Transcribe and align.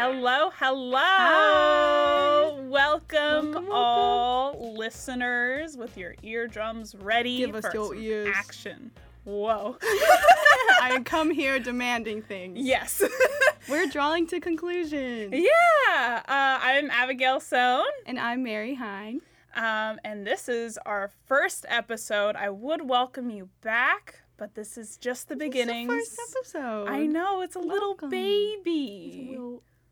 Hello, 0.00 0.50
hello. 0.56 0.96
Hi. 0.98 2.52
Welcome, 2.68 3.52
Welcome, 3.52 3.68
all 3.70 4.74
listeners 4.74 5.76
with 5.76 5.98
your 5.98 6.14
eardrums 6.22 6.94
ready 6.94 7.36
Give 7.36 7.54
us 7.54 7.66
for 7.66 7.94
your 7.94 8.24
ears. 8.24 8.34
action. 8.34 8.92
Whoa. 9.24 9.76
I 9.82 11.02
come 11.04 11.30
here 11.30 11.58
demanding 11.58 12.22
things. 12.22 12.58
yes. 12.58 13.02
We're 13.68 13.88
drawing 13.90 14.26
to 14.28 14.40
conclusions. 14.40 15.34
yeah. 15.34 16.22
Uh, 16.26 16.58
I'm 16.62 16.90
Abigail 16.90 17.38
Sohn, 17.38 17.84
And 18.06 18.18
I'm 18.18 18.42
Mary 18.42 18.76
Hein. 18.76 19.20
um, 19.54 20.00
and 20.02 20.26
this 20.26 20.48
is 20.48 20.78
our 20.86 21.10
first 21.26 21.66
episode. 21.68 22.36
I 22.36 22.48
would 22.48 22.88
welcome 22.88 23.28
you 23.28 23.50
back, 23.60 24.22
but 24.38 24.54
this 24.54 24.78
is 24.78 24.96
just 24.96 25.28
the 25.28 25.36
beginning. 25.36 25.88
First 25.88 26.18
episode. 26.38 26.88
I 26.88 27.04
know 27.04 27.42
it's 27.42 27.54
a 27.54 27.60
little 27.60 27.90
Welcome. 27.90 28.08
baby. 28.08 29.36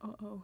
Uh 0.02 0.08
oh. 0.22 0.42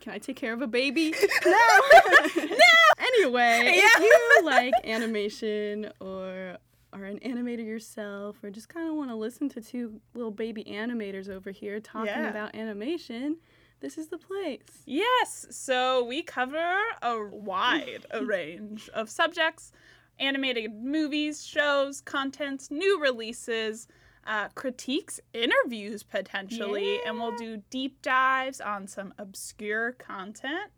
Can 0.00 0.12
I 0.12 0.18
take 0.18 0.36
care 0.36 0.52
of 0.52 0.62
a 0.62 0.66
baby? 0.66 1.10
no. 1.44 1.50
no. 2.36 2.46
Anyway, 2.98 3.60
if 3.64 4.00
you 4.00 4.44
like 4.44 4.72
animation 4.84 5.90
or 6.00 6.56
are 6.92 7.04
an 7.04 7.18
animator 7.20 7.64
yourself 7.64 8.36
or 8.42 8.50
just 8.50 8.68
kind 8.68 8.88
of 8.88 8.94
want 8.94 9.10
to 9.10 9.16
listen 9.16 9.48
to 9.50 9.60
two 9.60 10.00
little 10.14 10.30
baby 10.30 10.64
animators 10.64 11.28
over 11.28 11.50
here 11.50 11.78
talking 11.80 12.06
Yeah. 12.08 12.28
about 12.30 12.54
animation, 12.54 13.36
this 13.80 13.98
is 13.98 14.08
the 14.08 14.18
place. 14.18 14.82
Yes, 14.86 15.46
so 15.50 16.04
we 16.04 16.22
cover 16.22 16.74
a 17.02 17.22
wide 17.30 18.06
a 18.10 18.24
range 18.24 18.88
of 18.94 19.10
subjects 19.10 19.72
animated 20.18 20.72
movies, 20.74 21.44
shows, 21.46 22.00
contents, 22.00 22.70
new 22.70 23.00
releases, 23.00 23.86
uh, 24.26 24.48
critiques, 24.54 25.20
interviews 25.32 26.02
potentially, 26.02 26.98
and 27.06 27.18
we'll 27.20 27.36
do 27.36 27.62
deep 27.70 28.02
dives 28.02 28.60
on 28.60 28.86
some 28.88 29.14
obscure 29.18 29.92
content. 29.92 30.70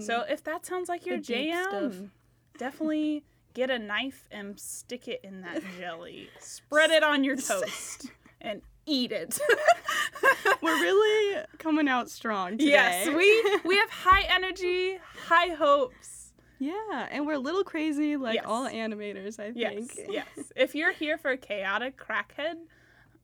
So 0.00 0.24
if 0.28 0.42
that 0.44 0.64
sounds 0.66 0.88
like 0.88 1.06
your 1.06 1.16
The 1.18 1.22
jam, 1.22 2.10
definitely 2.58 3.24
get 3.54 3.70
a 3.70 3.78
knife 3.78 4.28
and 4.30 4.58
stick 4.60 5.08
it 5.08 5.20
in 5.24 5.40
that 5.42 5.62
jelly. 5.78 6.28
Spread 6.40 6.90
it 6.90 7.02
on 7.02 7.24
your 7.24 7.36
toast 7.36 8.10
and 8.40 8.62
eat 8.86 9.10
it. 9.12 9.38
We're 10.62 10.80
really 10.80 11.44
coming 11.58 11.88
out 11.88 12.08
strong 12.10 12.52
today. 12.58 12.70
Yes, 12.70 13.08
we 13.08 13.60
we 13.68 13.76
have 13.76 13.90
high 14.04 14.22
energy, 14.34 14.98
high 15.26 15.54
hopes. 15.54 16.32
Yeah, 16.58 17.06
and 17.10 17.26
we're 17.26 17.34
a 17.34 17.38
little 17.38 17.64
crazy 17.64 18.16
like 18.16 18.36
Yes. 18.36 18.44
all 18.46 18.66
animators, 18.66 19.38
I 19.38 19.52
think. 19.52 19.92
Yes, 20.08 20.24
yes. 20.36 20.52
If 20.56 20.74
you're 20.74 20.92
here 20.92 21.18
for 21.18 21.36
chaotic 21.36 21.98
crackhead, 21.98 22.54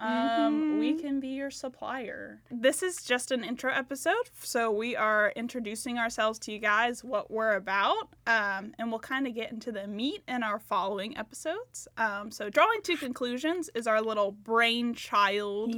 um, 0.03 0.78
we 0.78 0.92
Mhm. 0.95 1.00
can 1.00 1.20
be 1.20 1.28
your 1.28 1.50
supplier. 1.50 2.41
This 2.50 2.83
is 2.83 3.05
just 3.05 3.31
an 3.31 3.45
intro 3.45 3.72
episode, 3.72 4.31
so 4.41 4.70
we 4.70 4.97
are 4.97 5.33
introducing 5.36 5.98
ourselves 5.98 6.39
to 6.41 6.53
you 6.53 6.58
guys, 6.58 7.05
what 7.05 7.31
we're 7.31 7.55
about, 7.55 8.08
um, 8.27 8.75
and 8.78 8.91
we'll 8.91 8.98
kind 9.00 9.27
of 9.27 9.34
get 9.34 9.53
into 9.53 9.70
the 9.70 9.86
meat 9.86 10.23
in 10.27 10.42
our 10.42 10.58
following 10.58 11.17
episodes. 11.17 11.86
Um, 11.97 12.30
so, 12.30 12.50
drawing 12.50 12.83
to 12.83 12.97
conclusions 12.97 13.70
is 13.75 13.86
our 13.86 14.00
little 14.03 14.33
brainchild 14.33 15.75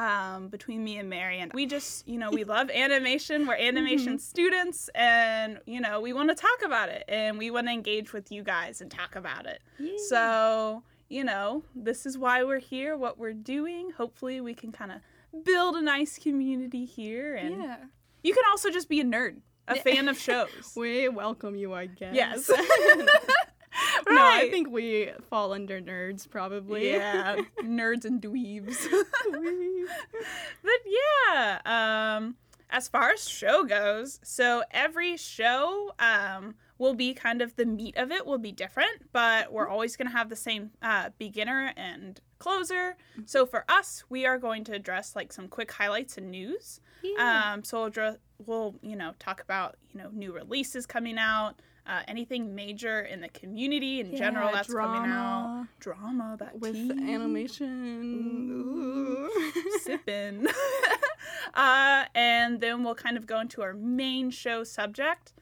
um, 0.00 0.46
between 0.48 0.84
me 0.84 0.96
and 0.98 1.10
Mary. 1.10 1.40
And 1.40 1.52
we 1.52 1.66
just, 1.66 2.06
you 2.06 2.18
know, 2.18 2.30
we 2.30 2.44
love 2.56 2.70
animation. 2.70 3.46
We're 3.48 3.56
animation 3.56 4.18
students, 4.20 4.88
and, 4.94 5.58
you 5.66 5.80
know, 5.80 6.00
we 6.00 6.12
want 6.12 6.28
to 6.28 6.36
talk 6.36 6.62
about 6.64 6.88
it 6.88 7.04
and 7.08 7.36
we 7.36 7.50
want 7.50 7.66
to 7.66 7.72
engage 7.72 8.12
with 8.12 8.30
you 8.30 8.44
guys 8.44 8.80
and 8.80 8.90
talk 8.90 9.16
about 9.16 9.46
it. 9.46 9.60
So, 10.08 10.84
you 11.08 11.24
know, 11.24 11.64
this 11.74 12.06
is 12.06 12.18
why 12.18 12.44
we're 12.44 12.58
here, 12.58 12.96
what 12.96 13.18
we're 13.18 13.32
doing. 13.32 13.90
Hopefully, 13.96 14.40
we 14.40 14.54
can 14.54 14.72
kind 14.72 14.92
of 14.92 15.44
build 15.44 15.76
a 15.76 15.82
nice 15.82 16.18
community 16.18 16.84
here. 16.84 17.34
And 17.34 17.62
yeah. 17.62 17.76
you 18.22 18.34
can 18.34 18.44
also 18.50 18.70
just 18.70 18.88
be 18.88 19.00
a 19.00 19.04
nerd, 19.04 19.36
a 19.66 19.76
fan 19.76 20.08
of 20.08 20.18
shows. 20.20 20.72
We 20.76 21.08
welcome 21.08 21.56
you, 21.56 21.74
I 21.74 21.86
guess. 21.86 22.14
Yes. 22.14 22.50
Right. 22.50 23.08
No, 24.08 24.24
I 24.24 24.48
think 24.50 24.70
we 24.70 25.10
fall 25.28 25.52
under 25.52 25.80
nerds 25.80 26.28
probably. 26.28 26.90
yeah, 26.92 27.36
nerds 27.62 28.04
and 28.04 28.20
dweebs. 28.20 28.86
But 30.62 30.80
yeah, 30.86 31.60
um, 32.16 32.36
as 32.70 32.88
far 32.88 33.10
as 33.10 33.28
show 33.28 33.64
goes, 33.64 34.18
so 34.22 34.64
every 34.70 35.16
show 35.16 35.92
um, 35.98 36.54
will 36.78 36.94
be 36.94 37.12
kind 37.12 37.42
of 37.42 37.56
the 37.56 37.66
meat 37.66 37.96
of 37.96 38.10
it 38.10 38.26
will 38.26 38.38
be 38.38 38.52
different, 38.52 39.12
but 39.12 39.52
we're 39.52 39.68
always 39.68 39.96
going 39.96 40.08
to 40.08 40.16
have 40.16 40.28
the 40.28 40.36
same 40.36 40.70
uh, 40.80 41.10
beginner 41.18 41.72
and 41.76 42.20
closer. 42.38 42.96
So 43.26 43.46
for 43.46 43.64
us, 43.68 44.04
we 44.08 44.24
are 44.26 44.38
going 44.38 44.64
to 44.64 44.72
address 44.72 45.16
like 45.16 45.32
some 45.32 45.48
quick 45.48 45.72
highlights 45.72 46.16
and 46.16 46.30
news. 46.30 46.80
Yeah. 47.02 47.52
Um, 47.52 47.64
so 47.64 47.80
we'll, 47.80 47.90
dr- 47.90 48.18
we'll, 48.46 48.76
you 48.80 48.96
know, 48.96 49.14
talk 49.18 49.42
about 49.42 49.76
you 49.92 50.00
know 50.00 50.10
new 50.12 50.32
releases 50.32 50.86
coming 50.86 51.18
out, 51.18 51.60
uh, 51.86 52.02
anything 52.06 52.54
major 52.54 53.00
in 53.00 53.20
the 53.20 53.28
community 53.28 54.00
in 54.00 54.16
general 54.16 54.48
Yeah, 54.48 54.54
that's 54.54 54.72
coming 54.72 55.10
out, 55.10 55.66
drama 55.80 56.00
drama 56.14 56.36
that 56.38 56.58
with 56.58 56.74
tea 56.74 57.12
animation. 57.12 59.28
Sipping. 59.80 60.46
uh, 61.54 62.04
and 62.14 62.60
then 62.60 62.84
we'll 62.84 62.94
kind 62.94 63.16
of 63.16 63.26
go 63.26 63.40
into 63.40 63.62
our 63.62 63.74
main 63.74 64.30
show 64.30 64.64
subject. 64.64 65.32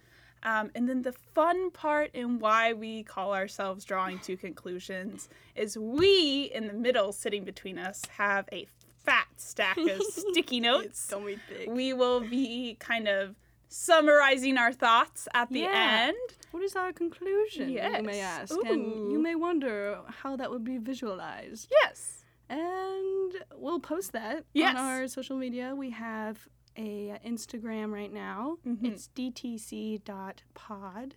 Um, 0.43 0.71
and 0.75 0.89
then 0.89 1.03
the 1.03 1.13
fun 1.13 1.71
part 1.73 2.11
in 2.15 2.39
why 2.39 2.73
we 2.73 3.03
call 3.03 3.35
ourselves 3.35 3.85
Drawing 3.85 4.19
to 4.21 4.37
Conclusions 4.37 5.29
is 5.57 5.77
we, 5.77 6.51
in 6.55 6.67
the 6.69 6.73
middle, 6.73 7.13
sitting 7.13 7.45
between 7.45 7.79
us, 7.79 8.03
have 8.17 8.49
a 8.53 8.67
fat 9.05 9.27
stack 9.37 9.77
of 9.79 10.03
sticky 10.09 10.61
notes. 10.61 10.87
It's 10.87 11.11
notes. 11.11 11.39
so 11.49 11.55
big. 11.57 11.69
We 11.71 11.93
will 11.93 12.21
be 12.21 12.77
kind 12.79 13.09
of 13.09 13.35
summarizing 13.69 14.57
our 14.59 14.73
thoughts 14.73 15.27
at 15.35 15.49
the 15.51 15.61
Yeah. 15.61 16.07
end. 16.09 16.17
What 16.53 16.63
is 16.63 16.77
our 16.77 16.93
conclusion? 16.93 17.71
Yes. 17.71 17.97
You 17.99 18.03
may 18.07 18.21
ask, 18.21 18.55
and 18.67 19.11
you 19.13 19.19
may 19.21 19.35
wonder 19.35 19.99
how 20.07 20.37
that 20.37 20.51
would 20.51 20.65
be 20.65 20.79
visualized. 20.79 21.69
Yes. 21.83 22.25
And 22.49 23.33
we'll 23.57 23.81
post 23.81 24.13
that 24.13 24.45
Yes. 24.55 24.77
on 24.77 24.83
our 24.85 25.09
social 25.09 25.37
media. 25.37 25.75
We 25.75 25.91
have 25.91 26.47
a 26.77 27.13
uh, 27.13 27.19
Instagram 27.29 27.93
right 27.93 28.13
now. 28.13 28.59
Mhm. 28.67 28.85
It's 28.85 29.09
dtc.pod. 29.15 31.15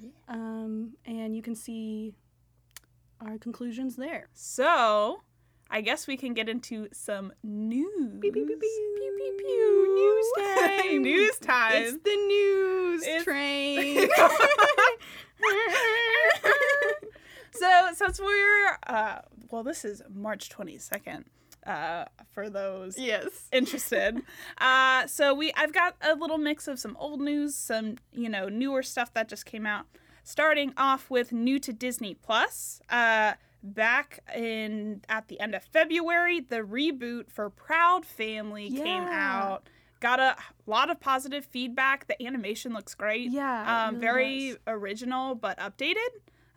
Yeah. 0.00 0.08
Um, 0.28 0.96
and 1.04 1.36
you 1.36 1.42
can 1.42 1.54
see 1.54 2.14
our 3.20 3.36
conclusions 3.38 3.96
there. 3.96 4.28
So, 4.32 5.22
I 5.70 5.80
guess 5.80 6.06
we 6.06 6.16
can 6.16 6.34
get 6.34 6.48
into 6.48 6.88
some 6.92 7.32
news. 7.42 8.20
Pew, 8.20 8.30
pew, 8.32 8.46
pew, 8.46 8.56
pew. 8.56 8.94
Pew, 8.96 9.12
pew, 9.18 9.36
pew. 9.38 9.94
News 9.94 10.26
time. 10.38 11.02
news 11.02 11.38
time. 11.38 11.82
It's 11.82 11.98
the 12.04 12.16
news 12.16 13.02
It's- 13.02 13.24
train. 13.24 14.08
so, 17.52 17.88
since 17.94 18.20
we're, 18.20 18.78
uh, 18.86 19.20
well, 19.50 19.62
this 19.62 19.84
is 19.84 20.02
March 20.12 20.48
22nd, 20.48 21.24
uh, 21.68 22.06
for 22.32 22.48
those 22.48 22.98
yes. 22.98 23.28
interested. 23.52 24.22
Uh, 24.56 25.06
so 25.06 25.34
we, 25.34 25.52
I've 25.54 25.72
got 25.72 25.96
a 26.00 26.14
little 26.14 26.38
mix 26.38 26.66
of 26.66 26.78
some 26.78 26.96
old 26.98 27.20
news, 27.20 27.54
some 27.54 27.96
you 28.12 28.28
know 28.28 28.48
newer 28.48 28.82
stuff 28.82 29.12
that 29.14 29.28
just 29.28 29.46
came 29.46 29.66
out. 29.66 29.86
Starting 30.24 30.74
off 30.76 31.08
with 31.08 31.32
new 31.32 31.58
to 31.58 31.72
Disney 31.72 32.14
Plus. 32.14 32.80
Uh, 32.90 33.34
back 33.62 34.20
in 34.34 35.02
at 35.08 35.28
the 35.28 35.40
end 35.40 35.54
of 35.54 35.62
February, 35.64 36.40
the 36.40 36.60
reboot 36.60 37.30
for 37.30 37.50
Proud 37.50 38.04
Family 38.04 38.70
came 38.70 39.04
out. 39.04 39.68
Got 40.00 40.20
a 40.20 40.36
lot 40.66 40.90
of 40.90 41.00
positive 41.00 41.44
feedback. 41.44 42.06
The 42.06 42.24
animation 42.24 42.72
looks 42.72 42.94
great. 42.94 43.30
Yeah. 43.30 43.86
um, 43.88 43.94
really 43.94 44.00
very 44.00 44.48
does. 44.50 44.58
original 44.68 45.34
but 45.34 45.58
updated. 45.58 45.96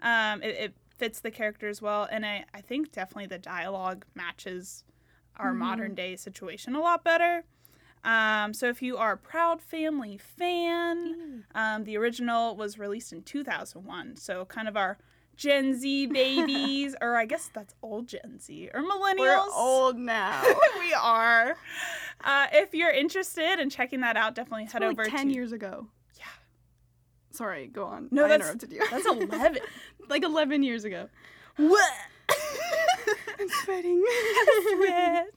Um, 0.02 0.44
it, 0.44 0.56
it 0.58 0.74
fits 0.98 1.22
the 1.22 1.32
characters 1.32 1.82
well, 1.82 2.08
and 2.12 2.26
I, 2.26 2.46
I 2.54 2.62
think 2.62 2.92
definitely 2.92 3.26
the 3.26 3.40
dialogue 3.40 4.06
matches 4.14 4.84
our 5.38 5.52
Mhm. 5.54 5.58
modern 5.58 5.96
day 5.96 6.16
situation 6.16 6.76
a 6.76 6.80
lot 6.82 7.04
better. 7.04 7.44
Um, 8.04 8.54
so 8.54 8.68
if 8.68 8.82
you 8.82 8.98
are 8.98 9.14
a 9.14 9.18
Proud 9.18 9.62
Family 9.62 10.18
fan, 10.18 11.46
um, 11.54 11.84
the 11.84 11.96
original 11.98 12.56
was 12.56 12.80
released 12.80 13.14
in 13.14 13.22
2001, 13.24 14.16
so 14.16 14.46
kind 14.46 14.68
of 14.68 14.76
our 14.76 14.98
Gen 15.36 15.76
Z 15.76 16.06
babies, 16.08 16.96
or 17.00 17.16
I 17.16 17.26
guess 17.26 17.50
that's 17.54 17.76
old 17.84 18.08
Gen 18.08 18.40
Z 18.40 18.70
or 18.74 18.82
millennials. 18.82 19.18
We're 19.20 19.40
old 19.56 19.98
now. 20.00 20.42
we 20.80 20.94
are. 20.94 21.56
Uh, 22.24 22.48
if 22.54 22.74
you're 22.74 22.90
interested 22.92 23.60
in 23.60 23.70
checking 23.70 24.02
that 24.02 24.18
out, 24.18 24.34
definitely 24.36 24.66
head 24.66 24.82
Like 24.82 24.92
over 24.92 25.06
10 25.06 25.28
to 25.28 25.34
years 25.34 25.52
ago. 25.52 25.88
Yeah. 26.18 26.26
Sorry, 27.32 27.68
go 27.68 27.86
on. 27.86 28.08
No, 28.12 28.26
I 28.26 28.30
that's- 28.30 28.50
interrupted 28.50 28.72
you. 28.74 28.84
That's 28.90 29.06
11. 29.06 29.60
like 30.10 30.24
11 30.24 30.64
years 30.64 30.86
ago. 30.86 31.08
what? 31.58 31.92
I'm 33.42 33.50
sweating. 33.64 34.04
Sweat. 34.78 35.28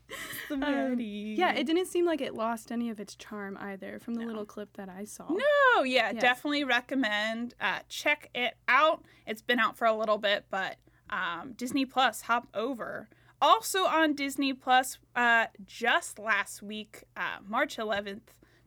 Um, 0.50 0.96
yeah, 1.00 1.54
it 1.54 1.64
didn't 1.66 1.86
seem 1.86 2.04
like 2.04 2.20
it 2.20 2.34
lost 2.34 2.70
any 2.70 2.90
of 2.90 3.00
its 3.00 3.14
charm 3.16 3.56
either 3.60 3.98
from 3.98 4.14
the 4.14 4.20
No. 4.20 4.26
little 4.26 4.44
clip 4.44 4.76
that 4.76 4.88
I 4.90 5.04
saw. 5.04 5.26
No, 5.30 5.82
yeah, 5.82 6.10
Yes. 6.12 6.20
definitely 6.20 6.64
recommend. 6.64 7.54
Uh, 7.60 7.78
check 7.88 8.28
it 8.34 8.54
out. 8.68 9.02
It's 9.26 9.40
been 9.42 9.58
out 9.58 9.76
for 9.78 9.86
a 9.86 9.94
little 9.96 10.18
bit, 10.18 10.44
but 10.50 10.76
um, 11.10 11.54
Disney 11.56 11.86
Plus, 11.86 12.20
hop 12.22 12.46
over. 12.54 13.08
Also 13.40 13.84
on 13.84 14.12
Disney 14.14 14.52
Plus, 14.52 14.98
uh, 15.16 15.46
just 15.64 16.18
last 16.18 16.62
week, 16.62 17.04
uh, 17.16 17.38
March 17.48 17.76
11th, 17.78 18.20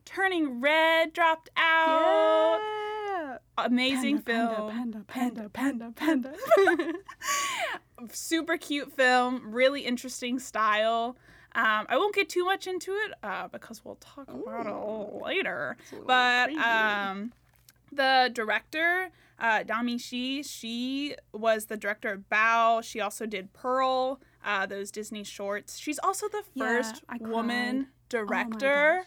Turning 0.04 0.60
Red 0.60 1.12
dropped 1.12 1.48
out. 1.56 2.58
Yeah. 3.08 3.38
Amazing 3.56 4.22
Panda, 4.22 4.54
film. 4.56 4.70
Panda, 4.72 5.04
panda, 5.06 5.48
panda, 5.48 5.92
panda. 5.94 6.34
panda. 6.66 6.92
Super 8.12 8.56
cute 8.56 8.92
film. 8.92 9.52
Really 9.52 9.82
interesting 9.82 10.38
style. 10.38 11.16
Um, 11.54 11.86
I 11.88 11.96
won't 11.96 12.14
get 12.14 12.28
too 12.28 12.44
much 12.44 12.66
into 12.66 12.92
it 12.92 13.12
uh, 13.22 13.48
because 13.48 13.84
we'll 13.84 13.96
talk 13.96 14.28
about 14.30 14.66
it 14.66 14.70
a 14.70 14.74
little 14.74 15.20
later. 15.24 15.76
But 16.06 16.50
um, 16.52 17.32
the 17.90 18.30
director, 18.32 19.10
uh, 19.40 19.62
Domee 19.64 19.98
Shi, 19.98 20.42
she 20.42 21.16
was 21.32 21.66
the 21.66 21.76
director 21.76 22.12
of 22.12 22.28
Bao. 22.30 22.82
She 22.84 23.00
also 23.00 23.26
did 23.26 23.52
Pearl, 23.54 24.20
uh, 24.44 24.66
those 24.66 24.90
Disney 24.90 25.24
shorts. 25.24 25.78
She's 25.78 25.98
also 25.98 26.28
the 26.28 26.42
first 26.56 27.02
I 27.08 27.18
cried. 27.18 27.30
woman 27.30 27.86
Oh 27.90 27.94
director 28.10 28.98
gosh. 28.98 29.06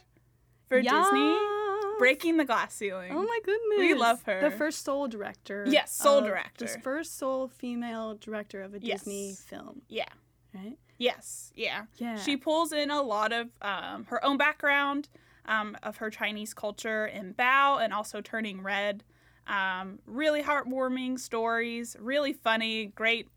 for 0.68 0.82
Disney, 0.82 0.92
Yes. 0.94 1.61
Breaking 2.02 2.38
the 2.38 2.46
glass 2.46 2.74
ceiling. 2.74 3.12
Oh 3.16 3.22
my 3.24 3.40
goodness. 3.44 3.80
We 3.80 3.94
love 3.94 4.24
her. 4.24 4.42
The 4.42 4.52
first 4.56 4.84
sole 4.84 5.08
director. 5.08 5.66
Yes, 5.68 5.92
sole 5.92 6.22
director. 6.22 6.66
The 6.66 6.80
first 6.80 7.18
sole 7.18 7.48
female 7.48 8.16
director 8.16 8.62
of 8.62 8.74
a 8.74 8.80
Yes. 8.80 9.00
Disney 9.02 9.34
film, 9.34 9.82
yeah. 9.88 10.06
right? 10.54 10.78
Yes. 10.98 11.52
Yeah. 11.56 11.84
Yeah. 11.98 12.18
She 12.18 12.38
pulls 12.38 12.72
in 12.74 12.92
a 12.92 13.02
lot 13.02 13.32
of 13.34 13.50
um, 13.62 14.06
her 14.10 14.24
own 14.24 14.38
background 14.38 15.10
um, 15.46 15.76
of 15.82 15.98
her 15.98 16.10
Chinese 16.10 16.54
culture 16.54 17.06
in 17.08 17.34
Bao 17.34 17.84
and 17.84 17.94
also 17.94 18.22
Turning 18.22 18.62
Red. 18.62 19.04
Um, 19.48 20.00
really 20.06 20.44
heartwarming 20.44 21.20
stories, 21.20 21.96
really 22.00 22.32
funny, 22.34 22.86
great 22.88 23.28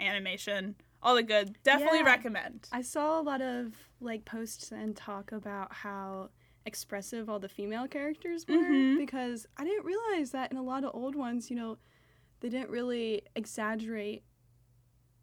animation, 0.00 0.74
all 1.02 1.14
the 1.14 1.22
good. 1.22 1.56
Definitely 1.62 1.98
Yeah. 1.98 2.04
recommend. 2.06 2.68
I 2.72 2.82
saw 2.82 3.20
a 3.20 3.22
lot 3.22 3.40
of 3.42 3.74
like 4.00 4.24
posts 4.24 4.72
and 4.72 4.96
talk 4.96 5.30
about 5.32 5.72
how 5.72 6.30
expressive 6.66 7.28
all 7.28 7.38
the 7.40 7.48
female 7.48 7.88
characters 7.88 8.46
were 8.46 8.54
Mhm. 8.56 8.96
because 8.98 9.46
I 9.56 9.64
didn't 9.64 9.84
realize 9.84 10.30
that 10.30 10.50
in 10.52 10.56
a 10.58 10.62
lot 10.62 10.84
of 10.84 10.94
old 10.94 11.14
ones, 11.16 11.50
you 11.50 11.56
know, 11.56 11.78
they 12.40 12.48
didn't 12.48 12.70
really 12.70 13.22
exaggerate 13.36 14.22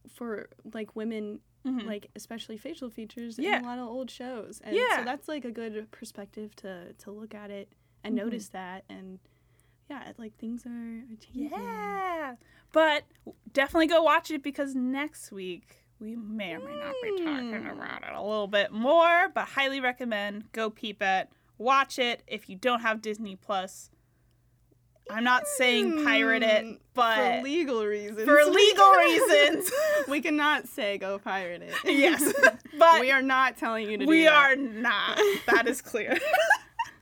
for 0.08 0.50
like 0.74 0.96
women 0.96 1.42
Mhm. 1.66 1.86
like 1.86 2.10
especially 2.16 2.58
facial 2.58 2.90
features 2.90 3.38
Yeah. 3.38 3.58
in 3.60 3.64
a 3.66 3.68
lot 3.68 3.80
of 3.80 3.88
old 3.88 4.10
shows. 4.10 4.62
And 4.62 4.76
Yeah. 4.76 4.98
so 5.00 5.04
that's 5.04 5.28
like 5.28 5.44
a 5.46 5.52
good 5.52 5.92
perspective 5.92 6.56
to 6.58 6.94
to 6.94 7.12
look 7.12 7.34
at 7.36 7.52
it 7.52 7.70
and 8.04 8.14
Mhm. 8.14 8.24
notice 8.24 8.50
that 8.50 8.86
and 8.90 9.20
yeah, 9.90 10.14
like 10.18 10.36
things 10.38 10.66
are, 10.66 10.70
are 10.70 11.16
changing. 11.20 11.50
yeah. 11.52 12.36
But 12.72 13.06
definitely 13.52 13.88
go 13.88 14.04
watch 14.04 14.30
it 14.32 14.42
because 14.44 14.76
next 14.76 15.32
week 15.32 15.79
we 16.00 16.16
may 16.16 16.54
or 16.54 16.60
may 16.60 16.76
not 16.80 16.94
be 17.04 17.10
talking 17.24 17.52
Mm. 17.52 17.72
about 17.74 18.04
it 18.04 18.14
a 18.14 18.22
little 18.22 18.48
bit 18.48 18.72
more, 18.72 19.30
but 19.34 19.46
highly 19.50 19.82
recommend. 19.82 20.52
Go 20.54 20.70
peep 20.70 21.02
it. 21.02 21.30
Watch 21.58 22.00
it 22.00 22.24
if 22.28 22.50
you 22.50 22.56
don't 22.56 22.82
have 22.82 23.02
Disney 23.02 23.36
Plus. 23.36 23.90
I'm 25.12 25.24
not 25.24 25.48
saying 25.48 26.04
pirate 26.06 26.44
it, 26.44 26.64
Mm, 26.64 26.80
but 26.94 27.16
for 27.16 27.42
legal 27.44 27.84
reasons. 27.86 28.24
for 28.26 28.44
legal 28.46 28.92
reasons. 28.96 29.72
we 30.08 30.22
cannot 30.22 30.68
say 30.68 30.98
go 31.00 31.18
pirate 31.20 31.64
it. 31.64 31.74
yes, 31.86 32.32
but 32.78 33.02
we 33.02 33.12
are 33.12 33.22
not 33.24 33.58
telling 33.58 33.90
you 33.90 33.98
to 33.98 34.06
do 34.06 34.10
we 34.10 34.28
are 34.28 34.56
not. 34.56 35.20
That 35.48 35.68
is 35.68 35.82
clear. 35.82 36.18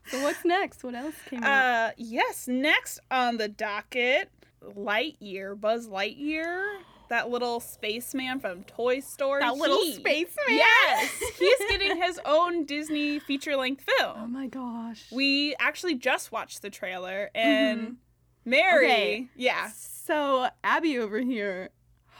So 0.07 0.23
what's 0.23 0.45
next? 0.45 0.85
What 0.85 0.95
else 0.95 1.15
came 1.29 1.43
out? 1.43 1.49
uh, 1.89 1.91
yes, 1.97 2.47
next 2.47 2.99
on 3.11 3.35
the 3.35 3.49
docket, 3.49 4.29
Lightyear, 4.63 5.59
Buzz 5.59 5.89
Lightyear, 5.89 6.77
that 7.09 7.29
little 7.29 7.59
spaceman 7.59 8.39
from 8.39 8.63
Toy 8.63 8.99
Story. 8.99 9.41
That 9.41 9.55
little 9.55 9.81
he- 9.83 9.93
spaceman. 9.93 10.45
Yes, 10.49 11.11
he's 11.39 11.57
getting 11.69 12.01
his 12.01 12.19
own 12.25 12.65
Disney 12.65 13.19
feature-length 13.19 13.83
film. 13.97 14.13
Oh 14.17 14.27
my 14.27 14.47
gosh. 14.47 15.05
We 15.11 15.55
actually 15.59 15.95
just 15.95 16.31
watched 16.31 16.61
the 16.61 16.69
trailer, 16.69 17.29
and 17.35 17.97
Mary, 18.45 18.85
Okay. 18.85 19.27
yeah, 19.35 19.69
So 19.75 20.49
Abby 20.63 20.97
over 20.97 21.19
here, 21.19 21.69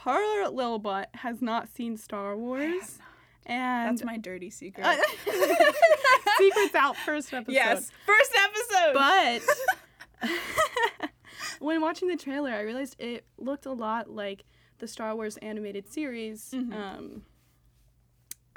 her 0.03 0.47
little 0.49 0.79
butt 0.79 1.09
has 1.15 1.41
not 1.41 1.67
seen 1.69 1.97
Star 1.97 2.35
Wars, 2.37 2.99
and 3.45 3.89
that's 3.97 4.03
my 4.05 4.17
dirty 4.17 4.49
secret. 4.49 4.85
Uh, 4.85 4.95
secrets 6.37 6.75
out 6.75 6.95
first 6.97 7.33
episode. 7.33 7.53
yes, 7.53 7.91
first 8.05 8.31
episode. 8.43 8.93
But 10.21 10.29
when 11.59 11.81
watching 11.81 12.07
the 12.09 12.17
trailer, 12.17 12.51
I 12.51 12.61
realized 12.61 12.95
it 12.99 13.25
looked 13.37 13.65
a 13.65 13.71
lot 13.71 14.09
like 14.09 14.43
the 14.79 14.87
Star 14.87 15.15
Wars 15.15 15.37
animated 15.37 15.91
series. 15.91 16.51
Mhm. 16.53 16.73
Um, 16.73 17.23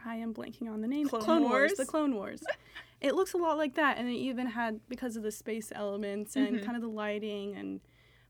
I 0.05 0.17
am 0.17 0.33
blanking 0.33 0.69
on 0.73 0.81
the 0.81 0.89
name. 0.89 1.09
Clone 1.09 1.43
Wars? 1.43 1.75
The 1.75 1.85
Clone 1.85 2.15
Wars. 2.15 2.43
it 3.01 3.15
looks 3.15 3.33
a 3.35 3.37
lot 3.37 3.57
like 3.59 3.75
that, 3.75 3.99
and 3.99 4.09
it 4.09 4.15
even 4.15 4.47
had 4.47 4.81
because 4.89 5.17
of 5.17 5.23
the 5.23 5.33
space 5.33 5.71
elements 5.75 6.37
and 6.37 6.59
Mhm. 6.59 6.65
kind 6.65 6.77
of 6.77 6.83
the 6.83 6.89
lighting 6.89 7.55
and. 7.57 7.81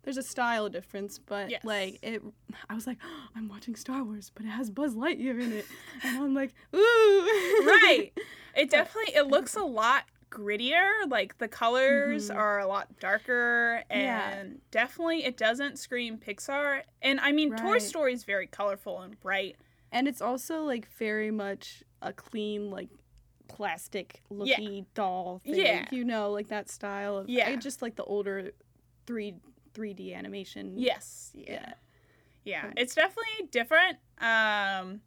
There's 0.02 0.16
a 0.16 0.22
style 0.22 0.70
difference, 0.70 1.19
but 1.19 1.50
Yes. 1.50 1.62
like 1.62 1.98
it, 2.02 2.22
I 2.70 2.75
was 2.75 2.87
like, 2.87 2.96
I'm 3.37 3.50
watching 3.50 3.76
Star 3.76 4.02
Wars, 4.02 4.32
but 4.34 4.46
it 4.46 4.48
has 4.48 4.70
Buzz 4.70 4.94
Lightyear 4.94 5.38
in 5.38 5.52
it, 5.52 5.66
and 6.02 6.16
I'm 6.16 6.32
like, 6.32 6.54
ooh, 6.75 6.78
right. 7.66 8.10
It 8.56 8.70
definitely 8.70 9.14
it 9.14 9.26
looks 9.26 9.54
a 9.56 9.62
lot 9.62 10.04
grittier. 10.31 11.09
Like 11.09 11.38
the 11.38 11.49
colors 11.49 12.31
Mhm. 12.31 12.37
are 12.37 12.59
a 12.61 12.67
lot 12.67 12.99
darker, 13.00 13.82
and 13.91 14.03
Yeah. 14.03 14.44
definitely 14.71 15.25
it 15.25 15.37
doesn't 15.37 15.79
scream 15.79 16.19
Pixar. 16.19 16.85
And 17.03 17.21
I 17.21 17.32
mean, 17.32 17.55
Toy 17.56 17.79
Story 17.79 18.12
is 18.12 18.25
very 18.25 18.47
colorful 18.47 19.00
and 19.00 19.19
bright. 19.21 19.56
And 19.93 20.06
it's 20.06 20.23
also 20.23 20.62
like 20.65 20.87
very 20.87 21.31
much 21.31 21.82
a 22.00 22.12
clean, 22.12 22.71
like 22.71 22.88
plastic 23.49 24.23
looky 24.31 24.87
doll 24.94 25.41
thing. 25.41 25.55
Yeah. 25.56 25.88
You 25.91 26.05
know, 26.05 26.31
like 26.31 26.49
that 26.49 26.69
style 26.71 27.17
of 27.19 27.29
Yeah. 27.29 27.49
I 27.49 27.56
just 27.56 27.82
like 27.82 27.97
the 27.97 28.05
older 28.05 28.53
three 29.06 29.35
3D 29.75 30.15
animation. 30.15 30.79
Yes. 30.79 31.32
Yeah. 31.35 31.53
Yeah. 31.53 31.75
Yeah. 32.44 32.67
Um, 32.67 32.73
It's 32.77 32.94
definitely 32.94 33.47
different. 33.50 33.99
Um 34.19 35.03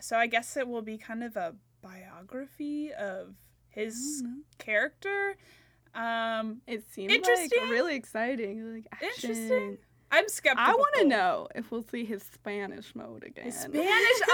so 0.00 0.16
I 0.16 0.26
guess 0.28 0.56
it 0.56 0.66
will 0.66 0.82
be 0.82 0.96
kind 0.96 1.22
of 1.24 1.36
a 1.36 1.56
biography 1.82 2.92
of 2.92 3.34
his 3.70 4.22
character. 4.58 5.36
Um 5.94 6.60
It 6.66 6.84
seems 6.90 7.12
Interesting. 7.12 7.62
like 7.62 7.70
really 7.70 7.96
exciting. 7.96 8.74
Like 8.74 8.86
action. 8.92 9.30
Interesting. 9.30 9.78
I'm 10.12 10.28
skeptical. 10.28 10.72
I 10.72 10.76
want 10.76 10.94
to 10.96 11.04
know 11.04 11.46
if 11.54 11.70
we'll 11.70 11.84
see 11.84 12.04
his 12.04 12.22
Spanish 12.22 12.94
mode 12.96 13.22
again. 13.24 13.44
His 13.44 13.60
Spanish. 13.60 14.20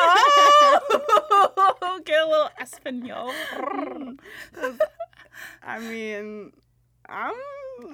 Oh, 1.38 2.00
get 2.04 2.22
a 2.22 2.28
little 2.28 2.48
Espanol. 2.58 3.30
I 5.62 5.78
mean, 5.80 6.52
I'm. 7.08 7.32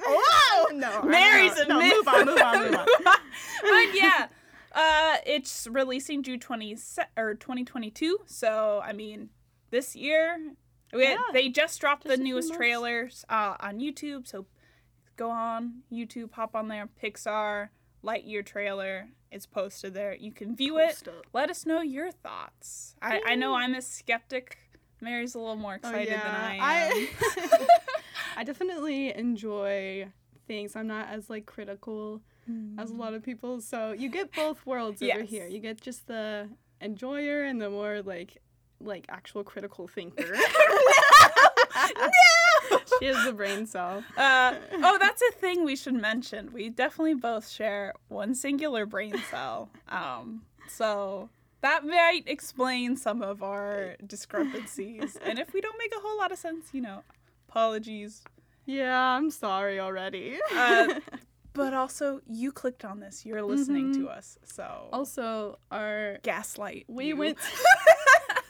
Oh 0.06 0.70
no, 0.74 1.02
Mary's 1.02 1.58
a 1.58 1.66
no, 1.66 1.78
myth. 1.78 1.92
Move 1.96 2.08
on, 2.08 2.26
move 2.26 2.40
on, 2.40 2.64
move 2.66 2.74
on. 2.76 2.86
but 3.62 3.94
yeah, 3.94 4.28
uh, 4.72 5.16
it's 5.26 5.66
releasing 5.70 6.22
June 6.22 6.38
20 6.38 6.76
or 7.16 7.34
2022. 7.34 8.18
So 8.26 8.80
I 8.84 8.92
mean, 8.92 9.30
this 9.70 9.96
year 9.96 10.38
we 10.92 11.04
had, 11.06 11.12
Yeah. 11.14 11.32
they 11.32 11.48
just 11.48 11.80
dropped 11.80 12.04
Just 12.04 12.16
the 12.16 12.22
newest 12.22 12.54
trailers 12.54 13.24
uh, 13.28 13.56
on 13.60 13.78
YouTube. 13.78 14.26
So 14.26 14.46
go 15.16 15.30
on 15.30 15.82
YouTube, 15.92 16.32
hop 16.32 16.54
on 16.54 16.68
there, 16.68 16.88
Pixar 17.02 17.68
Lightyear 18.04 18.44
trailer. 18.44 19.08
It's 19.30 19.46
posted 19.46 19.94
there. 19.94 20.14
You 20.14 20.32
can 20.32 20.54
view 20.54 20.78
it. 20.78 21.06
Up. 21.08 21.24
Let 21.32 21.48
us 21.50 21.64
know 21.64 21.80
your 21.80 22.10
thoughts. 22.10 22.94
I, 23.00 23.22
I 23.28 23.34
know 23.34 23.54
I'm 23.54 23.74
a 23.74 23.80
skeptic. 23.80 24.58
Mary's 25.00 25.34
a 25.34 25.38
little 25.38 25.56
more 25.56 25.72
Oh, 25.72 25.76
excited 25.88 26.12
than 26.12 26.20
I 26.20 26.54
am. 26.56 26.60
I, 26.62 27.66
I 28.36 28.44
definitely 28.44 29.14
enjoy 29.14 30.08
things. 30.46 30.76
I'm 30.76 30.86
not 30.86 31.08
as 31.08 31.30
like 31.30 31.46
critical 31.46 32.20
as 32.76 32.90
a 32.90 32.94
lot 32.94 33.14
of 33.14 33.22
people. 33.22 33.60
So 33.60 33.92
you 33.92 34.08
get 34.10 34.32
both 34.32 34.66
worlds 34.66 35.00
over 35.02 35.22
here. 35.22 35.46
You 35.46 35.58
get 35.60 35.80
just 35.80 36.06
the 36.06 36.48
enjoyer 36.80 37.44
and 37.44 37.60
the 37.62 37.70
more 37.70 38.02
like 38.02 38.42
like 38.84 39.06
actual 39.08 39.44
critical 39.44 39.88
thinker. 39.88 40.34
No, 42.70 42.78
She 42.98 43.06
has 43.06 43.24
the 43.24 43.32
brain 43.32 43.66
cell. 43.66 44.04
Uh, 44.16 44.54
oh, 44.74 44.98
that's 45.00 45.22
a 45.22 45.32
thing 45.32 45.64
we 45.64 45.74
should 45.74 45.94
mention. 45.94 46.52
We 46.52 46.68
definitely 46.68 47.14
both 47.14 47.48
share 47.48 47.94
one 48.08 48.34
singular 48.34 48.86
brain 48.86 49.14
cell. 49.30 49.70
Um, 49.88 50.42
so 50.68 51.28
that 51.62 51.84
might 51.84 52.22
explain 52.26 52.96
some 52.96 53.22
of 53.22 53.42
our 53.42 53.96
discrepancies. 54.06 55.16
And 55.24 55.38
if 55.38 55.52
we 55.52 55.60
don't 55.60 55.78
make 55.78 55.92
a 55.96 56.00
whole 56.00 56.18
lot 56.18 56.30
of 56.30 56.38
sense, 56.38 56.68
you 56.72 56.82
know, 56.82 57.02
apologies. 57.48 58.22
Yeah, 58.66 58.96
I'm 58.96 59.30
sorry 59.30 59.80
already. 59.80 60.38
Uh, 60.54 61.00
But 61.54 61.74
also, 61.74 62.22
you 62.26 62.50
clicked 62.50 62.82
on 62.82 63.00
this. 63.00 63.26
You're 63.26 63.42
listening 63.42 63.92
to 63.96 64.08
us. 64.08 64.38
So 64.42 64.88
also, 64.90 65.58
our 65.70 66.18
gaslight. 66.22 66.86
we 66.88 67.08
you. 67.08 67.16
went. 67.16 67.36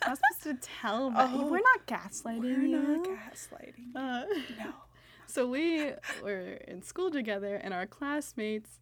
I 0.06 0.10
was 0.10 0.18
supposed 0.40 0.60
to 0.62 0.68
tell, 0.80 1.10
but 1.10 1.30
Oh. 1.32 1.46
we're 1.46 1.60
not 1.60 1.86
gaslighting. 1.86 2.40
We're 2.40 2.80
not 2.80 3.06
gaslighting. 3.06 3.94
Uh, 3.94 4.24
No. 4.58 4.72
So 5.26 5.46
we 5.46 5.92
were 6.22 6.58
in 6.68 6.82
school 6.82 7.10
together, 7.10 7.54
and 7.56 7.72
our 7.72 7.86
classmates 7.86 8.80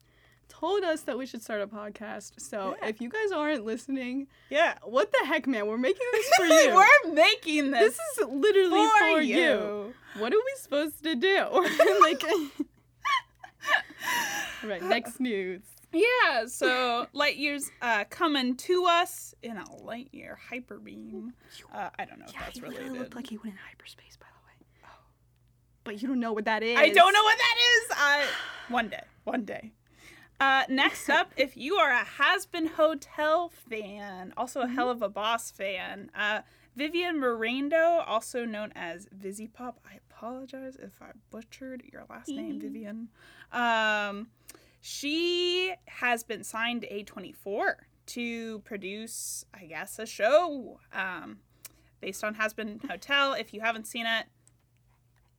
told 0.49 0.83
us 0.83 1.03
that 1.03 1.17
we 1.17 1.27
should 1.27 1.43
start 1.43 1.61
a 1.61 1.67
podcast. 1.69 2.41
So 2.41 2.77
Yeah. 2.83 2.89
if 2.89 3.01
you 3.01 3.09
guys 3.09 3.31
aren't 3.31 3.65
listening, 3.65 4.27
Yeah. 4.49 4.79
what 4.83 5.13
the 5.13 5.25
heck, 5.27 5.47
man? 5.47 5.69
We're 5.69 5.79
making 5.79 6.07
this 6.13 6.29
for 6.37 6.45
you. 6.47 6.75
We're 6.75 7.13
making 7.13 7.71
this. 7.71 7.97
this 7.97 8.19
is 8.19 8.27
literally 8.29 8.85
for 8.85 8.99
for, 9.17 9.21
you. 9.21 9.37
you. 9.37 9.95
What 10.19 10.33
are 10.33 10.39
we 10.39 10.55
supposed 10.57 11.05
to 11.05 11.15
do? 11.15 11.37
like, 12.01 12.23
right. 14.65 14.83
Next 14.83 15.21
news. 15.21 15.63
Yeah, 15.93 16.47
so 16.47 17.07
light 17.13 17.37
years 17.37 17.71
uh, 17.83 18.05
coming 18.11 18.57
to 18.59 18.85
us 18.87 19.35
in 19.43 19.57
a 19.57 19.73
light 19.83 20.09
year 20.13 20.39
hyper 20.51 20.79
beam. 20.79 21.33
Uh, 21.73 21.91
I 21.99 22.05
don't 22.05 22.19
know 22.19 22.27
if 22.29 22.33
that's 22.35 22.59
he 22.59 22.61
related. 22.63 22.85
really 22.87 22.99
looked 23.01 23.17
like 23.17 23.29
he 23.29 23.37
went 23.39 23.55
in 23.55 23.59
hyperspace, 23.69 24.17
by 24.17 24.27
the 24.27 24.47
way. 24.47 24.67
Oh. 24.85 24.89
But 25.85 26.01
you 26.01 26.09
don't 26.09 26.21
know 26.21 26.33
what 26.33 26.45
that 26.45 26.63
is. 26.63 26.79
I 26.79 26.91
don't 26.91 27.13
know 27.13 27.23
what 27.23 27.39
that 27.39 27.57
is. 27.59 27.91
Uh, 27.99 28.27
one 28.73 28.89
day, 28.89 29.03
one 29.25 29.45
day. 29.45 29.73
Uh, 30.39 30.63
next 30.69 31.11
up, 31.11 31.33
if 31.37 31.57
you 31.57 31.75
are 31.77 31.93
a 31.93 32.05
Hazbin 32.05 32.69
Hotel 32.69 33.51
fan, 33.69 34.33
also 34.37 34.61
a 34.61 34.67
Mm-hmm. 34.67 34.79
Helluva 34.79 35.13
Boss 35.13 35.51
fan, 35.51 36.11
uh, 36.15 36.41
Vivienne 36.77 37.19
Mirando, 37.21 38.03
also 38.07 38.45
known 38.45 38.73
as 38.75 39.07
Vizzy 39.13 39.49
Pop. 39.49 39.81
I 39.85 39.99
apologize 40.09 40.77
if 40.81 41.03
I 41.03 41.11
butchered 41.31 41.83
your 41.93 42.05
last 42.09 42.29
name, 42.29 42.61
Vivienne. 42.61 43.09
Um, 43.53 44.29
she 44.81 45.75
has 45.87 46.25
been 46.25 46.45
signed 46.45 46.83
to 46.83 46.89
A24 46.89 47.75
to 48.07 48.59
produce, 48.61 49.45
I 49.55 49.67
guess, 49.67 49.99
a 49.99 50.07
show 50.07 50.81
um, 50.93 51.39
based 52.01 52.25
on 52.25 52.35
Hazbin 52.35 52.89
Hotel. 52.91 53.35
If 53.35 53.53
you 53.55 53.61
haven't 53.61 53.87
seen 53.87 54.07
it, 54.07 54.27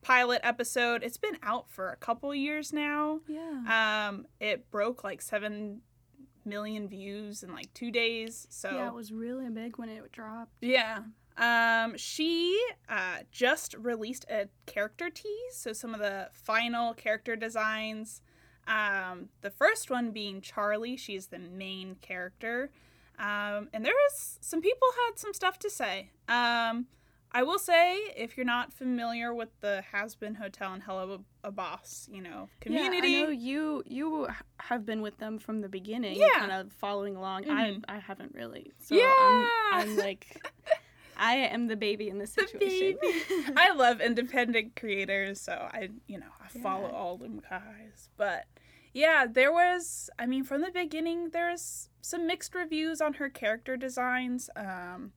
pilot 0.01 0.41
episode. 0.43 1.03
It's 1.03 1.17
been 1.17 1.38
out 1.43 1.69
for 1.69 1.89
a 1.89 1.95
couple 1.95 2.33
years 2.33 2.71
now. 2.71 3.21
Yeah. 3.27 4.10
Um, 4.10 4.25
it 4.39 4.69
broke 4.71 5.03
like 5.03 5.21
seven 5.21 5.81
million 6.45 6.88
views 6.88 7.43
in 7.43 7.51
like 7.51 7.74
two 7.74 7.91
days. 7.91 8.48
So 8.50 8.71
yeah, 8.71 8.88
it 8.88 8.93
was 8.93 9.12
really 9.12 9.50
big 9.50 9.77
when 9.77 9.89
it 9.89 10.12
dropped. 10.12 10.53
yeah. 10.62 11.00
Um, 11.38 11.98
she 11.98 12.62
uh, 12.89 13.19
just 13.31 13.74
released 13.75 14.25
a 14.29 14.50
character 14.65 15.10
tease, 15.10 15.55
so 15.55 15.71
some 15.74 15.93
of 15.93 16.00
the 16.00 16.29
final 16.33 16.93
character 16.93 17.36
designs. 17.36 18.21
Um, 18.68 19.30
the 19.41 19.50
first 19.50 19.89
one 19.89 20.12
being 20.12 20.41
Charlie, 20.41 20.96
she's 20.98 21.27
the 21.27 21.39
main 21.39 21.96
character. 22.01 22.70
Um, 23.20 23.70
and 23.74 23.86
there 23.86 23.94
was 23.94 24.38
some 24.41 24.62
people 24.62 24.88
had 25.08 25.20
some 25.20 25.34
stuff 25.34 25.60
to 25.60 25.70
say. 25.70 26.10
Um, 26.27 26.88
I 27.34 27.44
will 27.44 27.60
say, 27.60 27.96
if 28.18 28.36
you're 28.36 28.46
not 28.46 28.74
familiar 28.74 29.34
with 29.34 29.50
the 29.62 29.84
Hazbin 29.94 30.36
Hotel 30.38 30.74
and 30.74 30.84
Hello 30.84 31.24
a 31.46 31.51
Boss, 31.51 32.10
you 32.12 32.22
know, 32.22 32.50
community. 32.60 33.08
Yeah, 33.10 33.20
I 33.20 33.24
know 33.24 33.30
you 33.30 33.84
you 33.86 34.27
have 34.60 34.86
been 34.86 35.01
with 35.01 35.18
them 35.18 35.39
from 35.39 35.62
the 35.62 35.70
beginning, 35.70 36.18
Yeah. 36.20 36.39
kind 36.39 36.51
of 36.51 36.74
following 36.74 37.15
along. 37.15 37.44
Mhm. 37.46 37.84
I 37.88 37.96
I 37.96 38.00
haven't 38.00 38.34
really. 38.36 38.72
So 38.82 38.96
Yeah. 38.96 39.13
I'm, 39.20 39.50
I'm 39.74 39.98
like 39.98 40.46
I 41.22 41.36
am 41.36 41.68
the 41.68 41.75
baby 41.78 42.10
in 42.10 42.18
this 42.18 42.34
The 42.34 42.48
situation. 42.48 42.98
I 43.56 43.72
love 43.74 44.01
independent 44.01 44.75
creators, 44.75 45.40
so 45.40 45.54
I, 45.72 45.90
you 46.08 46.18
know, 46.20 46.25
I 46.44 46.48
follow 46.60 46.90
Yeah. 46.90 46.96
all 46.96 47.18
them 47.18 47.42
guys. 47.50 48.10
But 48.18 48.46
yeah, 48.94 49.28
there 49.30 49.54
was, 49.54 50.10
I 50.20 50.25
mean, 50.25 50.44
from 50.44 50.62
the 50.62 50.72
beginning, 50.72 51.30
there's 51.30 51.90
some 52.01 52.25
mixed 52.25 52.56
reviews 52.56 53.00
on 53.01 53.13
her 53.13 53.30
character 53.30 53.78
designs. 53.78 54.50
Um, 54.56 55.12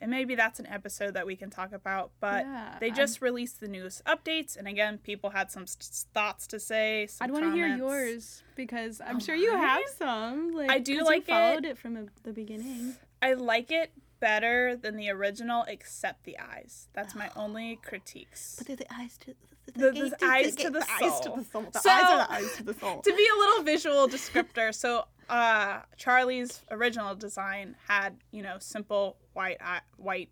and 0.00 0.10
maybe 0.10 0.34
that's 0.34 0.58
an 0.60 0.66
episode 0.66 1.14
that 1.14 1.24
we 1.24 1.34
can 1.36 1.48
talk 1.50 1.72
about. 1.72 2.10
But 2.20 2.44
Yeah, 2.44 2.76
they 2.80 2.88
I'm- 2.88 2.96
just 2.96 3.22
released 3.22 3.60
the 3.60 3.68
newest 3.68 4.04
updates, 4.04 4.56
and 4.56 4.66
again, 4.68 4.98
people 4.98 5.30
had 5.30 5.50
some 5.52 5.62
s- 5.62 6.06
thoughts 6.12 6.46
to 6.48 6.58
say. 6.60 7.08
I'd 7.20 7.30
want 7.30 7.44
to 7.44 7.52
hear 7.52 7.68
yours 7.68 8.42
because 8.56 9.00
I'm 9.00 9.16
Oh, 9.16 9.20
sure 9.20 9.34
you 9.36 9.52
have 9.52 9.82
some. 9.96 10.50
Like, 10.52 10.68
I 10.70 10.78
do 10.80 11.02
like 11.04 11.22
it. 11.22 11.28
you 11.28 11.34
followed 11.34 11.64
it, 11.64 11.78
from 11.78 11.94
the, 11.94 12.08
the 12.24 12.32
beginning. 12.32 12.96
I 13.22 13.32
like 13.34 13.70
it 13.70 13.92
better 14.28 14.74
than 14.76 14.96
the 14.96 15.10
original, 15.10 15.64
except 15.68 16.24
the 16.24 16.38
eyes. 16.38 16.88
That's 16.94 17.14
my 17.14 17.30
only 17.36 17.78
critiques. 17.82 18.54
But 18.56 18.66
they're 18.66 18.76
the 18.76 18.92
eyes 18.92 19.18
to 19.18 19.34
The- 19.66 19.92
the 19.92 20.18
eyes 20.24 20.54
to 20.56 20.70
the 20.70 20.78
eyes 21.00 21.20
to 21.20 21.22
soul. 21.24 21.36
the 21.36 21.44
soul. 21.44 21.62
The 21.72 21.80
So- 21.80 21.90
eyes 21.90 22.04
are 22.04 22.18
the 22.26 22.32
eyes 22.32 22.56
to 22.56 22.62
the 22.64 22.74
soul. 22.74 23.02
to 23.08 23.14
be 23.14 23.26
a 23.34 23.38
little 23.38 23.62
visual 23.72 24.08
descriptor, 24.08 24.74
so 24.74 25.06
uh, 25.28 25.80
Charlie's 25.96 26.62
original 26.70 27.14
design 27.14 27.76
had 27.88 28.16
you 28.30 28.42
know 28.42 28.56
simple 28.60 29.16
white 29.34 29.56
eye, 29.60 29.80
white 29.96 30.30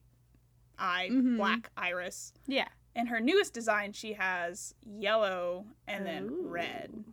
eye, 0.78 1.08
Mhm. 1.10 1.36
black 1.36 1.70
iris. 1.76 2.32
yeah. 2.46 2.68
In 2.94 3.06
her 3.06 3.20
newest 3.20 3.54
design, 3.54 3.92
she 3.94 4.12
has 4.14 4.74
yellow 4.84 5.64
and 5.86 6.04
then 6.06 6.24
Ooh. 6.30 6.46
red. 6.48 7.04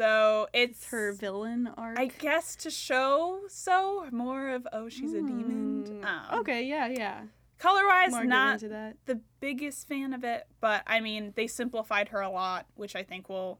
So 0.00 0.46
it's 0.54 0.78
It's 0.78 0.86
her 0.86 1.12
villain 1.12 1.68
arc. 1.76 1.98
I 1.98 2.06
guess 2.06 2.56
to 2.56 2.70
show 2.70 3.40
so 3.48 4.06
more 4.10 4.48
of 4.48 4.66
oh 4.72 4.88
she's 4.88 5.12
a 5.12 5.20
demon. 5.20 5.84
Mm, 6.02 6.04
Um, 6.32 6.38
okay, 6.40 6.64
yeah, 6.64 6.86
yeah. 6.88 7.20
Color 7.58 7.86
wise, 7.86 8.12
not 8.26 8.60
the 9.04 9.20
biggest 9.40 9.86
fan 9.86 10.14
of 10.14 10.24
it, 10.24 10.46
but 10.62 10.84
I 10.86 11.00
mean 11.00 11.34
they 11.36 11.46
simplified 11.46 12.08
her 12.08 12.20
a 12.22 12.30
lot, 12.30 12.64
which 12.76 12.96
I 12.96 13.02
think 13.02 13.28
will. 13.28 13.58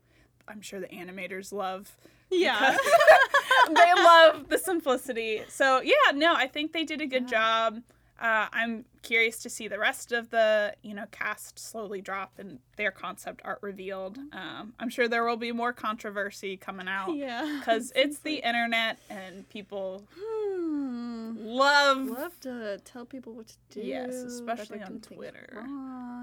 I'm 0.49 0.63
sure 0.63 0.81
the 0.81 0.87
animators 0.89 1.53
love 1.53 1.95
Yeah. 2.31 2.75
they 3.69 3.93
love 3.95 4.49
the 4.49 4.57
simplicity. 4.57 5.43
So 5.49 5.83
yeah, 5.83 6.13
no, 6.15 6.33
I 6.35 6.47
think 6.47 6.73
they 6.73 6.85
did 6.85 7.03
a 7.03 7.07
good 7.07 7.25
Yeah. 7.25 7.69
job. 7.69 7.83
Uh, 8.21 8.49
I'm 8.53 8.85
curious 9.03 9.39
to 9.45 9.49
see 9.49 9.67
the 9.67 9.79
rest 9.79 10.12
of 10.12 10.29
the 10.31 10.75
you 10.83 10.93
know 10.93 11.07
cast 11.11 11.59
slowly 11.59 12.03
drop 12.03 12.33
and 12.39 12.59
their 12.77 12.91
concept 12.91 13.41
art 13.45 13.59
revealed. 13.62 14.19
Um, 14.33 14.75
I'm 14.79 14.91
sure 14.91 15.09
there 15.09 15.25
will 15.25 15.39
be 15.39 15.53
more 15.53 15.73
controversy 15.73 16.57
coming 16.59 16.87
out 16.89 17.12
yeah. 17.15 17.59
because 17.59 17.93
it's 17.97 18.19
the 18.19 18.37
internet 18.47 18.99
and 19.09 19.49
people 19.49 20.05
Hmm. 20.19 21.33
love. 21.39 22.07
Love 22.09 22.39
to 22.41 22.79
tell 22.85 23.05
people 23.07 23.33
what 23.35 23.49
to 23.49 23.57
do. 23.71 23.81
Yes, 23.81 24.15
especially 24.15 24.83
on 24.83 25.00
Twitter. 25.00 25.49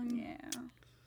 Yeah, 0.10 0.36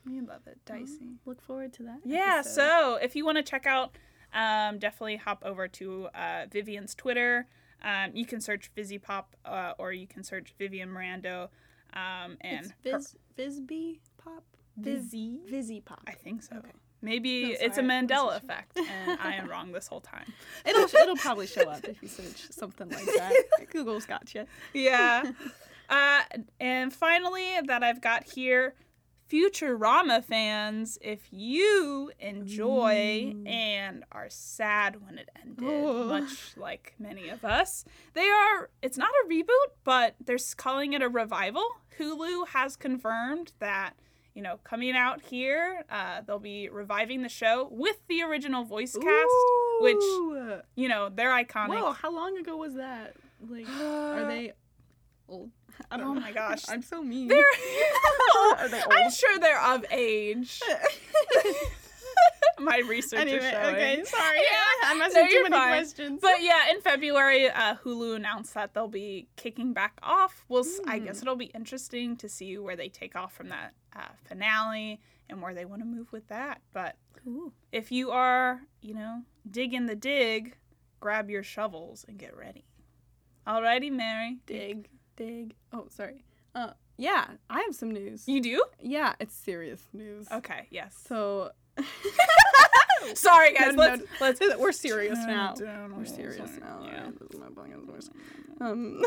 we 0.07 0.21
love 0.21 0.47
it, 0.47 0.59
dicey. 0.67 1.15
Look 1.27 1.41
forward 1.41 1.73
to 1.75 1.83
that. 1.85 2.01
Yeah, 2.05 2.37
episode. 2.41 2.55
so 2.55 2.95
if 3.01 3.15
you 3.15 3.25
want 3.25 3.37
to 3.39 3.43
check 3.43 3.67
out, 3.67 3.93
um, 4.35 4.79
definitely 4.79 5.17
hop 5.17 5.43
over 5.45 5.69
to 5.69 6.09
uh, 6.15 6.47
Vivienne's 6.51 6.95
Twitter. 6.95 7.47
Um, 7.83 8.11
you 8.15 8.27
can 8.27 8.41
search 8.41 8.71
Vizzy 8.75 8.99
Pop 8.99 9.37
uh, 9.45 9.73
or 9.79 9.93
you 9.93 10.07
can 10.07 10.23
search 10.23 10.55
Vivienne 10.59 10.91
Mirando. 10.91 11.49
Um, 11.93 12.37
and 12.41 12.67
it's 12.67 12.73
Viz 12.83 13.17
Visby 13.37 14.01
Pop. 14.19 14.45
Viz- 14.77 15.05
Vizzy? 15.05 15.41
Vizzy 15.49 15.81
Pop. 15.81 16.03
I 16.07 16.13
think 16.13 16.43
so. 16.43 16.57
Okay. 16.57 16.71
Maybe 17.03 17.45
No, 17.45 17.49
it's 17.53 17.63
a 17.63 17.81
sorry, 17.81 17.91
I 17.91 18.03
wasn't 18.03 18.11
Mandela 18.11 18.37
effect, 18.37 18.77
and 18.79 19.19
I 19.21 19.33
am 19.35 19.49
wrong 19.49 19.73
this 19.73 19.89
whole 19.89 20.03
time. 20.03 20.31
It'll 20.67 20.83
it'll 20.85 21.17
probably 21.17 21.47
show 21.47 21.63
up 21.63 21.83
if 21.85 22.03
you 22.03 22.09
search 22.09 22.51
something 22.51 22.91
like 22.91 23.07
that. 23.07 23.33
Google's 23.73 24.05
got 24.07 24.35
you. 24.35 24.45
Yeah. 24.75 25.33
Uh, 25.89 26.21
and 26.61 26.93
finally, 26.93 27.49
that 27.67 27.83
I've 27.83 28.01
got 28.01 28.23
here, 28.23 28.75
Futurama 29.31 30.25
fans, 30.25 30.99
if 31.01 31.29
you 31.31 32.11
enjoy 32.19 33.33
Mm. 33.35 33.49
and 33.49 34.05
are 34.11 34.29
sad 34.29 35.05
when 35.05 35.19
it 35.19 35.29
ended, 35.41 35.65
Oh. 35.65 36.05
much 36.05 36.57
like 36.57 36.95
many 36.99 37.29
of 37.29 37.45
us, 37.45 37.85
they 38.15 38.29
are. 38.29 38.71
It's 38.83 38.99
not 38.99 39.11
a 39.25 39.29
reboot, 39.29 39.73
but 39.85 40.17
they're 40.21 40.39
calling 40.57 40.95
it 40.95 41.03
a 41.03 41.09
revival. 41.09 41.65
Hulu 41.99 42.49
has 42.49 42.77
confirmed 42.77 43.53
that. 43.61 43.95
You 44.33 44.43
know, 44.43 44.59
coming 44.63 44.93
out 44.97 45.23
here, 45.23 45.85
uh, 45.91 46.21
they'll 46.23 46.39
be 46.39 46.69
reviving 46.69 47.23
the 47.23 47.29
show 47.29 47.69
with 47.71 48.07
the 48.07 48.23
original 48.23 48.63
voice 48.65 48.97
cast, 48.97 49.35
which 49.81 49.97
you 50.77 50.89
know 50.89 51.09
they're 51.09 51.31
iconic. 51.33 51.81
Whoa, 51.81 51.93
how 51.93 52.13
long 52.13 52.39
ago 52.39 52.57
was 52.57 52.75
that? 52.75 53.17
Like, 53.49 53.69
are 53.69 54.25
they 54.29 54.53
old? 55.29 55.51
Oh 55.93 56.15
my 56.15 56.33
gosh. 56.33 56.63
I'm 56.69 56.83
so 56.83 57.03
mean. 57.03 57.29
They're 57.29 57.39
Are 58.59 58.69
they 58.69 58.83
I'm 58.91 59.11
sure 59.11 59.39
they're 59.39 59.61
of 59.63 59.85
age. 59.91 60.61
My 62.59 62.79
research 62.87 63.21
anyway, 63.21 63.39
is 63.39 63.51
showing. 63.51 63.75
okay, 63.75 64.05
sorry. 64.05 64.39
Yeah. 64.39 64.89
I'm 64.91 64.99
No, 64.99 65.05
asking 65.07 65.27
too 65.29 65.33
you're 65.33 65.43
many 65.45 65.57
fine. 65.57 65.69
questions. 65.79 66.19
But 66.21 66.43
yeah, 66.43 66.71
in 66.71 66.81
February, 66.83 67.49
uh, 67.49 67.77
Hulu 67.77 68.17
announced 68.17 68.53
that 68.53 68.75
they'll 68.75 68.87
be 68.89 69.29
kicking 69.37 69.73
back 69.73 69.99
off. 70.03 70.45
We'll, 70.49 70.65
s 70.65 70.79
I 70.87 70.99
Mm. 71.01 71.05
guess 71.07 71.23
it'll 71.23 71.37
be 71.37 71.47
interesting 71.55 72.17
to 72.19 72.29
see 72.29 72.59
where 72.59 72.77
they 72.77 72.89
take 72.91 73.17
off 73.17 73.33
from 73.33 73.49
that 73.49 73.73
uh, 73.97 74.09
finale 74.25 75.01
and 75.31 75.41
where 75.41 75.55
they 75.55 75.65
want 75.65 75.81
to 75.81 75.87
move 75.87 76.13
with 76.13 76.29
that. 76.29 76.61
But 76.75 76.97
cool. 77.25 77.53
if 77.73 77.91
you 77.91 78.11
are, 78.11 78.61
you 78.83 78.93
know, 78.95 79.23
digging 79.51 79.87
the 79.87 79.97
dig, 79.97 80.57
grab 81.01 81.31
your 81.31 81.43
shovels 81.43 82.05
and 82.09 82.19
get 82.19 82.37
ready. 82.37 82.67
Alrighty, 83.47 83.91
Mary. 83.91 84.39
Dig, 84.45 84.91
dig. 85.21 85.55
Oh, 85.73 85.87
sorry. 85.91 86.25
Uh, 86.55 86.71
yeah, 86.97 87.27
I 87.49 87.61
have 87.61 87.75
some 87.75 87.91
news. 87.91 88.27
You 88.27 88.41
do? 88.41 88.65
Yeah, 88.81 89.15
it's 89.21 89.35
serious 89.35 89.83
news. 89.93 90.27
Okay. 90.33 90.67
Yes. 90.71 90.97
So, 91.07 91.51
Sorry, 93.15 93.55
guys. 93.55 93.75
No, 93.75 93.83
let's 93.83 94.01
no. 94.03 94.07
let's 94.21 94.41
we're 94.59 94.73
serious 94.73 95.19
now. 95.27 95.55
down 95.55 95.97
We're 95.97 96.05
serious 96.05 96.51
now. 96.61 96.81
Yeah. 96.85 97.11
This 97.19 97.39
my 97.41 97.49
blanket 97.49 97.83
voice. 97.85 98.11
Um, 98.63 99.03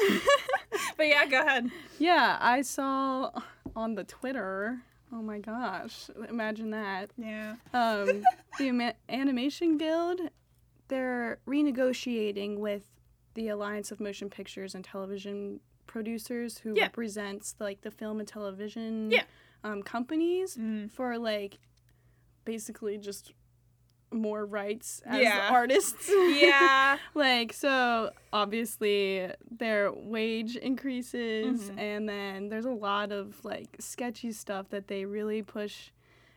But 0.97 1.07
yeah, 1.09 1.27
go 1.27 1.39
ahead. 1.41 1.69
yeah, 1.99 2.39
I 2.41 2.63
saw 2.63 3.29
on 3.75 3.93
the 3.93 4.03
Twitter. 4.03 4.79
Oh 5.11 5.21
my 5.21 5.37
gosh! 5.37 6.09
Imagine 6.27 6.71
that. 6.71 7.11
Yeah. 7.17 7.57
Um, 7.71 8.23
the 8.57 8.69
Ama- 8.69 8.95
Animation 9.09 9.77
Guild 9.77 10.21
they're 10.87 11.39
renegotiating 11.47 12.57
with 12.57 12.89
the 13.35 13.47
Alliance 13.49 13.91
of 13.91 13.99
Motion 13.99 14.29
Pictures 14.29 14.73
and 14.75 14.83
Television 14.83 15.59
Producers, 15.87 16.59
who 16.59 16.73
Yeah. 16.75 16.83
represents 16.83 17.55
like 17.59 17.81
the 17.81 17.91
film 17.91 18.19
and 18.19 18.27
television 18.27 19.11
Yeah. 19.11 19.23
um, 19.63 19.83
companies, 19.83 20.57
Mm. 20.57 20.91
for 20.91 21.17
like 21.17 21.59
basically 22.45 22.97
just 22.97 23.33
more 24.11 24.45
rights 24.45 25.01
as 25.05 25.21
Yeah. 25.21 25.49
artists. 25.51 26.07
Yeah. 26.09 26.97
like 27.15 27.51
so 27.53 28.11
obviously 28.31 29.31
their 29.49 29.91
wage 29.91 30.55
increases 30.55 31.71
Mhm. 31.71 31.79
and 31.79 32.09
then 32.09 32.49
there's 32.49 32.65
a 32.65 32.71
lot 32.71 33.11
of 33.11 33.43
like 33.43 33.75
sketchy 33.79 34.31
stuff 34.31 34.69
that 34.69 34.87
they 34.87 35.05
really 35.05 35.41
push 35.41 35.89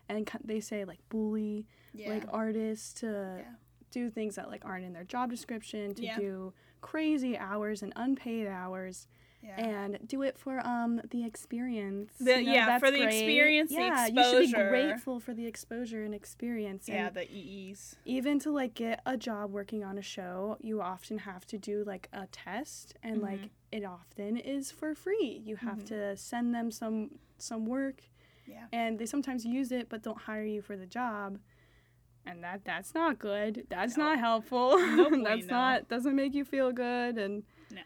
and 0.09 0.31
they 0.45 0.61
say 0.61 0.85
like 0.87 1.01
bully 1.11 1.67
yeah. 1.93 2.11
like 2.11 2.25
artists 2.31 2.95
to 3.01 3.07
Yeah. 3.41 3.55
do 3.91 4.09
things 4.09 4.37
that 4.37 4.49
like 4.49 4.65
aren't 4.65 4.85
in 4.87 4.93
their 4.95 5.05
job 5.05 5.29
description 5.31 5.95
to 5.97 6.15
do 6.17 6.55
crazy 6.81 7.37
hours 7.37 7.83
and 7.83 7.93
unpaid 7.97 8.47
hours 8.47 9.07
yeah. 9.47 9.65
and 9.65 9.99
do 10.07 10.23
it 10.23 10.37
for 10.39 10.59
um 10.67 11.01
the 11.11 11.25
experience 11.25 12.13
The- 12.19 12.41
You 12.41 12.47
know, 12.47 12.53
yeah, 12.53 12.79
for 12.79 12.91
the 12.91 12.99
great. 12.99 13.15
experience, 13.15 13.71
the 13.71 13.77
yeah 13.77 14.07
you 14.07 14.47
should 14.49 14.57
be 14.57 14.69
grateful 14.69 15.21
for 15.21 15.35
the 15.35 15.47
exposure 15.47 16.03
and 16.05 16.15
experience 16.15 16.89
yeah, 16.89 17.07
and 17.07 17.15
the 17.17 17.27
EEs. 17.31 17.97
even 18.05 18.39
to 18.41 18.51
like 18.51 18.75
get 18.75 19.01
a 19.07 19.17
job 19.17 19.53
working 19.53 19.85
on 19.85 19.99
a 19.99 20.03
show 20.03 20.57
you 20.61 20.81
often 20.83 21.19
have 21.19 21.47
to 21.47 21.59
do 21.59 21.85
like 21.87 22.09
a 22.13 22.27
test 22.29 22.95
and 23.03 23.21
like 23.23 23.41
Mhm. 23.41 23.51
it 23.73 23.85
often 23.85 24.37
is 24.37 24.71
for 24.71 24.95
free 24.95 25.43
you 25.45 25.57
have 25.57 25.81
Mhm. 25.81 25.87
to 25.89 26.17
send 26.17 26.55
them 26.55 26.71
some 26.71 27.19
some 27.39 27.67
work 27.67 28.03
Yeah. 28.47 28.67
and 28.73 28.99
they 28.99 29.07
sometimes 29.07 29.45
use 29.45 29.71
it 29.73 29.89
but 29.89 30.03
don't 30.03 30.19
hire 30.23 30.45
you 30.45 30.63
for 30.63 30.77
the 30.77 30.87
job 30.87 31.39
and 32.25 32.43
that 32.43 32.65
that's 32.65 32.95
not 32.95 33.19
good 33.19 33.67
that's 33.69 33.97
No. 33.97 34.05
not 34.05 34.19
helpful 34.19 34.69
No 34.97 35.23
that's 35.23 35.47
not 35.47 35.89
doesn't 35.89 36.17
make 36.17 36.35
you 36.35 36.45
feel 36.45 36.73
good 36.73 37.19
and 37.19 37.45
No. 37.71 37.83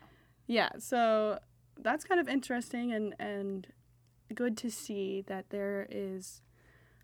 yeah 0.46 0.70
so 0.78 1.38
that's 1.82 2.04
kind 2.04 2.20
of 2.20 2.28
interesting 2.28 2.92
and 2.92 3.14
and 3.18 3.66
good 4.34 4.56
to 4.58 4.70
see 4.70 5.22
that 5.26 5.50
there 5.50 5.86
is 5.90 6.42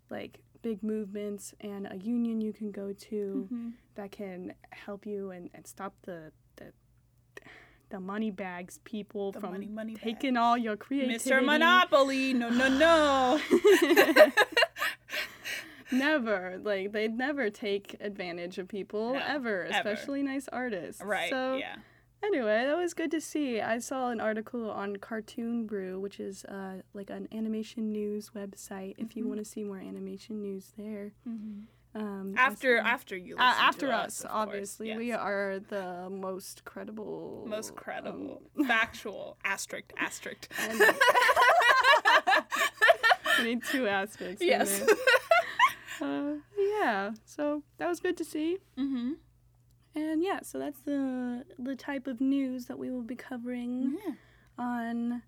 like 0.09 0.39
big 0.61 0.81
movements 0.83 1.53
and 1.61 1.87
a 1.91 1.97
union 1.97 2.41
you 2.41 2.51
can 2.53 2.71
go 2.71 2.93
to 2.93 3.47
Mhm. 3.51 3.73
that 3.95 4.11
can 4.11 4.53
help 4.71 5.05
you 5.05 5.31
and, 5.31 5.49
and 5.53 5.67
stop 5.67 5.93
the 6.03 6.31
the 6.55 6.71
the 7.89 7.99
money 8.01 8.31
bags 8.31 8.79
people 8.83 9.31
The 9.31 9.39
from 9.39 9.51
money, 9.51 9.67
money 9.67 9.95
taking 9.95 10.35
all 10.35 10.57
your 10.57 10.75
creativity. 10.75 11.29
Mr. 11.29 11.43
Monopoly. 11.45 12.33
No, 12.33 12.49
no, 12.49 12.67
no. 12.67 13.39
never 15.91 16.59
like 16.63 16.91
they'd 16.91 17.17
never 17.17 17.49
take 17.49 17.95
advantage 18.01 18.57
of 18.57 18.67
people 18.67 19.13
No, 19.13 19.21
ever, 19.25 19.63
ever. 19.65 19.89
especially 19.89 20.21
nice 20.21 20.47
artists. 20.51 21.01
right. 21.01 21.29
So 21.29 21.55
yeah. 21.57 21.75
Anyway, 22.23 22.65
that 22.65 22.77
was 22.77 22.93
good 22.93 23.11
to 23.11 23.21
see. 23.21 23.61
I 23.61 23.79
saw 23.79 24.09
an 24.09 24.19
article 24.19 24.69
on 24.69 24.97
Cartoon 24.97 25.65
Brew, 25.65 25.99
which 25.99 26.19
is 26.19 26.45
uh, 26.45 26.81
like 26.93 27.09
an 27.09 27.27
animation 27.31 27.91
news 27.91 28.31
website. 28.35 28.95
If 28.97 29.15
you 29.15 29.23
Mhm. 29.23 29.27
want 29.27 29.39
to 29.39 29.45
see 29.45 29.63
more 29.63 29.77
animation 29.79 30.41
news 30.41 30.73
there. 30.77 31.13
Um, 31.95 32.35
After 32.37 32.77
after 32.77 33.15
you 33.17 33.37
Uh, 33.37 33.41
after 33.57 33.87
to 33.87 33.93
us, 33.93 34.21
course, 34.21 34.31
obviously, 34.31 34.95
we 34.95 35.11
are 35.13 35.59
the 35.59 36.09
most 36.11 36.63
credible, 36.63 37.43
most 37.47 37.71
um, 37.71 37.75
credible, 37.75 38.41
factual, 38.67 39.37
asterisk, 39.43 39.93
asterisk. 39.97 40.51
and- 40.59 40.79
we 43.39 43.43
need 43.55 43.63
two 43.63 43.87
aspects. 43.87 44.41
in 44.41 44.47
yes. 44.47 44.81
Uh, 45.99 46.33
yeah, 46.55 47.11
so 47.25 47.63
that 47.79 47.87
was 47.87 47.99
good 47.99 48.15
to 48.17 48.23
see. 48.25 48.59
mm-hmm. 48.77 49.13
And 49.97 50.21
yeah, 50.23 50.41
so 50.43 50.59
that's 50.59 50.79
the 50.81 51.43
the 51.57 51.75
type 51.75 52.05
of 52.05 52.21
news 52.21 52.67
that 52.67 52.77
we 52.77 52.91
will 52.91 53.01
be 53.01 53.15
covering 53.15 53.97
Yeah. 54.05 54.13
on 54.59 55.23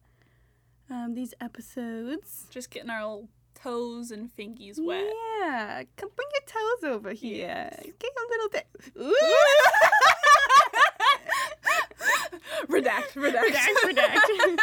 um, 0.92 1.16
these 1.16 1.34
episodes. 1.42 2.46
Just 2.52 2.70
getting 2.70 2.92
our 2.92 3.02
little 3.04 3.30
toes 3.56 4.12
and 4.12 4.30
fingies 4.38 4.78
wet. 4.80 5.12
Yeah, 5.42 5.82
come 5.98 6.10
bring 6.16 6.28
your 6.34 6.44
toes 6.46 6.84
over 6.96 7.14
here. 7.14 7.48
Yes. 7.48 7.84
Get 7.98 8.12
a 8.16 8.26
little 8.30 8.50
bit. 8.50 8.68
redact, 12.70 13.14
redact, 13.16 13.50
Redact, 13.50 13.76
redact. 13.86 14.28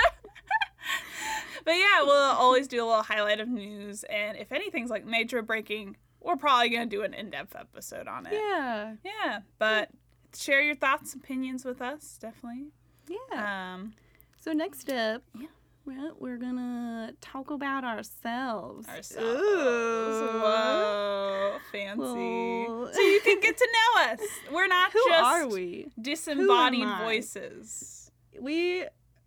but 1.65 1.73
yeah, 1.73 2.03
we'll 2.03 2.13
always 2.15 2.69
do 2.69 2.77
a 2.83 2.87
little 2.87 3.03
highlight 3.03 3.41
of 3.41 3.49
news, 3.49 4.05
and 4.05 4.37
if 4.39 4.53
anything's 4.53 4.89
like 4.91 5.05
major 5.05 5.43
breaking, 5.43 5.97
we're 6.27 6.37
probably 6.37 6.69
gonna 6.69 6.87
do 6.87 7.03
an 7.03 7.15
in-depth 7.15 7.55
episode 7.57 8.09
on 8.09 8.27
it. 8.27 8.35
yeah, 8.35 8.97
Yeah, 9.05 9.41
but 9.59 9.89
share 10.37 10.61
your 10.61 10.75
thoughts, 10.75 11.15
opinions 11.15 11.65
with 11.65 11.81
us, 11.81 12.19
definitely. 12.21 12.67
yeah. 13.09 13.75
Um, 13.75 13.95
So 14.39 14.53
next 14.53 14.89
up, 14.91 15.23
Yeah. 15.35 15.47
well, 15.85 16.13
we're 16.19 16.37
gonna 16.37 17.15
talk 17.21 17.51
about 17.51 17.85
ourselves. 17.85 18.87
ourselves. 18.89 19.41
Ooh. 19.41 20.41
Whoa, 20.41 21.59
fancy. 21.73 22.01
Well- 22.01 22.91
So 22.93 23.01
you 23.01 23.21
can 23.25 23.41
get 23.41 23.57
to 23.57 23.69
know 23.77 24.03
us. 24.13 24.21
We're 24.53 24.67
not 24.69 24.93
Who 24.93 25.03
just 25.09 25.23
are 25.25 25.47
we? 25.49 25.89
disembodied 26.01 26.89
voices. 26.99 28.11
We 28.41 28.85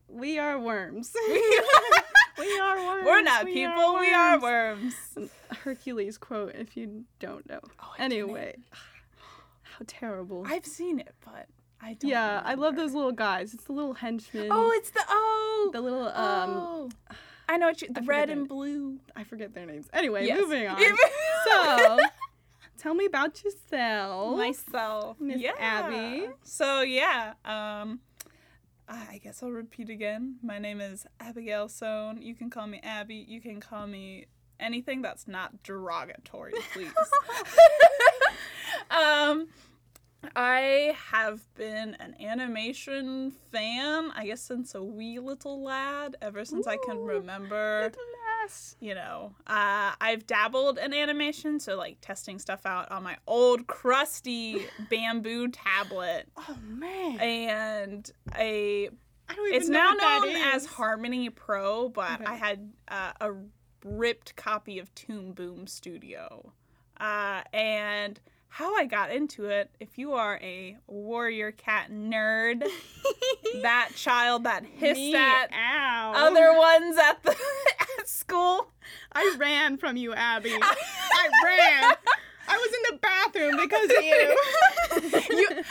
we 0.07 0.39
are 0.39 0.59
worms. 0.59 1.13
we 1.27 2.59
are 2.59 2.77
worms. 2.77 3.05
We're 3.05 3.21
not 3.21 3.45
we 3.45 3.53
people. 3.53 3.99
we 3.99 4.13
are 4.13 4.39
worms. 4.39 4.95
Hercules 5.63 6.17
quote, 6.17 6.55
if 6.55 6.75
you 6.75 7.05
don't 7.19 7.47
know. 7.49 7.59
Oh. 7.79 7.93
Anyway, 7.97 8.57
how 9.61 9.85
terrible. 9.87 10.43
I've 10.47 10.65
seen 10.65 10.99
it, 10.99 11.13
but 11.23 11.47
I 11.81 11.93
don't. 11.93 12.09
yeah, 12.09 12.41
I 12.43 12.55
love 12.55 12.75
those 12.75 12.93
little 12.93 13.11
guys. 13.11 13.53
It's 13.53 13.65
the 13.65 13.73
little 13.73 13.93
henchmen. 13.93 14.49
Oh, 14.51 14.71
it's 14.75 14.89
the 14.91 15.03
oh. 15.07 15.69
the 15.73 15.81
little 15.81 16.07
um. 16.07 16.49
oh. 16.49 16.89
I 17.47 17.57
know 17.57 17.67
what 17.67 17.81
you. 17.81 17.87
The 17.91 18.01
red 18.03 18.29
and 18.29 18.47
blue. 18.47 18.99
I 19.15 19.23
forget 19.23 19.53
their 19.55 19.65
names. 19.65 19.87
Anyway, 19.91 20.27
Yes. 20.27 20.39
moving 20.41 20.67
on. 20.67 20.79
So, 21.47 21.99
tell 22.77 22.93
me 22.93 23.05
about 23.05 23.43
yourself. 23.43 24.37
myself, 24.37 25.19
Miss 25.19 25.41
yeah. 25.41 25.53
Abby. 25.57 26.29
So 26.43 26.81
yeah, 26.81 27.33
um, 27.43 28.01
I 28.87 29.19
guess 29.23 29.41
I'll 29.41 29.49
repeat 29.51 29.89
again. 29.89 30.35
My 30.43 30.59
name 30.59 30.79
is 30.79 31.07
Abigail 31.19 31.69
Sohn. 31.69 32.21
You 32.21 32.35
can 32.35 32.51
call 32.51 32.67
me 32.67 32.79
Abby. 32.83 33.25
You 33.27 33.41
can 33.41 33.59
call 33.59 33.87
me 33.87 34.27
anything 34.59 35.01
that's 35.01 35.27
not 35.27 35.63
derogatory, 35.63 36.53
please. 36.73 36.91
um, 38.91 39.47
I 40.35 40.95
have 41.11 41.41
been 41.55 41.95
an 41.95 42.15
animation 42.19 43.31
fan, 43.51 44.11
I 44.15 44.25
guess, 44.25 44.41
since 44.41 44.75
a 44.75 44.83
wee 44.83 45.19
little 45.19 45.63
lad, 45.63 46.17
ever 46.21 46.43
since 46.45 46.67
I 46.67 46.77
can 46.85 46.99
remember 46.99 47.91
you 48.79 48.95
know, 48.95 49.31
uh, 49.45 49.91
I've 50.01 50.25
dabbled 50.25 50.79
in 50.79 50.91
animation, 50.91 51.59
so 51.59 51.77
like 51.77 51.97
testing 52.01 52.39
stuff 52.39 52.65
out 52.65 52.89
on 52.91 53.03
my 53.03 53.15
old 53.27 53.67
crusty 53.67 54.65
bamboo 54.89 55.49
tablet, 55.49 56.27
Oh 56.35 56.57
man. 56.67 57.19
and 57.19 58.11
a 58.35 58.87
I 59.29 59.35
don't 59.35 59.47
even 59.49 59.61
it's 59.61 59.69
now 59.69 59.91
known 59.91 60.29
as. 60.35 60.65
Harmony 60.65 61.29
Pro, 61.29 61.89
but 61.89 62.21
Okay. 62.21 62.23
I 62.25 62.35
had 62.35 62.71
uh, 62.87 63.11
a 63.21 63.33
ripped 63.83 64.35
copy 64.35 64.79
of 64.79 64.93
Toon 64.95 65.33
Boom 65.33 65.67
Studio, 65.67 66.53
uh, 66.99 67.41
and 67.53 68.19
how 68.49 68.75
I 68.75 68.85
got 68.85 69.11
into 69.11 69.45
it. 69.45 69.69
If 69.79 69.97
you 69.97 70.13
are 70.13 70.39
a 70.41 70.77
Warrior 70.87 71.51
Cat 71.51 71.91
nerd, 71.91 72.63
that 73.61 73.91
child 73.95 74.43
that 74.43 74.65
hissed 74.65 74.99
Me, 74.99 75.15
at 75.15 75.49
ow. 75.53 76.13
other 76.15 76.57
ones 76.57 76.97
at 76.97 77.23
the 77.23 77.35
at 77.99 78.07
school. 78.07 78.69
I 79.13 79.35
ran 79.37 79.77
from 79.77 79.97
you, 79.97 80.13
Abby. 80.13 80.53
I 80.61 81.29
ran. 81.45 81.95
I 82.47 82.57
was 82.57 82.73
in 82.73 82.95
the 82.95 82.99
bathroom 82.99 83.57
because 83.57 83.89
of 83.91 85.29
you. 85.29 85.37
you 85.37 85.63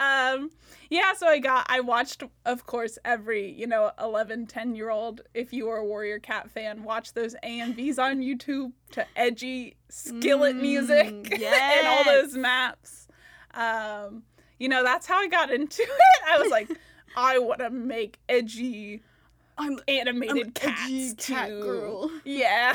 um 0.00 0.50
yeah 0.92 1.14
so 1.14 1.26
i 1.26 1.38
got 1.38 1.64
i 1.70 1.80
watched 1.80 2.22
of 2.44 2.66
course 2.66 2.98
every 3.04 3.50
you 3.50 3.66
know 3.66 3.90
11 3.98 4.46
10 4.46 4.74
year 4.74 4.90
old 4.90 5.22
if 5.32 5.52
you 5.52 5.66
were 5.66 5.78
a 5.78 5.84
warrior 5.84 6.18
cat 6.18 6.50
fan 6.50 6.84
watch 6.84 7.14
those 7.14 7.34
amvs 7.42 7.98
on 7.98 8.20
youtube 8.20 8.72
to 8.90 9.06
edgy 9.16 9.74
skillet 9.88 10.54
Mm, 10.56 10.60
music 10.60 11.06
and 11.42 11.86
all 11.86 12.04
those 12.04 12.36
maps 12.36 13.08
um 13.54 14.22
you 14.58 14.68
know 14.68 14.82
that's 14.82 15.06
how 15.06 15.18
i 15.18 15.28
got 15.28 15.50
into 15.50 15.82
it 15.82 16.22
i 16.28 16.38
was 16.38 16.50
like 16.50 16.68
i 17.16 17.38
want 17.38 17.60
to 17.60 17.70
make 17.70 18.18
edgy 18.28 19.02
I'm 19.58 19.78
animated 19.88 20.46
I'm 20.46 20.50
cats 20.52 20.82
edgy 20.90 21.14
cat 21.14 21.48
too. 21.48 21.60
girl. 21.62 22.10
Yeah. 22.24 22.74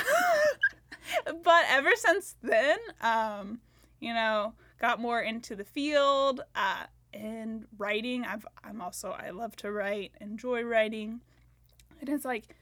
but 1.43 1.65
ever 1.69 1.89
since 1.95 2.36
then, 2.43 2.77
um, 3.01 3.60
you 3.99 4.13
know, 4.13 4.53
got 4.80 4.99
more 5.01 5.19
into 5.19 5.56
the 5.56 5.63
field 5.65 6.41
uh, 6.56 6.84
and 7.13 7.65
writing. 7.77 8.23
I've 8.25 8.45
I'm 8.63 8.81
also 8.81 9.11
I 9.11 9.29
love 9.31 9.55
to 9.57 9.71
write, 9.71 10.11
enjoy 10.21 10.63
writing, 10.63 11.21
and 11.99 12.09
it's 12.09 12.25
like 12.25 12.55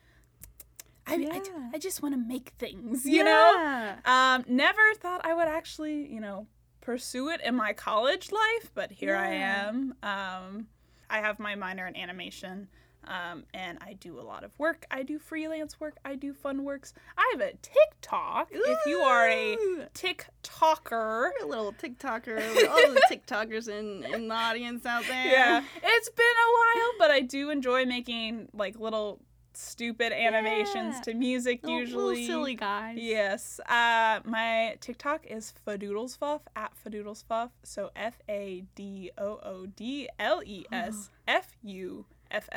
I 1.07 1.13
I, 1.13 1.17
Yeah. 1.17 1.69
I 1.73 1.77
just 1.77 2.01
want 2.01 2.15
to 2.15 2.19
make 2.19 2.53
things, 2.57 3.05
you 3.05 3.23
know. 3.23 3.95
Um, 4.05 4.43
never 4.47 4.93
thought 4.95 5.21
I 5.25 5.33
would 5.33 5.47
actually, 5.47 6.11
you 6.11 6.19
know, 6.19 6.47
pursue 6.81 7.29
it 7.29 7.41
in 7.43 7.55
my 7.55 7.73
college 7.73 8.31
life, 8.31 8.71
but 8.73 8.91
here 8.91 9.15
I 9.15 9.33
am. 9.33 9.95
Um, 10.03 10.67
I 11.09 11.19
have 11.19 11.39
my 11.39 11.55
minor 11.55 11.85
in 11.87 11.95
animation. 11.95 12.67
Um, 13.07 13.43
and 13.53 13.77
I 13.81 13.93
do 13.93 14.19
a 14.19 14.23
lot 14.23 14.43
of 14.43 14.51
work. 14.57 14.85
I 14.91 15.03
do 15.03 15.19
freelance 15.19 15.79
work. 15.79 15.97
I 16.03 16.15
do 16.15 16.33
fun 16.33 16.63
works. 16.63 16.93
I 17.17 17.29
have 17.33 17.41
a 17.41 17.53
TikTok. 17.61 18.49
If 18.51 18.79
you 18.87 18.97
are 18.99 19.27
a 19.27 19.57
TikToker, 19.93 21.29
You're 21.39 21.45
a 21.47 21.49
little 21.49 21.73
TikToker, 21.73 22.67
all 22.69 22.93
the 22.93 23.01
TikTokers 23.11 23.67
in, 23.67 24.03
in 24.13 24.27
the 24.27 24.35
audience 24.35 24.85
out 24.85 25.03
there. 25.07 25.25
yeah, 25.27 25.63
it's 25.83 26.09
been 26.09 26.25
a 26.25 26.51
while, 26.79 26.91
but 26.99 27.11
I 27.11 27.21
do 27.21 27.49
enjoy 27.49 27.85
making 27.85 28.49
like 28.53 28.79
little 28.79 29.19
stupid 29.53 30.11
animations 30.11 30.95
Yeah. 30.95 31.01
to 31.01 31.13
music 31.13 31.63
Little- 31.63 31.79
usually. 31.79 32.15
little 32.21 32.25
silly 32.27 32.55
guys. 32.55 32.97
Yes. 32.99 33.59
Uh, 33.69 34.19
my 34.25 34.77
TikTok 34.81 35.25
is 35.27 35.53
Fadoodlesfuff 35.65 36.41
at 36.55 36.73
Fadoodlesfuff. 36.85 37.51
So 37.63 37.91
F 37.95 38.19
A 38.29 38.63
D 38.75 39.11
O 39.17 39.39
O 39.43 39.65
D 39.65 40.09
L 40.19 40.41
E 40.45 40.65
S 40.71 41.09
F 41.27 41.55
U 41.63 42.05
F 42.31 42.49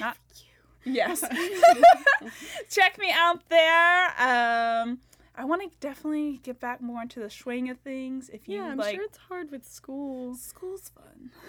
F. 0.00 0.18
you. 0.84 0.92
yes. 0.92 1.22
Check 2.70 2.98
me 2.98 3.10
out 3.12 3.48
there. 3.48 4.04
Um, 4.18 4.98
I 5.34 5.44
want 5.44 5.62
to 5.62 5.70
definitely 5.80 6.40
get 6.42 6.60
back 6.60 6.80
more 6.80 7.02
into 7.02 7.20
the 7.20 7.30
swing 7.30 7.70
of 7.70 7.78
things. 7.78 8.28
If 8.28 8.48
you 8.48 8.58
Yeah, 8.58 8.68
I'm 8.70 8.76
like, 8.78 8.96
sure 8.96 9.04
it's 9.04 9.18
hard 9.28 9.50
with 9.50 9.64
school. 9.66 10.34
school's 10.34 10.90
fun. 10.90 11.30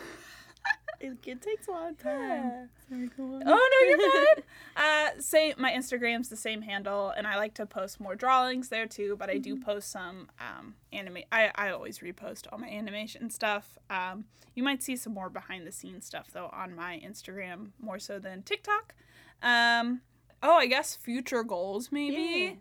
It, 1.03 1.17
it 1.25 1.41
takes 1.41 1.67
a 1.67 1.71
lot 1.71 1.91
of 1.91 1.97
time. 1.97 2.69
On. 2.91 3.43
Oh 3.45 3.69
no, 3.71 3.89
you're 3.89 4.11
fine. 4.11 4.43
Uh, 4.75 5.09
say 5.19 5.53
my 5.57 5.71
Instagram's 5.71 6.29
the 6.29 6.35
same 6.35 6.61
handle, 6.63 7.09
and 7.09 7.27
I 7.27 7.35
like 7.35 7.53
to 7.55 7.65
post 7.65 7.99
more 7.99 8.15
drawings 8.15 8.69
there 8.69 8.87
too. 8.87 9.15
But 9.19 9.29
I 9.29 9.37
do 9.37 9.59
post 9.59 9.91
some 9.91 10.29
um, 10.39 10.75
anime. 10.91 11.19
I 11.31 11.51
I 11.55 11.69
always 11.71 11.99
repost 11.99 12.47
all 12.51 12.57
my 12.57 12.69
animation 12.69 13.29
stuff. 13.29 13.77
Um, 13.89 14.25
you 14.55 14.63
might 14.63 14.81
see 14.81 14.95
some 14.95 15.13
more 15.13 15.29
behind 15.29 15.67
the 15.67 15.71
scenes 15.71 16.05
stuff 16.05 16.29
though 16.31 16.49
on 16.53 16.73
my 16.73 17.01
Instagram 17.05 17.71
more 17.79 17.99
so 17.99 18.17
than 18.17 18.41
TikTok. 18.41 18.95
Um, 19.43 20.01
oh, 20.41 20.53
I 20.53 20.67
guess 20.67 20.95
future 20.95 21.43
goals 21.43 21.91
maybe. 21.91 22.59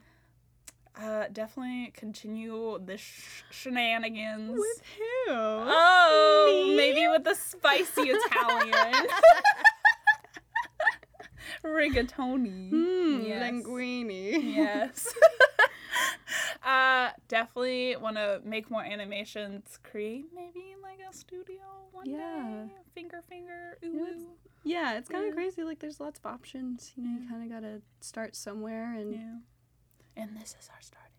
Uh, 1.00 1.24
definitely 1.32 1.90
continue 1.96 2.78
the 2.84 2.98
sh- 2.98 3.42
shenanigans. 3.50 4.52
With 4.58 4.82
who? 4.98 5.32
Oh, 5.32 6.64
Me? 6.68 6.76
maybe 6.76 7.08
with 7.08 7.24
the 7.24 7.34
spicy 7.34 8.02
Italian. 8.10 9.06
Rigatoni. 11.64 12.70
Hmm, 12.70 13.20
Yes. 13.24 13.42
linguini. 13.52 14.54
Yes. 14.54 15.14
uh, 16.64 17.10
definitely 17.28 17.96
want 17.96 18.16
to 18.16 18.40
make 18.44 18.70
more 18.70 18.82
animations. 18.84 19.78
Create 19.82 20.26
maybe 20.34 20.74
like 20.82 20.98
a 21.08 21.14
studio 21.14 21.62
one 21.92 22.08
Yeah. 22.08 22.66
day. 22.66 22.72
Finger, 22.94 23.22
finger, 23.28 23.78
ooh, 23.84 23.88
Yeah. 23.94 24.14
Yeah, 24.92 24.98
it's 24.98 25.08
kind 25.08 25.24
Yeah. 25.24 25.30
of 25.30 25.34
crazy. 25.36 25.64
Like, 25.64 25.78
there's 25.80 26.00
lots 26.00 26.18
of 26.20 26.26
options. 26.26 26.92
You 26.96 27.02
know, 27.04 27.20
you 27.22 27.28
kind 27.28 27.42
of 27.42 27.48
gotta 27.50 27.82
start 28.00 28.36
somewhere. 28.36 28.94
And 28.94 29.12
Yeah. 29.14 29.36
And 30.16 30.36
this 30.36 30.54
is 30.60 30.68
our 30.72 30.80
starting. 30.80 31.10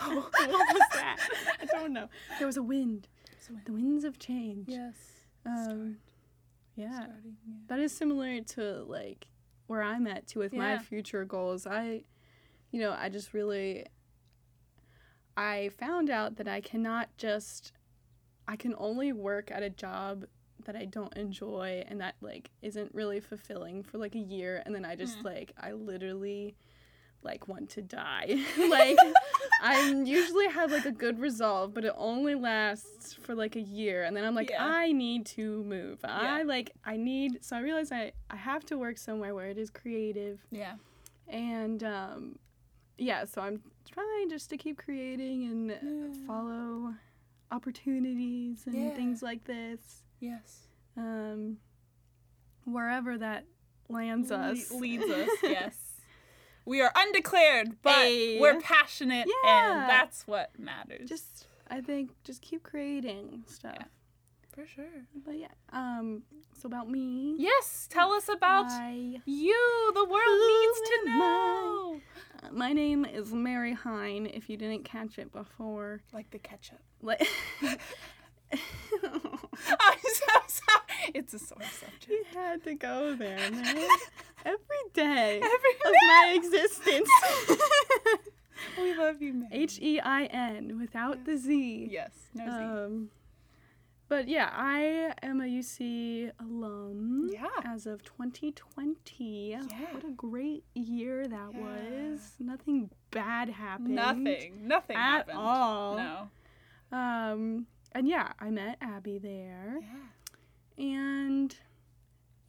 oh, 0.00 0.28
what 0.50 0.74
was 0.74 0.82
that? 0.94 1.16
I 1.60 1.64
don't 1.66 1.92
know. 1.92 2.08
There 2.38 2.46
was 2.46 2.56
a 2.56 2.62
wind. 2.62 3.08
So 3.40 3.54
The 3.66 3.72
winds 3.72 4.04
of 4.04 4.18
change. 4.18 4.68
yes. 4.68 4.94
Um, 5.44 5.96
yeah. 6.76 6.94
Starting. 6.94 7.36
Yeah. 7.46 7.54
That 7.68 7.78
is 7.80 7.92
similar 7.92 8.40
to 8.40 8.84
like 8.84 9.26
where 9.66 9.82
I'm 9.82 10.06
at 10.06 10.26
too 10.26 10.38
with 10.40 10.52
my 10.52 10.78
future 10.78 11.24
goals. 11.24 11.66
I, 11.66 12.04
you 12.70 12.80
know, 12.80 12.94
I 12.96 13.08
just 13.08 13.32
really, 13.34 13.86
I 15.36 15.70
found 15.78 16.10
out 16.10 16.36
that 16.36 16.46
I 16.46 16.60
cannot 16.60 17.08
just, 17.16 17.72
I 18.46 18.56
can 18.56 18.74
only 18.78 19.12
work 19.12 19.50
at 19.50 19.62
a 19.62 19.70
job 19.70 20.24
that 20.64 20.76
I 20.76 20.84
don't 20.84 21.14
enjoy 21.16 21.84
and 21.88 22.00
that 22.00 22.14
like 22.20 22.50
isn't 22.62 22.94
really 22.94 23.20
fulfilling 23.20 23.82
for 23.82 23.98
like 23.98 24.14
a 24.14 24.18
year 24.20 24.62
and 24.64 24.74
then 24.74 24.84
I 24.84 24.94
just 24.96 25.18
Mm. 25.20 25.24
like 25.24 25.52
I 25.60 25.72
literally 25.72 26.54
like 27.22 27.46
want 27.46 27.70
to 27.70 27.82
die. 27.82 28.36
like 28.68 28.96
I 29.60 29.90
usually 30.04 30.48
have 30.48 30.72
like 30.72 30.86
a 30.86 30.90
good 30.92 31.20
resolve, 31.20 31.72
but 31.72 31.84
it 31.84 31.92
only 31.96 32.34
lasts 32.34 33.14
for 33.14 33.34
like 33.34 33.54
a 33.54 33.60
year 33.60 34.02
and 34.04 34.16
then 34.16 34.24
I'm 34.24 34.34
like 34.34 34.50
Yeah. 34.50 34.64
I 34.66 34.90
need 34.92 35.26
to 35.26 35.62
move. 35.64 36.00
I 36.04 36.42
like 36.42 36.72
I 36.84 36.96
need 36.96 37.44
so 37.44 37.56
I 37.56 37.60
realize 37.60 37.92
I 37.92 38.12
I 38.30 38.36
have 38.36 38.64
to 38.66 38.78
work 38.78 38.98
somewhere 38.98 39.34
where 39.34 39.48
it 39.48 39.58
is 39.58 39.70
creative 39.70 40.40
Yeah. 40.50 40.74
and 41.28 41.82
um 41.84 42.38
yeah, 42.98 43.24
so 43.24 43.40
I'm 43.40 43.62
trying 43.90 44.28
just 44.28 44.50
to 44.50 44.56
keep 44.56 44.76
creating 44.78 45.44
and 45.44 45.70
Yeah. 45.70 46.26
follow 46.26 46.94
opportunities 47.50 48.64
and 48.66 48.74
Yeah. 48.74 48.94
things 48.94 49.22
like 49.22 49.44
this. 49.44 50.01
Yes. 50.22 50.68
Um 50.96 51.58
wherever 52.64 53.18
that 53.18 53.44
lands 53.88 54.30
us. 54.30 54.70
Le- 54.70 54.78
leads 54.78 55.04
us. 55.10 55.28
yes. 55.42 55.76
We 56.64 56.80
are 56.80 56.92
undeclared, 56.94 57.82
but 57.82 57.94
Hey. 57.94 58.38
we're 58.40 58.60
passionate, 58.60 59.26
Yeah. 59.44 59.80
and 59.82 59.90
that's 59.90 60.26
what 60.28 60.56
matters. 60.58 61.08
just 61.08 61.46
I 61.68 61.80
think 61.80 62.10
just 62.24 62.40
keep 62.40 62.62
creating 62.62 63.42
stuff. 63.46 63.74
Yeah. 63.80 63.86
for 64.54 64.66
sure. 64.66 65.06
But 65.24 65.38
yeah, 65.38 65.48
um 65.72 66.22
so 66.56 66.68
about 66.68 66.88
me. 66.88 67.34
Yes. 67.38 67.88
Tell 67.90 68.12
us 68.12 68.28
about 68.28 68.66
I, 68.68 69.20
you. 69.24 69.90
The 69.94 70.04
world 70.04 70.40
needs 70.48 70.80
to 70.90 71.18
know. 71.18 72.00
uh, 72.44 72.52
my 72.52 72.72
name 72.72 73.04
is 73.04 73.32
Mary 73.32 73.72
Hein 73.74 74.26
if 74.26 74.48
you 74.48 74.56
didn't 74.56 74.84
catch 74.84 75.18
it 75.18 75.32
before. 75.32 76.02
Like 76.12 76.30
the 76.30 76.38
ketchup. 76.38 76.78
Like 77.00 77.26
I'm 78.52 79.98
so 80.02 80.32
sorry. 80.46 81.12
It's 81.14 81.34
a 81.34 81.38
sore 81.38 81.58
subject. 81.62 82.08
You 82.08 82.24
had 82.34 82.62
to 82.64 82.74
go 82.74 83.14
there, 83.14 83.38
man. 83.50 83.88
Every 84.44 84.84
day 84.92 85.36
Every 85.40 85.74
of 85.84 85.94
my 86.08 86.32
existence. 86.34 87.08
we 88.80 88.94
love 88.94 89.22
you, 89.22 89.34
man. 89.34 89.48
H 89.52 89.78
E 89.80 90.00
I 90.00 90.24
N 90.24 90.78
without 90.80 91.24
the 91.24 91.36
Z. 91.36 91.88
Yes. 91.90 92.10
No 92.34 92.44
Z. 92.44 92.50
Um, 92.50 93.08
but 94.08 94.28
yeah, 94.28 94.50
I 94.52 95.14
am 95.22 95.40
a 95.40 95.44
UC 95.44 96.32
alum. 96.40 97.30
Yeah. 97.32 97.46
As 97.64 97.86
of 97.86 98.02
2020. 98.04 99.50
Yeah. 99.50 99.62
What 99.92 100.04
a 100.04 100.10
great 100.10 100.64
year 100.74 101.26
that 101.26 101.50
Yeah. 101.54 101.60
was. 101.60 102.32
Nothing 102.38 102.90
bad 103.10 103.48
happened. 103.48 103.94
Nothing. 103.94 104.66
Nothing 104.66 104.96
at 104.96 105.00
happened. 105.28 105.38
all. 105.38 105.96
No. 105.96 106.28
Um, 106.98 107.66
and 107.94 108.08
yeah, 108.08 108.32
I 108.38 108.50
met 108.50 108.78
Abby 108.80 109.18
there. 109.18 109.78
Yeah. 109.80 110.84
And 110.84 111.54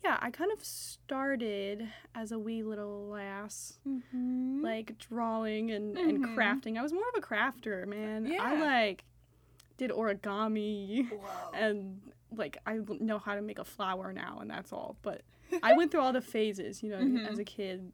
yeah, 0.04 0.18
I 0.22 0.32
kind 0.32 0.52
of 0.52 0.64
started 0.64 1.88
as 2.16 2.32
a 2.32 2.40
wee 2.40 2.64
little 2.64 3.08
lass, 3.10 3.80
Mm-hmm. 3.88 4.62
like 4.64 4.98
drawing 4.98 5.72
and, 5.72 5.98
and 5.98 6.24
Mhm. 6.26 6.36
crafting. 6.36 6.78
I 6.78 6.82
was 6.82 6.92
more 6.94 7.04
of 7.16 7.24
a 7.24 7.26
crafter, 7.26 7.86
man. 7.88 8.32
I 8.40 8.60
like 8.60 9.04
did 9.78 9.92
origami 9.92 11.10
Whoa. 11.10 11.52
and 11.54 12.00
like 12.36 12.58
I 12.66 12.80
know 13.00 13.18
how 13.20 13.36
to 13.36 13.42
make 13.42 13.60
a 13.60 13.64
flower 13.66 14.14
now 14.14 14.40
and 14.42 14.50
that's 14.50 14.72
all. 14.74 14.98
But 15.02 15.22
I 15.62 15.74
went 15.74 15.92
through 15.92 16.02
all 16.02 16.14
the 16.14 16.22
phases, 16.22 16.82
you 16.84 16.90
know, 16.90 16.98
Mhm. 17.02 17.28
as 17.30 17.40
a 17.40 17.44
kid. 17.46 17.92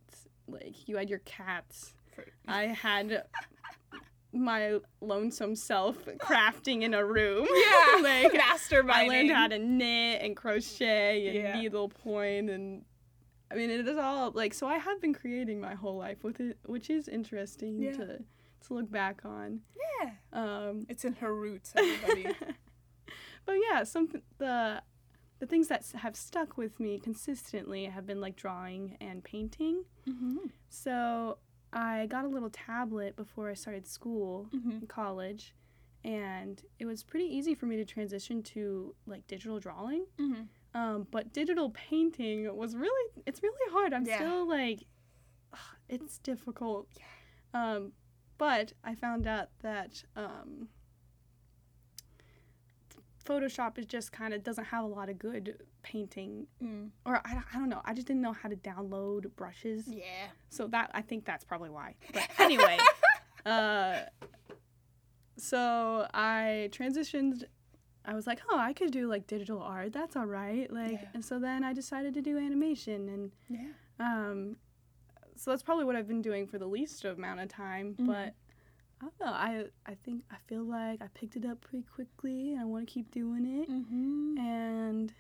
Like 0.48 0.88
you 0.88 0.98
had 0.98 1.10
your 1.10 1.20
cats. 1.20 1.94
I 2.48 2.64
had 2.68 3.24
my 4.32 4.80
lonesome 5.02 5.56
self 5.56 5.98
crafting 6.20 6.84
in 6.84 6.94
a 6.94 7.04
room. 7.06 7.48
Yeah. 7.56 8.02
like 8.02 8.32
masterminding. 8.34 8.92
I 8.92 9.08
learned 9.08 9.32
how 9.32 9.48
to 9.48 9.58
knit 9.60 10.22
and 10.22 10.36
crochet 10.36 11.28
and 11.28 11.36
Yeah. 11.36 11.60
needlepoint 11.60 12.50
and 12.50 12.86
I 13.52 13.56
mean 13.56 13.70
it 13.72 13.88
is 13.88 13.98
all 13.98 14.32
like 14.32 14.54
so 14.54 14.68
I 14.68 14.78
have 14.78 15.02
been 15.02 15.14
creating 15.14 15.60
my 15.60 15.74
whole 15.74 15.98
life 15.98 16.24
with 16.24 16.40
it 16.40 16.58
which 16.66 16.90
is 16.90 17.08
interesting 17.08 17.82
Yeah. 17.82 17.94
to 17.94 18.24
to 18.68 18.74
look 18.74 18.92
back 18.92 19.22
on. 19.26 19.62
Yeah. 20.02 20.12
Um 20.34 20.86
It's 20.90 21.04
in 21.06 21.14
her 21.14 21.34
roots, 21.36 21.74
everybody. 21.76 22.28
but 23.46 23.56
yeah, 23.70 23.84
some 23.84 24.10
the 24.38 24.84
the 25.40 25.46
things 25.48 25.70
that 25.70 25.86
have 25.96 26.16
stuck 26.16 26.58
with 26.58 26.80
me 26.80 27.00
consistently 27.00 27.86
have 27.86 28.06
been 28.06 28.20
like 28.22 28.36
drawing 28.36 28.98
and 29.02 29.24
painting. 29.24 29.86
mm-hmm. 30.08 30.38
So 30.68 31.38
I 31.72 32.08
got 32.08 32.26
a 32.26 32.28
little 32.28 32.50
tablet 32.50 33.16
before 33.16 33.50
I 33.50 33.54
started 33.54 33.88
school 33.88 34.50
Mm-hmm. 34.56 34.72
in 34.72 34.88
college 34.88 35.54
and 36.04 36.62
it 36.80 36.86
was 36.86 37.04
pretty 37.04 37.26
easy 37.26 37.54
for 37.54 37.66
me 37.66 37.76
to 37.76 37.86
transition 37.86 38.42
to 38.44 38.96
like 39.06 39.28
digital 39.28 39.60
drawing. 39.60 40.06
Mm-hmm. 40.20 40.44
Um, 40.80 41.08
but 41.12 41.34
digital 41.34 41.70
painting 41.72 42.56
was 42.56 42.76
really 42.76 43.12
it's 43.26 43.42
really 43.44 43.72
hard. 43.74 43.94
I'm 43.94 44.06
Yeah. 44.06 44.16
still 44.18 44.48
like 44.48 44.84
ugh, 45.54 45.60
it's 45.90 46.18
difficult. 46.20 46.88
Um, 47.54 47.92
but 48.38 48.74
I 48.84 48.96
found 48.96 49.28
out 49.28 49.50
that 49.62 50.04
um, 50.16 50.70
Photoshop 53.26 53.78
is 53.78 53.86
just 53.86 54.12
kind 54.12 54.34
of 54.34 54.44
doesn't 54.44 54.66
have 54.66 54.84
a 54.84 54.88
lot 54.88 55.10
of 55.10 55.20
good 55.20 55.58
painting 55.82 56.48
Mm. 56.64 56.90
or 57.06 57.18
I, 57.26 57.42
I 57.54 57.58
don't 57.60 57.70
know. 57.70 57.82
I 57.86 57.94
just 57.94 58.08
didn't 58.08 58.22
know 58.22 58.34
how 58.34 58.50
to 58.50 58.56
download 58.56 59.34
brushes. 59.36 59.88
Yeah. 59.88 60.28
So 60.50 60.68
that 60.68 60.92
I 60.94 61.02
think 61.02 61.26
that's 61.26 61.44
probably 61.46 61.70
why. 61.70 61.96
But 62.14 62.28
anyway, 62.40 62.78
uh 63.46 64.00
so 65.38 66.08
I 66.14 66.70
transitioned. 66.72 67.44
I 68.06 68.14
was 68.16 68.26
like, 68.28 68.40
oh, 68.50 68.58
I 68.58 68.74
could 68.74 68.92
do 68.92 69.08
like 69.08 69.28
digital 69.28 69.62
art. 69.62 69.94
That's 69.94 70.16
all 70.16 70.26
right. 70.26 70.72
Like, 70.72 70.94
Yeah. 70.94 71.06
and 71.14 71.24
so 71.24 71.38
then 71.40 71.64
I 71.64 71.74
decided 71.74 72.14
to 72.16 72.22
do 72.22 72.38
animation, 72.38 73.10
and 73.10 73.32
Yeah. 73.50 73.68
um, 74.00 74.56
so 75.36 75.52
that's 75.52 75.64
probably 75.64 75.86
what 75.86 75.96
I've 75.96 76.08
been 76.08 76.22
doing 76.22 76.48
for 76.48 76.58
the 76.58 76.66
least 76.68 77.06
amount 77.06 77.40
of 77.40 77.50
time. 77.50 77.96
Mhm. 77.96 78.08
But 78.08 78.34
I 79.02 79.06
don't 79.06 79.20
know. 79.22 79.28
I 79.32 79.66
I 79.86 79.96
think 79.96 80.24
I 80.32 80.36
feel 80.48 80.64
like 80.64 81.02
I 81.02 81.08
picked 81.14 81.36
it 81.38 81.46
up 81.46 81.62
pretty 81.62 81.84
quickly, 81.86 82.52
and 82.54 82.60
I 82.62 82.66
want 82.66 82.88
to 82.88 82.94
keep 82.94 83.12
doing 83.12 83.46
it. 83.46 83.70
Mm-hmm. 83.70 84.38
And 84.40 85.14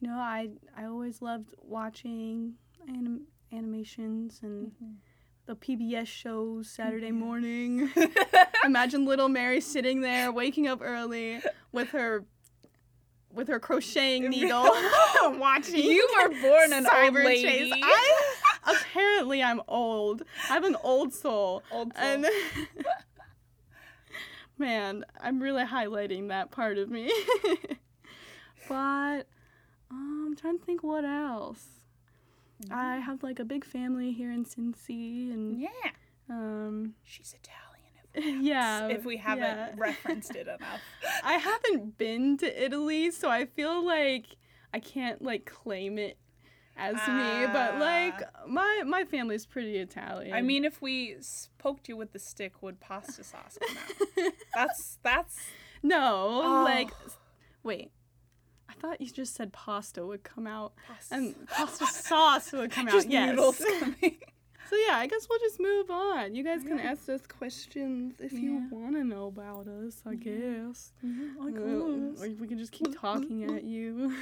you 0.00 0.08
know, 0.08 0.16
I 0.18 0.50
I 0.76 0.84
always 0.84 1.22
loved 1.22 1.54
watching 1.62 2.54
anim- 2.88 3.26
animations 3.52 4.40
and 4.42 4.72
the 5.46 5.54
PBS 5.56 6.06
shows 6.08 6.68
Saturday 6.68 7.10
Mhm. 7.10 7.14
morning. 7.18 7.90
Imagine 8.64 9.04
little 9.04 9.28
Mary 9.28 9.60
sitting 9.60 10.00
there, 10.00 10.32
waking 10.32 10.66
up 10.66 10.80
early 10.82 11.40
with 11.72 11.90
her 11.90 12.24
with 13.32 13.48
her 13.48 13.60
crocheting 13.60 14.28
needle, 14.30 14.64
watching. 15.38 15.84
You 15.84 16.08
were 16.18 16.28
born 16.40 16.72
an 16.72 16.86
old 16.86 17.14
lady. 17.14 17.42
Chase. 17.70 17.72
I, 17.82 18.34
apparently, 18.66 19.42
I'm 19.42 19.60
old. 19.68 20.22
I 20.48 20.54
have 20.54 20.64
an 20.64 20.76
old 20.82 21.12
soul. 21.14 21.62
Old 21.70 21.94
soul. 21.94 22.02
And 22.04 22.26
man, 24.58 25.04
I'm 25.20 25.40
really 25.42 25.64
highlighting 25.64 26.28
that 26.28 26.50
part 26.50 26.78
of 26.78 26.90
me. 26.90 27.12
but 28.68 29.26
um, 29.90 30.24
I'm 30.28 30.36
trying 30.36 30.58
to 30.58 30.64
think 30.64 30.82
what 30.82 31.04
else. 31.04 31.66
I 32.70 32.96
have 32.96 33.22
like 33.22 33.38
a 33.38 33.44
big 33.44 33.64
family 33.64 34.12
here 34.12 34.30
in 34.32 34.44
Cincy, 34.44 35.30
and 35.32 35.60
yeah. 35.60 35.68
um, 36.30 36.94
She's 37.04 37.34
Italian. 38.14 38.42
yeah, 38.44 38.88
if 38.88 39.04
we 39.04 39.16
haven't 39.28 39.42
yeah. 39.44 39.72
referenced 39.76 40.34
it 40.34 40.46
enough. 40.46 40.80
I 41.24 41.34
haven't 41.34 41.98
been 41.98 42.38
to 42.38 42.64
Italy, 42.64 43.10
so 43.10 43.28
I 43.28 43.44
feel 43.44 43.84
like 43.84 44.26
I 44.72 44.80
can't 44.80 45.20
like 45.22 45.44
claim 45.44 45.98
it 45.98 46.16
as 46.78 46.94
me. 46.94 47.46
But 47.52 47.78
like 47.78 48.22
my 48.48 48.82
my 48.86 49.04
family's 49.04 49.44
pretty 49.44 49.76
Italian. 49.76 50.32
I 50.34 50.40
mean, 50.40 50.64
if 50.64 50.80
we 50.80 51.16
poked 51.58 51.88
you 51.90 51.96
with 51.98 52.12
the 52.12 52.18
stick, 52.18 52.62
would 52.62 52.80
pasta 52.80 53.22
sauce 53.22 53.58
come 53.60 53.76
out? 53.76 54.32
That's 54.54 54.98
that's. 55.02 55.36
no, 55.82 56.40
Oh. 56.42 56.62
like 56.64 56.90
wait. 57.62 57.90
I 58.76 58.80
thought 58.80 59.00
you 59.00 59.08
just 59.10 59.34
said 59.34 59.52
pasta 59.52 60.04
would 60.04 60.22
come 60.22 60.46
out 60.46 60.72
and 61.10 61.34
pasta 61.48 61.86
sauce 61.86 62.52
would 62.52 62.70
come 62.70 62.86
just 62.90 63.06
out. 63.06 63.12
Yes. 63.12 63.30
noodles 63.30 63.64
coming. 63.80 64.16
So 64.68 64.74
yeah, 64.88 64.96
I 64.96 65.06
guess 65.06 65.28
we'll 65.30 65.38
just 65.38 65.60
move 65.60 65.92
on. 65.92 66.34
You 66.34 66.42
guys 66.42 66.64
can 66.64 66.78
Yeah. 66.78 66.90
ask 66.90 67.08
us 67.08 67.20
questions 67.24 68.14
if 68.18 68.32
you 68.32 68.66
want 68.72 68.96
to 68.96 69.04
know 69.04 69.28
about 69.28 69.68
us. 69.68 70.02
I 70.04 70.16
guess. 70.16 70.92
I 71.04 71.50
Uh, 71.50 71.60
or 72.20 72.28
we 72.40 72.48
can 72.48 72.58
just 72.58 72.72
keep 72.72 72.98
talking 73.00 73.44
at 73.44 73.62
you. 73.74 74.12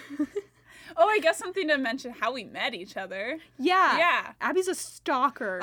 Oh, 0.98 1.08
I 1.08 1.18
guess 1.20 1.38
something 1.38 1.66
to 1.68 1.78
mention 1.78 2.10
how 2.12 2.34
we 2.34 2.44
met 2.44 2.74
each 2.74 2.98
other. 2.98 3.38
yeah. 3.58 3.96
Yeah. 3.96 4.32
Abby's 4.42 4.68
a 4.68 4.74
stalker. 4.74 5.62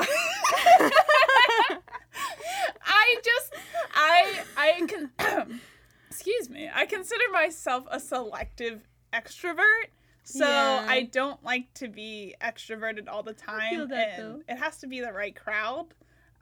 I 2.83 3.15
just 3.23 3.53
I 3.93 4.43
I 4.57 4.81
can 4.87 5.11
excuse 6.11 6.49
me. 6.49 6.69
I 6.73 6.85
consider 6.85 7.23
myself 7.31 7.85
a 7.89 7.99
selective 7.99 8.87
extrovert. 9.13 9.87
So 10.23 10.45
Yeah. 10.45 10.85
I 10.87 11.03
don't 11.03 11.43
like 11.43 11.73
to 11.75 11.87
be 11.87 12.35
extroverted 12.41 13.07
all 13.07 13.23
the 13.23 13.33
time 13.33 13.89
that, 13.89 14.19
and 14.19 14.35
though. 14.35 14.41
it 14.47 14.57
has 14.57 14.77
to 14.79 14.87
be 14.87 14.99
the 15.01 15.11
right 15.11 15.35
crowd. 15.35 15.93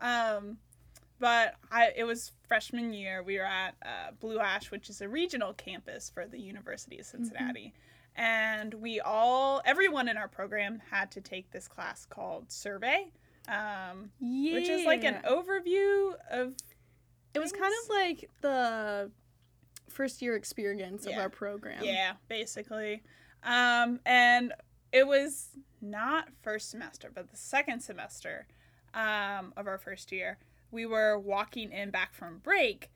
Um 0.01 0.57
but 1.19 1.55
I 1.71 1.91
it 1.95 2.03
was 2.05 2.31
freshman 2.47 2.93
year. 2.93 3.21
We 3.23 3.37
were 3.37 3.45
at 3.45 3.75
uh, 3.83 4.11
Blue 4.19 4.39
Ash, 4.39 4.71
which 4.71 4.89
is 4.89 5.01
a 5.01 5.09
regional 5.09 5.53
campus 5.53 6.09
for 6.09 6.25
the 6.25 6.39
University 6.39 6.97
of 6.99 7.05
Cincinnati. 7.05 7.73
And 8.15 8.73
we 8.73 8.99
all, 8.99 9.61
everyone 9.65 10.09
in 10.09 10.17
our 10.17 10.27
program 10.27 10.81
had 10.91 11.11
to 11.11 11.21
take 11.21 11.51
this 11.51 11.67
class 11.67 12.05
called 12.05 12.51
Survey, 12.51 13.11
um, 13.47 14.11
yeah. 14.19 14.55
which 14.55 14.67
is 14.69 14.85
like 14.85 15.03
an 15.03 15.21
overview 15.29 16.13
of 16.29 16.55
It 17.33 17.39
was 17.39 17.51
kind 17.51 17.73
of 17.83 17.89
like 17.89 18.29
the 18.41 19.11
first 19.89 20.21
year 20.21 20.35
experience 20.35 21.05
of 21.05 21.13
our 21.17 21.29
program. 21.29 21.83
Yeah, 21.83 22.13
basically. 22.27 23.01
Um, 23.43 23.99
and 24.05 24.53
it 24.91 25.07
was 25.07 25.49
not 25.81 26.29
first 26.41 26.69
semester, 26.69 27.11
but 27.13 27.29
the 27.29 27.37
second 27.37 27.81
semester 27.81 28.47
um, 28.93 29.53
of 29.55 29.67
our 29.67 29.77
first 29.77 30.11
year. 30.11 30.37
We 30.71 30.85
were 30.85 31.17
walking 31.17 31.71
in 31.71 31.89
back 31.89 32.13
from 32.13 32.39
break, 32.39 32.91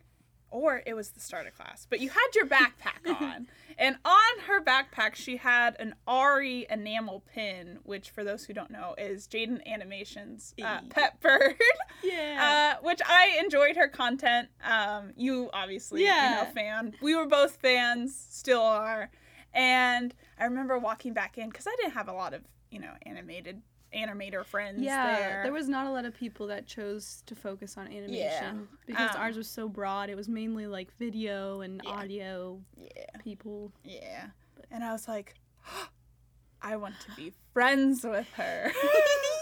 or 0.53 0.83
it 0.85 0.93
was 0.93 1.09
the 1.09 1.19
start 1.19 1.47
of 1.47 1.55
class. 1.55 1.85
But 1.89 1.99
you 1.99 2.09
had 2.09 2.27
your 2.35 2.45
backpack 2.45 3.05
on, 3.21 3.47
and 3.77 3.97
on 4.05 4.39
her 4.47 4.61
backpack 4.63 5.15
she 5.15 5.37
had 5.37 5.75
an 5.79 5.95
Ari 6.07 6.67
enamel 6.69 7.23
pin, 7.33 7.79
which 7.83 8.11
for 8.11 8.23
those 8.23 8.45
who 8.45 8.53
don't 8.53 8.69
know 8.71 8.93
is 8.97 9.27
Jaiden 9.27 9.65
Animations 9.65 10.53
uh, 10.63 10.81
pet 10.89 11.19
bird. 11.21 11.55
Yeah. 12.03 12.77
uh, 12.79 12.83
which 12.85 13.01
I 13.05 13.39
enjoyed 13.43 13.75
her 13.77 13.87
content. 13.87 14.49
Um, 14.63 15.13
you 15.17 15.49
obviously, 15.53 16.03
Yeah. 16.03 16.41
you 16.41 16.45
know, 16.45 16.51
fan. 16.53 16.93
We 17.01 17.15
were 17.15 17.25
both 17.27 17.55
fans, 17.57 18.15
still 18.29 18.61
are. 18.61 19.09
And 19.53 20.13
I 20.39 20.45
remember 20.45 20.77
walking 20.77 21.13
back 21.13 21.37
in 21.37 21.49
because 21.49 21.67
I 21.67 21.75
didn't 21.77 21.93
have 21.93 22.07
a 22.07 22.13
lot 22.13 22.33
of, 22.33 22.41
you 22.71 22.79
know, 22.79 22.93
animated 23.05 23.61
animator 23.93 24.45
friends 24.45 24.81
yeah, 24.81 25.43
there. 25.43 25.51
was 25.53 25.67
not 25.69 25.85
a 25.87 25.91
lot 25.91 26.05
of 26.05 26.13
people 26.15 26.47
that 26.47 26.65
chose 26.65 27.23
to 27.25 27.35
focus 27.35 27.77
on 27.77 27.87
animation 27.87 28.67
because 28.85 29.15
Um, 29.15 29.21
ours 29.21 29.37
was 29.37 29.47
so 29.49 29.67
broad. 29.69 30.09
It 30.09 30.15
was 30.15 30.27
mainly 30.27 30.67
like 30.67 30.91
video 30.97 31.61
and 31.61 31.81
Yeah. 31.83 31.89
audio 31.91 32.61
yeah, 32.77 33.05
people. 33.23 33.71
yeah. 33.83 34.27
And 34.71 34.83
I 34.83 34.91
was 34.91 35.07
like, 35.07 35.35
I 36.61 36.75
want 36.77 36.99
to 37.01 37.11
be 37.15 37.33
friends 37.53 38.03
with 38.03 38.27
her. 38.33 38.71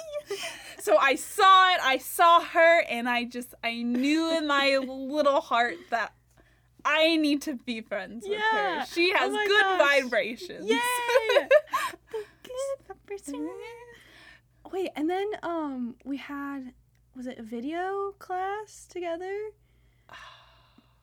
so 0.80 0.98
I 0.98 1.16
saw 1.16 1.74
it, 1.74 1.80
I 1.84 1.98
saw 1.98 2.42
her, 2.42 2.82
and 2.90 3.08
I 3.08 3.24
just, 3.26 3.54
I 3.64 3.82
knew 3.84 4.36
in 4.36 4.48
my 4.48 4.78
little 4.88 5.40
heart 5.42 5.76
that 5.92 6.14
I 6.84 7.16
need 7.18 7.44
to 7.44 7.54
be 7.54 7.82
friends 7.82 8.26
with 8.28 8.40
her. 8.40 8.86
She 8.88 9.14
Oh 9.16 9.18
has 9.20 9.32
my 9.34 9.46
good 9.48 9.62
gosh. 9.62 10.02
vibrations. 10.02 10.68
Yay! 10.68 10.78
Wait, 14.72 14.90
and 14.96 15.10
then 15.10 15.28
um 15.44 15.96
we 16.06 16.18
had 16.18 16.74
was 17.16 17.28
it 17.28 17.38
a 17.40 17.44
video 17.44 18.14
class 18.20 18.86
together? 18.90 19.36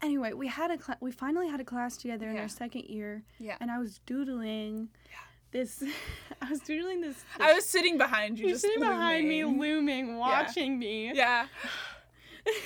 Anyway, 0.01 0.33
we 0.33 0.47
had 0.47 0.71
a 0.71 0.79
cla- 0.79 0.97
we 1.01 1.11
finally 1.11 1.49
had 1.49 1.59
a 1.61 1.65
class 1.65 1.97
together 1.97 2.31
in 2.31 2.39
our 2.39 2.47
second 2.47 2.85
year, 2.85 3.25
Yeah. 3.41 3.57
and 3.61 3.69
I 3.69 3.81
was 3.81 3.99
doodling 4.07 4.91
Yeah. 5.11 5.17
this. 5.51 5.83
I 6.41 6.49
was 6.49 6.61
doodling 6.61 7.01
this. 7.01 7.25
I 7.41 7.53
was 7.55 7.65
sitting 7.65 7.99
behind 7.99 8.39
you, 8.39 8.45
You're 8.47 8.55
just 8.55 8.65
sitting 8.65 8.79
behind 8.79 9.29
me, 9.29 9.45
looming. 9.45 9.61
looming, 9.61 10.17
watching 10.19 10.79
me. 10.79 11.11
Yeah. 11.17 11.49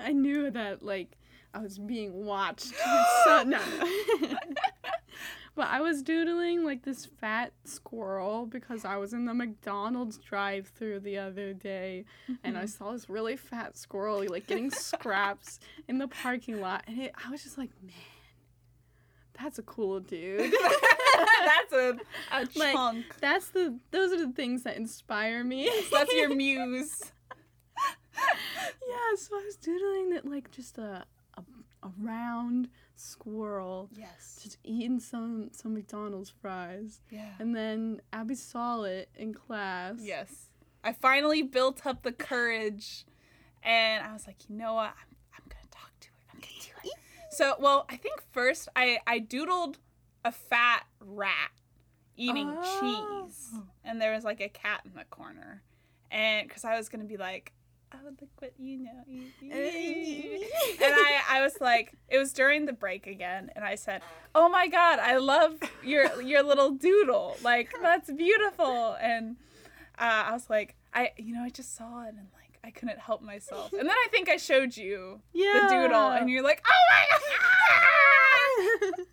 I 0.00 0.12
knew 0.12 0.50
that 0.50 0.82
like 0.82 1.12
I 1.54 1.60
was 1.60 1.78
being 1.78 2.26
watched. 2.26 2.72
so, 3.24 3.44
no. 3.44 3.60
But 5.56 5.68
I 5.68 5.80
was 5.80 6.02
doodling 6.02 6.64
like 6.64 6.82
this 6.84 7.06
fat 7.06 7.52
squirrel 7.64 8.46
because 8.46 8.84
I 8.84 8.96
was 8.96 9.14
in 9.14 9.24
the 9.24 9.32
McDonald's 9.32 10.18
drive-through 10.18 11.00
the 11.00 11.16
other 11.18 11.54
day 11.54 12.04
and 12.44 12.56
I 12.56 12.60
mm-hmm. 12.60 12.68
saw 12.68 12.92
this 12.92 13.08
really 13.08 13.36
fat 13.36 13.76
squirrel 13.76 14.22
like 14.28 14.46
getting 14.46 14.70
scraps 14.70 15.58
in 15.88 15.96
the 15.98 16.08
parking 16.08 16.60
lot 16.60 16.84
and 16.86 17.00
it, 17.00 17.12
I 17.24 17.30
was 17.30 17.42
just 17.42 17.56
like, 17.56 17.70
man, 17.82 17.94
that's 19.40 19.58
a 19.58 19.62
cool 19.62 20.00
dude. 20.00 20.54
That's 21.44 21.72
a, 21.72 21.96
a 22.32 22.48
Like, 22.58 22.74
chunk. 22.74 23.04
that's 23.20 23.50
the 23.50 23.78
those 23.90 24.12
are 24.12 24.18
the 24.18 24.32
things 24.32 24.64
that 24.64 24.76
inspire 24.76 25.42
me. 25.44 25.70
That's 25.90 26.12
your 26.12 26.34
muse. 26.34 26.94
yeah, 28.16 29.16
so 29.16 29.36
I 29.36 29.42
was 29.44 29.56
doodling 29.56 30.10
that 30.10 30.26
like 30.26 30.50
just 30.50 30.78
a, 30.78 31.04
a 31.36 31.42
a 31.82 31.90
round 32.00 32.68
squirrel 32.98 33.88
Yes. 33.94 34.40
just 34.42 34.58
eating 34.64 35.00
some 35.00 35.50
some 35.52 35.74
McDonald's 35.74 36.30
fries, 36.30 37.00
Yeah. 37.10 37.34
and 37.38 37.54
then 37.54 38.00
Abby 38.12 38.34
saw 38.34 38.82
it 38.82 39.08
in 39.16 39.32
class. 39.34 39.96
Yes. 40.00 40.46
I 40.84 40.92
finally 40.92 41.42
built 41.42 41.84
up 41.86 42.02
the 42.02 42.12
courage 42.12 43.04
and 43.62 44.04
I 44.04 44.12
was 44.12 44.26
like, 44.26 44.48
you 44.48 44.54
know 44.56 44.74
what? 44.74 44.90
I'm, 44.90 45.16
I'm 45.34 45.42
going 45.48 45.64
to 45.64 45.70
talk 45.70 45.90
to 46.00 46.08
her. 46.08 46.14
I'm 46.32 46.40
going 46.40 46.52
to 46.60 46.66
do 46.68 46.72
it. 46.84 46.94
So, 47.32 47.54
well, 47.58 47.86
I 47.88 47.96
think 47.96 48.22
first 48.32 48.68
I, 48.76 48.98
I 49.06 49.18
doodled 49.18 49.76
a 50.24 50.30
fat 50.30 50.84
rat 51.00 51.50
eating 52.16 52.48
Oh. 52.56 53.24
cheese. 53.26 53.50
And 53.84 54.00
there 54.00 54.12
was 54.14 54.22
like 54.24 54.40
a 54.40 54.48
cat 54.48 54.82
in 54.84 54.92
the 54.94 55.04
corner. 55.06 55.62
And 56.12 56.46
because 56.46 56.64
I 56.64 56.76
was 56.76 56.88
going 56.88 57.00
to 57.02 57.06
be 57.08 57.16
like, 57.16 57.52
oh, 57.94 57.98
look 58.20 58.30
what 58.40 58.52
you 58.58 58.78
know. 58.78 59.02
you- 59.06 59.30
you- 59.40 59.54
you." 59.54 60.46
and 60.82 60.94
I, 60.94 61.20
I 61.30 61.42
was 61.42 61.60
like, 61.60 61.92
it 62.08 62.18
was 62.18 62.32
during 62.32 62.66
the 62.66 62.72
break 62.72 63.06
again, 63.06 63.50
and 63.56 63.64
I 63.64 63.74
said, 63.74 64.02
"Oh 64.34 64.48
my 64.48 64.68
God, 64.68 64.98
I 64.98 65.16
love 65.18 65.58
your 65.82 66.20
your 66.22 66.42
little 66.42 66.70
doodle. 66.70 67.36
Like 67.42 67.72
that's 67.82 68.10
beautiful." 68.12 68.96
And 69.00 69.36
uh, 69.98 70.24
I 70.28 70.32
was 70.32 70.48
like, 70.50 70.74
I, 70.94 71.12
you 71.16 71.34
know, 71.34 71.42
I 71.42 71.50
just 71.50 71.74
saw 71.76 72.02
it, 72.04 72.14
and 72.18 72.28
like 72.34 72.58
I 72.64 72.70
couldn't 72.70 72.98
help 72.98 73.22
myself. 73.22 73.72
And 73.72 73.88
then 73.88 73.96
I 73.96 74.08
think 74.10 74.28
I 74.28 74.36
showed 74.36 74.76
you 74.76 75.20
Yeah. 75.32 75.66
the 75.68 75.74
doodle, 75.74 76.10
and 76.10 76.28
you're 76.30 76.42
like, 76.42 76.64
oh 76.66 76.84
my 76.90 77.06
god! 78.96 79.06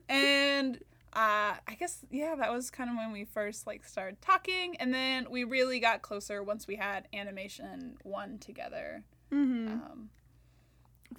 and 0.08 0.78
uh, 1.12 1.54
I 1.66 1.74
guess 1.78 2.04
yeah, 2.10 2.34
that 2.36 2.52
was 2.52 2.70
kind 2.70 2.88
of 2.90 2.96
when 2.96 3.12
we 3.12 3.24
first 3.24 3.66
like 3.66 3.84
started 3.86 4.20
talking, 4.22 4.76
and 4.76 4.92
then 4.94 5.26
we 5.30 5.44
really 5.44 5.80
got 5.80 6.02
closer 6.02 6.42
once 6.42 6.66
we 6.66 6.76
had 6.76 7.08
animation 7.12 7.96
one 8.02 8.38
together. 8.38 9.04
hmm 9.30 9.68
Um, 9.68 10.10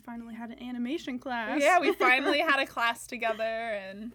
Finally 0.05 0.35
had 0.35 0.49
an 0.49 0.63
animation 0.63 1.19
class. 1.19 1.59
yeah, 1.61 1.79
we 1.79 1.91
finally 2.07 2.39
had 2.39 2.59
a 2.59 2.65
class 2.65 3.05
together 3.05 3.43
and 3.43 4.13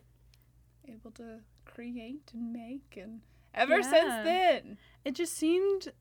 able 0.89 1.11
to 1.12 1.41
create 1.67 2.31
and 2.33 2.53
make, 2.53 2.97
and 3.01 3.21
ever 3.55 3.77
Yeah. 3.81 3.91
since 3.91 4.15
then, 4.25 4.79
it 5.05 5.15
just 5.15 5.35
seemed 5.35 5.93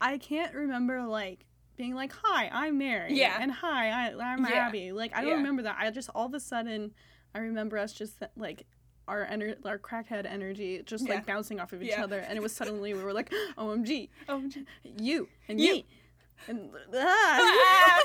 I 0.00 0.18
can't 0.18 0.52
remember 0.54 1.02
like 1.02 1.46
being 1.76 1.94
like, 1.94 2.12
"Hi, 2.24 2.48
I'm 2.52 2.78
Mary." 2.78 3.14
Yeah. 3.16 3.38
And 3.40 3.50
"Hi, 3.52 3.88
I, 3.90 4.12
I'm 4.20 4.44
Yeah. 4.44 4.66
Abby." 4.66 4.90
Like 4.92 5.12
I 5.14 5.20
don't 5.22 5.30
Yeah. 5.30 5.36
remember 5.36 5.62
that. 5.62 5.76
I 5.78 5.88
just 5.90 6.10
all 6.14 6.26
of 6.26 6.34
a 6.34 6.40
sudden 6.40 6.92
I 7.34 7.38
remember 7.38 7.78
us 7.78 7.92
just 7.92 8.20
like 8.36 8.66
our 9.08 9.26
ener- 9.26 9.56
our 9.64 9.78
crackhead 9.78 10.26
energy 10.26 10.82
just 10.86 11.06
Yeah. 11.06 11.14
like 11.14 11.26
bouncing 11.26 11.60
off 11.60 11.72
of 11.72 11.82
each 11.82 11.90
Yeah. 11.90 12.04
other, 12.04 12.20
and 12.20 12.36
it 12.36 12.42
was 12.42 12.54
suddenly 12.54 12.94
we 12.94 13.02
were 13.02 13.12
like, 13.12 13.30
"OMG, 13.58 14.08
omg 14.28 14.64
you 14.98 15.28
and 15.48 15.60
You. 15.60 15.72
me." 15.74 15.86
And 16.48 16.70
ah. 16.94 18.02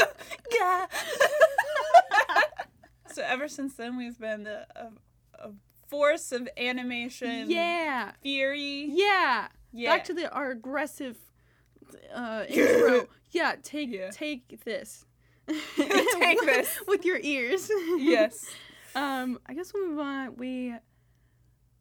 yeah. 0.52 0.86
so 3.12 3.22
ever 3.22 3.48
since 3.48 3.74
then, 3.74 3.96
we've 3.96 4.18
been 4.18 4.46
a, 4.46 4.66
a, 4.76 5.48
a 5.48 5.52
force 5.88 6.32
of 6.32 6.48
animation. 6.56 7.50
yeah, 7.50 8.12
Fury. 8.22 8.86
yeah. 8.90 9.48
Yeah. 9.72 9.94
Back 9.96 10.04
to 10.04 10.14
the 10.14 10.30
our 10.30 10.50
aggressive 10.50 11.16
uh, 12.14 12.44
intro. 12.48 13.06
yeah, 13.32 13.56
take 13.62 13.90
Yeah. 13.90 14.10
take 14.10 14.64
this. 14.64 15.04
Take 15.76 16.40
this. 16.42 16.78
with 16.86 17.04
your 17.06 17.18
ears. 17.22 17.70
yes. 17.98 18.46
Um, 18.94 19.38
I 19.46 19.54
guess 19.54 19.72
we'll 19.72 19.88
move 19.88 19.98
on. 19.98 20.36
We 20.36 20.74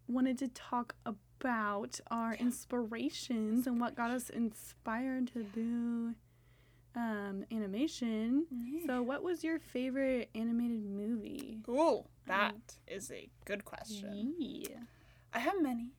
wanted 0.08 0.38
to 0.40 0.48
talk 0.50 0.96
about 1.06 2.00
our 2.10 2.34
inspirations 2.36 3.68
and 3.68 3.80
what 3.80 3.96
got 3.96 4.12
us 4.12 4.30
inspired 4.30 5.28
to 5.34 5.44
do 5.44 6.14
um, 6.96 7.46
animation. 7.52 8.46
So, 8.86 9.02
what 9.04 9.22
was 9.24 9.44
your 9.44 9.60
favorite 9.60 10.30
animated 10.34 10.84
movie? 10.86 11.60
Ooh, 11.70 12.06
that 12.26 12.56
is 12.88 13.12
a 13.12 13.30
good 13.46 13.66
question. 13.66 14.34
Yeah. 14.38 14.78
I 15.34 15.40
have 15.40 15.62
many. 15.62 15.92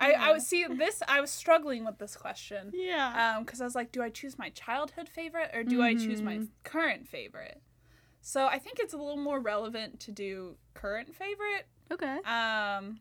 I, 0.00 0.12
I 0.12 0.32
was 0.32 0.46
see 0.46 0.64
this. 0.64 1.02
I 1.08 1.20
was 1.20 1.30
struggling 1.30 1.84
with 1.84 1.98
this 1.98 2.16
question. 2.16 2.70
Yeah. 2.72 3.34
Um, 3.38 3.44
because 3.44 3.60
I 3.60 3.64
was 3.64 3.74
like, 3.74 3.90
do 3.90 4.00
I 4.00 4.10
choose 4.10 4.38
my 4.38 4.50
childhood 4.50 5.08
favorite 5.08 5.50
or 5.52 5.64
do 5.64 5.82
I 5.82 5.94
choose 5.94 6.22
my 6.22 6.36
Mhm. 6.36 6.48
current 6.62 7.08
favorite? 7.08 7.60
So 8.20 8.46
I 8.46 8.58
think 8.58 8.78
it's 8.80 8.92
a 8.94 8.98
little 8.98 9.16
more 9.16 9.40
relevant 9.40 10.00
to 10.00 10.12
do 10.12 10.56
current 10.74 11.14
favorite. 11.14 11.66
okay. 11.90 12.18
Um, 12.24 13.00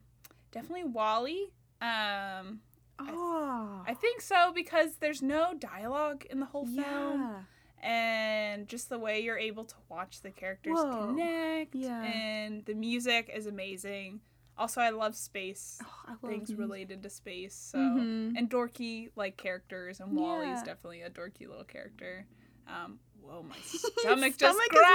definitely 0.52 0.86
WALL-E. 0.86 1.52
Um, 1.82 2.62
Oh. 3.00 3.84
I 3.86 3.94
think 3.94 4.22
so 4.22 4.52
because 4.56 4.96
there's 4.98 5.22
no 5.22 5.54
dialogue 5.54 6.26
in 6.32 6.40
the 6.40 6.48
whole 6.48 6.66
film, 6.66 7.22
yeah. 7.22 7.88
and 7.88 8.68
just 8.68 8.90
the 8.90 8.98
way 8.98 9.20
you're 9.22 9.38
able 9.38 9.66
to 9.66 9.76
watch 9.88 10.22
the 10.22 10.32
characters 10.32 10.74
Whoa. 10.78 11.08
connect, 11.14 11.76
Yeah. 11.76 12.02
and 12.02 12.66
the 12.66 12.74
music 12.74 13.30
is 13.32 13.46
amazing. 13.46 14.22
Also, 14.58 14.82
I 14.82 14.90
love 14.90 15.16
space 15.16 15.80
Oh, 15.86 15.94
I 16.08 16.12
love 16.14 16.22
things 16.22 16.50
music. 16.50 16.58
related 16.58 17.04
to 17.04 17.10
space, 17.12 17.54
so 17.54 17.78
Mhm. 17.78 18.36
and 18.36 18.50
dorky 18.50 19.12
like 19.16 19.38
characters, 19.38 20.00
and 20.00 20.14
WALL-E's 20.18 20.48
Yeah. 20.60 20.64
definitely 20.64 21.04
a 21.04 21.12
dorky 21.12 21.48
little 21.48 21.66
character. 21.66 22.26
Um, 22.66 23.00
whoa, 23.28 23.44
my 23.44 23.56
stomach 23.66 24.34
Stomach 24.36 24.70
growled. 24.70 24.86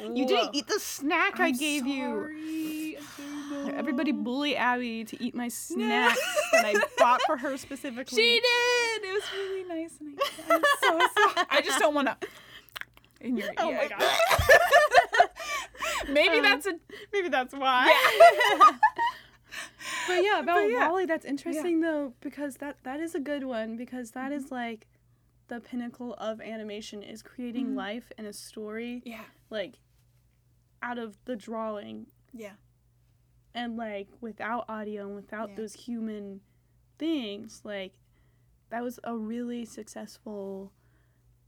rumbling. 0.00 0.16
You 0.16 0.26
didn't 0.26 0.54
eat 0.54 0.66
the 0.66 0.80
snack 0.80 1.38
I 1.40 1.48
I'm 1.48 1.56
gave 1.56 1.86
you. 1.86 2.02
sorry. 2.04 2.98
I 3.66 3.72
Everybody 3.76 4.12
bully 4.12 4.56
Abby 4.56 5.04
to 5.04 5.22
eat 5.22 5.34
my 5.34 5.48
snacks 5.48 6.18
that 6.52 6.64
I 6.64 6.74
bought 6.98 7.20
for 7.26 7.36
her 7.36 7.56
specifically. 7.56 8.16
She 8.22 8.40
did. 8.40 9.04
It 9.04 9.12
was 9.12 9.22
really 9.36 9.64
nice, 9.64 9.98
and 10.00 10.18
I, 10.50 10.54
I'm 10.54 10.62
so 10.80 10.98
sorry. 11.22 11.46
I 11.50 11.60
just 11.60 11.78
don't 11.78 11.94
want 11.94 12.08
to. 12.08 12.16
In 13.20 13.36
your 13.38 13.48
Oh 13.58 13.72
my 13.72 13.88
god. 13.88 14.02
Maybe 16.10 16.36
Um, 16.38 16.42
that's 16.42 16.66
a. 16.66 16.72
Maybe 17.12 17.28
that's 17.28 17.54
why. 17.54 17.90
but 20.08 20.22
yeah, 20.22 20.40
about 20.40 20.56
But 20.56 20.70
yeah. 20.70 20.88
WALL-E, 20.88 21.06
that's 21.06 21.24
interesting 21.24 21.80
though 21.80 22.12
because 22.20 22.56
that 22.56 22.76
that 22.84 23.00
is 23.00 23.14
a 23.14 23.20
good 23.20 23.44
one 23.44 23.76
because 23.76 24.10
that 24.12 24.30
is 24.32 24.50
like 24.50 24.86
the 25.48 25.60
pinnacle 25.60 26.14
of 26.14 26.40
animation 26.40 27.02
is 27.02 27.22
creating 27.22 27.68
Mhm. 27.68 27.74
life 27.76 28.12
and 28.16 28.26
a 28.26 28.32
story 28.32 29.02
Yeah. 29.04 29.24
like 29.50 29.78
out 30.82 30.98
of 30.98 31.22
the 31.24 31.36
drawing 31.36 32.06
Yeah. 32.32 32.54
and 33.54 33.76
like 33.76 34.08
without 34.20 34.64
audio 34.68 35.06
and 35.06 35.14
without 35.14 35.50
Yeah. 35.50 35.54
those 35.56 35.74
human 35.74 36.40
things 36.98 37.64
like 37.64 37.94
that 38.70 38.82
was 38.82 38.98
a 39.04 39.16
really 39.16 39.64
successful 39.64 40.72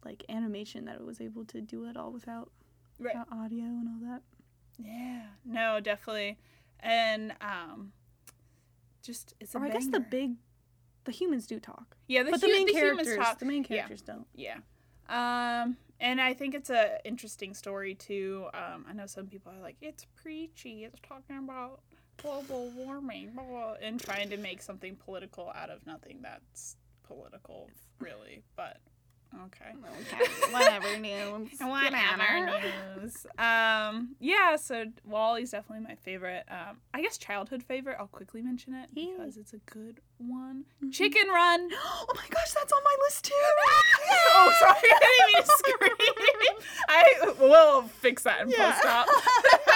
like 0.04 0.24
animation 0.28 0.85
that 0.85 0.96
it 0.96 1.04
was 1.04 1.20
able 1.20 1.44
to 1.46 1.61
do 1.61 1.87
it 1.87 1.96
all 1.96 2.12
without, 2.12 2.52
Right. 2.98 3.14
without 3.16 3.32
audio 3.32 3.64
and 3.64 3.88
all 3.88 4.11
that 4.11 4.22
Yeah. 4.78 5.30
No, 5.44 5.80
definitely, 5.80 6.38
and 6.80 7.35
um, 7.40 7.92
just 9.02 9.32
it's 9.40 9.54
a 9.54 9.59
or 9.59 9.64
i 9.64 9.70
guess 9.70 9.87
the 9.87 10.00
big 10.00 10.37
the 11.07 11.12
humans 11.12 11.47
do 11.47 11.59
talk 11.59 11.97
yeah 12.07 12.23
the, 12.23 12.31
but 12.31 12.40
the 12.40 12.49
main 12.49 12.66
the 12.66 12.73
humans 12.73 13.09
characters 13.09 13.16
talk- 13.16 13.38
the 13.38 13.47
main 13.47 13.64
yeah. 13.69 13.77
characters 13.77 14.03
don't 14.03 14.27
Yeah. 14.35 14.59
Um, 15.09 15.77
and 16.01 16.21
I 16.21 16.35
think 16.35 16.55
it's 16.55 16.71
a 16.71 16.99
interesting 17.05 17.55
story 17.55 17.95
too. 17.95 18.47
Um, 18.53 18.85
I 18.88 18.92
know 18.92 19.07
some 19.07 19.27
people 19.27 19.53
are 19.53 19.62
like, 19.62 19.77
it's 19.81 20.05
preachy. 20.21 20.85
It's 20.85 21.01
talking 21.07 21.38
about 21.38 21.81
global 22.16 22.71
warming, 22.77 23.31
blah, 23.35 23.75
and 23.81 24.01
trying 24.01 24.29
to 24.31 24.37
make 24.37 24.62
something 24.62 24.97
political 24.97 25.53
out 25.55 25.71
of 25.71 25.87
nothing 25.87 26.19
that's 26.23 26.77
political, 27.05 27.71
really. 28.01 28.42
But 28.57 28.79
okay. 29.35 29.73
whatever 30.51 30.99
news 30.99 31.49
Whatever 31.61 32.61
news. 32.97 33.27
Um, 33.39 34.17
yeah, 34.21 34.57
so 34.57 34.85
WALL-E's 35.05 35.51
definitely 35.51 35.85
my 35.87 35.95
favorite. 35.97 36.45
Um, 36.51 36.79
I 36.95 37.03
guess 37.03 37.19
childhood 37.19 37.62
favorite. 37.62 37.97
I'll 38.01 38.07
quickly 38.07 38.43
mention 38.43 38.75
it 38.75 38.89
Yeah. 38.95 39.12
because 39.19 39.37
it's 39.37 39.53
a 39.53 39.59
good 39.71 40.01
one. 40.19 40.65
Mhm. 40.83 40.93
Chicken 40.93 41.29
Run. 41.29 41.69
oh 41.75 42.07
my 42.15 42.25
gosh 42.31 42.53
that's 42.53 42.73
on 42.73 42.83
my 42.85 42.97
list 43.07 43.25
too 43.25 43.33
oh, 44.11 44.53
sorry, 44.61 44.91
I 44.93 44.99
didn't 45.01 45.35
mean 45.35 45.43
to 45.43 45.49
scream. 45.59 46.57
I 46.89 47.33
will 47.41 47.83
fix 47.83 48.23
that 48.23 48.43
in 48.43 48.51
Yeah. 48.51 48.73
post 48.73 48.87
op. 48.87 49.76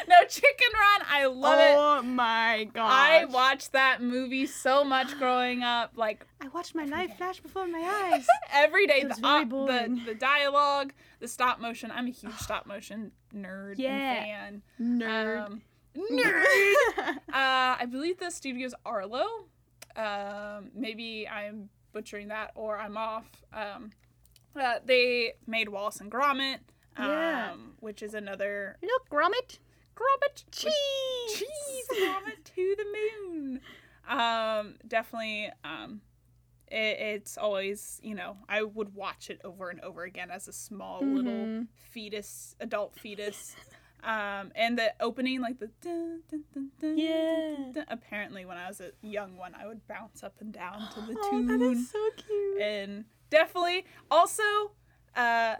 no, 0.08 0.16
Chicken 0.28 0.68
Run. 0.74 1.06
I 1.08 1.26
love 1.26 1.58
it. 1.58 1.74
oh 1.76 2.02
my 2.02 2.68
god. 2.72 2.90
I 2.90 3.24
watched 3.26 3.72
that 3.72 4.02
movie 4.02 4.46
so 4.46 4.84
much 4.84 5.16
growing 5.18 5.62
up. 5.62 5.92
Like 5.96 6.26
I 6.40 6.48
watched 6.48 6.74
my 6.74 6.84
life 6.84 7.16
flash 7.16 7.40
before 7.40 7.66
my 7.66 7.80
eyes 8.12 8.26
every 8.52 8.86
day, 8.86 9.04
the, 9.04 9.18
op- 9.24 9.48
the 9.48 10.00
the 10.06 10.14
dialogue, 10.14 10.92
the 11.20 11.28
stop 11.28 11.60
motion. 11.60 11.90
I'm 11.90 12.06
a 12.06 12.10
huge 12.10 12.34
stop 12.38 12.66
motion 12.66 13.12
nerd 13.34 13.74
Yeah. 13.78 14.48
and 14.48 14.62
nerd 14.80 15.36
fan. 15.36 15.46
Um, 15.46 15.62
nerd. 16.12 17.08
uh, 17.08 17.12
I 17.32 17.86
believe 17.90 18.18
the 18.18 18.30
studio's 18.30 18.74
Arlo. 18.86 19.26
Um, 19.96 20.70
maybe 20.74 21.28
I'm 21.28 21.68
butchering 21.92 22.28
that 22.28 22.52
or 22.54 22.78
I'm 22.78 22.96
off. 22.96 23.26
Um, 23.52 23.90
uh, 24.58 24.76
they 24.84 25.32
made 25.46 25.68
Wallace 25.68 26.00
and 26.00 26.10
Gromit, 26.10 26.58
um, 26.96 27.08
Yeah. 27.08 27.54
which 27.80 28.02
is 28.02 28.14
another 28.14 28.76
Look, 28.82 29.08
Gromit. 29.10 29.58
Gromit 30.00 30.44
Cheese. 30.50 30.72
cheese 31.38 31.88
Gromit 32.00 32.44
to 32.54 32.76
the 32.78 32.86
moon. 33.28 33.60
Um, 34.08 34.74
definitely. 34.86 35.50
Um, 35.64 36.00
it, 36.68 36.98
it's 37.00 37.36
always 37.36 38.00
you 38.02 38.14
know 38.14 38.38
I 38.48 38.62
would 38.62 38.94
watch 38.94 39.28
it 39.30 39.40
over 39.44 39.68
and 39.70 39.80
over 39.80 40.02
again 40.04 40.30
as 40.30 40.48
a 40.48 40.52
small 40.52 41.00
little 41.04 41.32
Mhm. 41.46 41.66
fetus, 41.92 42.54
adult 42.60 42.94
fetus. 42.96 43.54
Um, 44.02 44.50
and 44.54 44.78
the 44.78 44.94
opening, 44.98 45.42
like 45.42 45.58
the 45.58 45.66
dun, 45.82 46.22
dun, 46.30 46.44
dun, 46.54 46.70
dun, 46.80 46.96
Yeah. 46.96 47.54
dun, 47.56 47.72
dun, 47.72 47.84
apparently 47.88 48.46
when 48.46 48.56
I 48.56 48.66
was 48.66 48.80
a 48.80 48.92
young 49.02 49.36
one, 49.36 49.54
I 49.54 49.66
would 49.66 49.86
bounce 49.86 50.22
up 50.22 50.40
and 50.40 50.50
down 50.54 50.88
to 50.94 51.02
the 51.02 51.14
Oh, 51.22 51.28
tune. 51.30 51.46
that 51.48 51.60
is 51.60 51.90
so 51.90 51.98
cute. 52.16 52.62
and 52.62 53.04
definitely 53.28 53.84
also, 54.10 54.42
uh, 55.14 55.56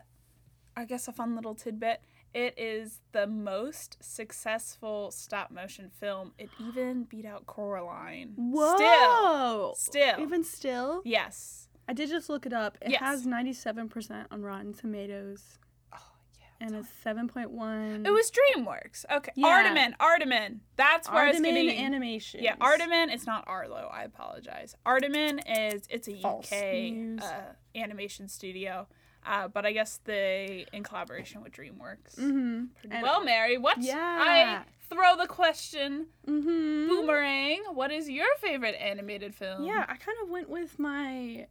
I 0.75 0.85
guess 0.87 1.07
a 1.07 1.13
fun 1.13 1.35
little 1.37 1.55
tidbit. 1.55 2.01
It 2.33 2.55
is 2.57 3.01
the 3.13 3.27
most 3.27 3.97
successful 4.01 5.11
stop 5.11 5.51
motion 5.51 5.91
film. 5.99 6.33
It 6.39 6.49
even 6.61 7.05
beat 7.05 7.25
out 7.27 7.47
Coraline. 7.47 8.33
Still, 8.35 8.51
Whoa. 8.53 9.73
still, 9.77 10.21
Even 10.21 10.45
still, 10.45 11.03
yes. 11.05 11.69
I 11.89 11.93
did 11.93 12.09
just 12.09 12.29
look 12.29 12.47
it 12.47 12.53
up. 12.53 12.79
It 12.83 12.93
Yes. 12.93 13.01
has 13.01 13.27
ninety-seven 13.27 13.89
percent 13.89 14.29
on 14.31 14.43
Rotten 14.43 14.73
Tomatoes. 14.73 15.59
Oh 15.93 15.99
yeah. 16.39 16.67
and 16.69 16.77
a 16.77 16.85
seven 17.03 17.27
point 17.27 17.51
one. 17.51 18.07
It 18.07 18.11
was 18.13 18.31
DreamWorks. 18.31 19.05
Okay. 19.11 19.33
Yeah. 19.35 19.65
Aardman. 19.65 19.97
Aardman. 19.99 20.61
That's 20.77 21.11
where 21.11 21.33
Aardman 21.33 21.43
getting 21.43 21.71
Animation. 21.85 22.45
Yeah, 22.45 22.55
Aardman. 22.57 23.13
It's 23.13 23.27
not 23.27 23.43
Arlo. 23.49 23.91
I 23.93 24.05
apologize. 24.05 24.77
Aardman 24.87 25.41
is 25.73 25.83
it's 25.91 26.07
a 26.07 26.15
False 26.21 26.53
UK 26.53 27.21
uh, 27.23 27.53
animation 27.75 28.29
studio, 28.29 28.87
uh, 29.27 29.49
but 29.49 29.65
I 29.67 29.73
guess 29.73 30.01
they 30.05 30.67
in 30.73 30.83
collaboration 30.83 31.43
with 31.43 31.53
DreamWorks. 31.53 32.17
Mm-hmm. 32.19 33.03
Well, 33.03 33.23
Mary. 33.25 33.59
What? 33.59 33.83
Yeah. 33.83 33.97
I 33.99 34.63
throw 34.89 35.17
the 35.17 35.27
question. 35.27 36.07
Mm-hmm. 36.27 36.89
Boomerang. 36.89 37.63
What 37.75 37.91
is 37.93 38.09
your 38.09 38.27
favorite 38.39 38.75
animated 38.81 39.35
film? 39.35 39.65
Yeah, 39.65 39.85
I 39.89 39.97
kind 39.97 40.19
of 40.23 40.31
went 40.31 40.49
with 40.49 40.79
my 40.79 41.47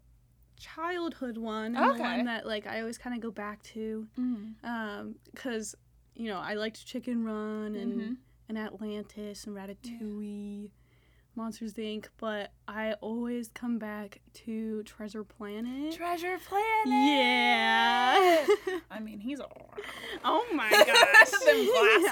childhood 0.57 1.37
one, 1.37 1.75
and 1.75 1.85
Okay. 1.91 1.97
the 1.97 2.03
one 2.03 2.25
that 2.25 2.45
like 2.45 2.67
I 2.67 2.81
always 2.81 2.97
kind 2.97 3.15
of 3.15 3.21
go 3.21 3.31
back 3.31 3.61
to, 3.63 4.07
Mm. 4.19 4.55
um, 4.63 5.15
because 5.33 5.75
you 6.15 6.27
know 6.27 6.37
I 6.39 6.55
liked 6.55 6.85
Chicken 6.85 7.23
Run 7.23 7.75
and 7.75 7.93
Mhm. 8.01 8.17
and 8.49 8.57
Atlantis 8.57 9.45
and 9.45 9.55
Ratatouille, 9.55 10.69
Monsters 11.39 11.73
Inc. 11.75 12.07
But 12.17 12.51
I 12.67 12.93
always 13.01 13.47
come 13.53 13.79
back 13.79 14.19
to 14.45 14.83
Treasure 14.83 15.23
Planet. 15.23 15.93
Treasure 15.95 16.37
Planet. 16.47 16.87
yeah. 16.87 18.45
I 18.91 18.99
mean, 18.99 19.19
he's 19.19 19.39
a. 19.39 19.47
oh 20.25 20.45
my 20.53 20.69
gosh. 20.71 21.31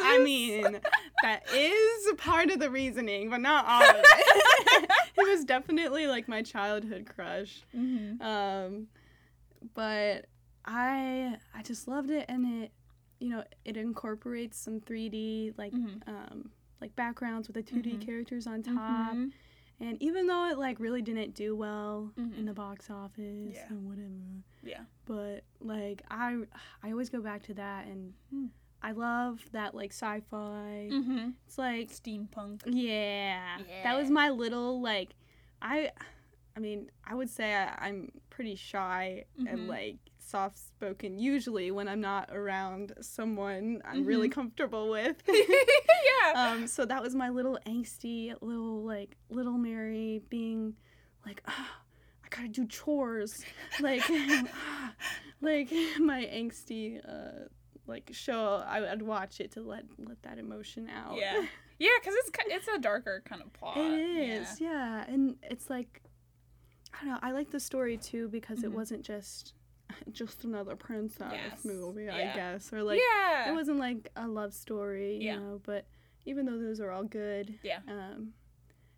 I 0.02 0.22
mean, 0.24 0.80
that 1.24 1.44
is 1.54 2.14
part 2.18 2.50
of 2.52 2.60
the 2.60 2.70
reasoning, 2.72 3.30
but 3.30 3.42
not 3.42 3.66
all 3.68 3.84
of 3.84 3.96
it. 4.00 4.90
it 5.18 5.28
was 5.28 5.44
definitely 5.46 6.08
like 6.08 6.28
my 6.28 6.42
childhood 6.42 7.08
crush. 7.14 7.64
Mm-hmm. 7.76 8.22
Um, 8.22 8.88
but 9.74 10.26
I 10.66 11.36
I 11.54 11.62
just 11.64 11.88
loved 11.88 12.10
it, 12.12 12.26
and 12.30 12.64
it 12.64 12.72
you 13.20 13.30
know 13.30 13.44
it 13.66 13.76
incorporates 13.78 14.58
some 14.58 14.80
3D 14.80 15.54
like 15.58 15.74
Mhm. 15.74 16.08
um 16.08 16.52
like 16.82 16.96
backgrounds 16.96 17.48
with 17.48 17.56
the 17.56 17.64
2D 17.64 17.98
Mhm. 17.98 18.02
characters 18.06 18.48
on 18.48 18.62
top. 18.64 19.14
Mhm. 19.16 19.32
And 19.80 20.02
even 20.02 20.26
though 20.28 20.50
it 20.50 20.58
like 20.58 20.80
really 20.80 21.02
didn't 21.02 21.36
do 21.36 21.56
well 21.56 22.12
Mhm. 22.18 22.38
in 22.38 22.46
the 22.46 22.54
box 22.54 22.90
office 22.90 23.56
Yeah. 23.56 23.68
and 23.70 23.88
whatever, 23.88 24.44
Yeah. 24.64 24.86
but 25.06 25.44
like 25.60 26.02
I 26.10 26.44
I 26.84 26.92
always 26.92 27.10
go 27.10 27.22
back 27.22 27.44
to 27.44 27.54
that, 27.56 27.86
and 27.88 28.14
Hmm. 28.32 28.46
I 28.82 28.92
love 28.92 29.50
that 29.52 29.74
like 29.76 29.92
sci-fi. 29.92 30.90
Mm-hmm. 30.92 31.30
It's 31.46 31.58
like 31.58 31.90
Steampunk. 31.90 32.62
yeah, 32.66 33.60
that 33.84 33.96
was 33.98 34.10
my 34.10 34.30
little 34.30 34.82
like 34.82 35.16
I 35.62 35.92
I 36.56 36.60
mean 36.60 36.90
I 37.04 37.14
would 37.16 37.30
say 37.30 37.56
I, 37.56 37.88
I'm 37.88 38.12
pretty 38.32 38.56
shy 38.56 39.26
Mhm. 39.40 39.48
and 39.54 39.68
like 39.68 39.98
soft 40.28 40.58
spoken 40.58 41.18
usually 41.18 41.72
when 41.72 41.88
I'm 41.88 42.02
not 42.02 42.30
around 42.32 42.94
someone 43.02 43.82
I'm 43.86 44.06
really 44.06 44.28
Mhm. 44.30 44.34
comfortable 44.34 44.90
with. 44.90 45.24
yeah. 45.28 46.34
um, 46.36 46.68
so 46.68 46.86
that 46.86 47.02
was 47.02 47.16
my 47.16 47.30
little 47.30 47.58
angsty 47.66 48.34
little 48.42 48.84
like 48.84 49.16
little 49.30 49.58
Mary 49.58 50.22
being 50.30 50.76
like, 51.26 51.42
"Ah, 51.48 51.82
I 52.24 52.28
gotta 52.30 52.50
do 52.50 52.66
chores, 52.68 53.44
like, 53.80 54.04
"Ah," 54.10 54.94
like 55.42 55.70
my 56.00 56.26
angsty 56.26 57.00
uh, 57.08 57.46
like 57.86 58.10
show. 58.14 58.64
I 58.68 58.82
would 58.82 59.02
watch 59.02 59.40
it 59.40 59.52
to 59.54 59.62
let 59.62 59.86
let 59.98 60.22
that 60.24 60.38
emotion 60.40 60.90
out. 60.90 61.18
Yeah. 61.18 61.46
Yeah, 61.80 61.90
because 62.02 62.16
it's 62.16 62.32
it's 62.48 62.68
a 62.68 62.80
darker 62.80 63.22
kind 63.24 63.42
of 63.44 63.54
plot. 63.54 63.78
it 63.78 64.00
is, 64.42 64.60
yeah. 64.60 65.06
and 65.08 65.38
it's 65.44 65.70
like 65.70 66.02
I 66.94 67.06
don't 67.06 67.14
know. 67.14 67.20
I 67.22 67.32
like 67.32 67.52
the 67.52 67.60
story 67.60 67.98
too 67.98 68.28
because 68.30 68.64
it 68.64 68.72
Mhm. 68.72 68.76
wasn't 68.76 69.04
just 69.04 69.54
just 70.12 70.44
another 70.44 70.76
princess 70.76 71.32
Yes, 71.34 71.66
movie, 71.66 72.10
I 72.10 72.34
guess, 72.36 72.72
or 72.74 72.84
like 72.84 73.00
yeah. 73.00 73.50
it 73.52 73.54
wasn't 73.56 73.80
like 73.80 74.10
a 74.16 74.28
love 74.28 74.54
story, 74.54 75.16
you 75.18 75.24
Yeah. 75.24 75.40
know. 75.40 75.62
But 75.64 75.86
even 76.26 76.46
though 76.46 76.58
those 76.58 76.80
are 76.80 76.92
all 76.92 77.04
good, 77.04 77.58
Yeah. 77.64 77.80
um, 77.88 78.34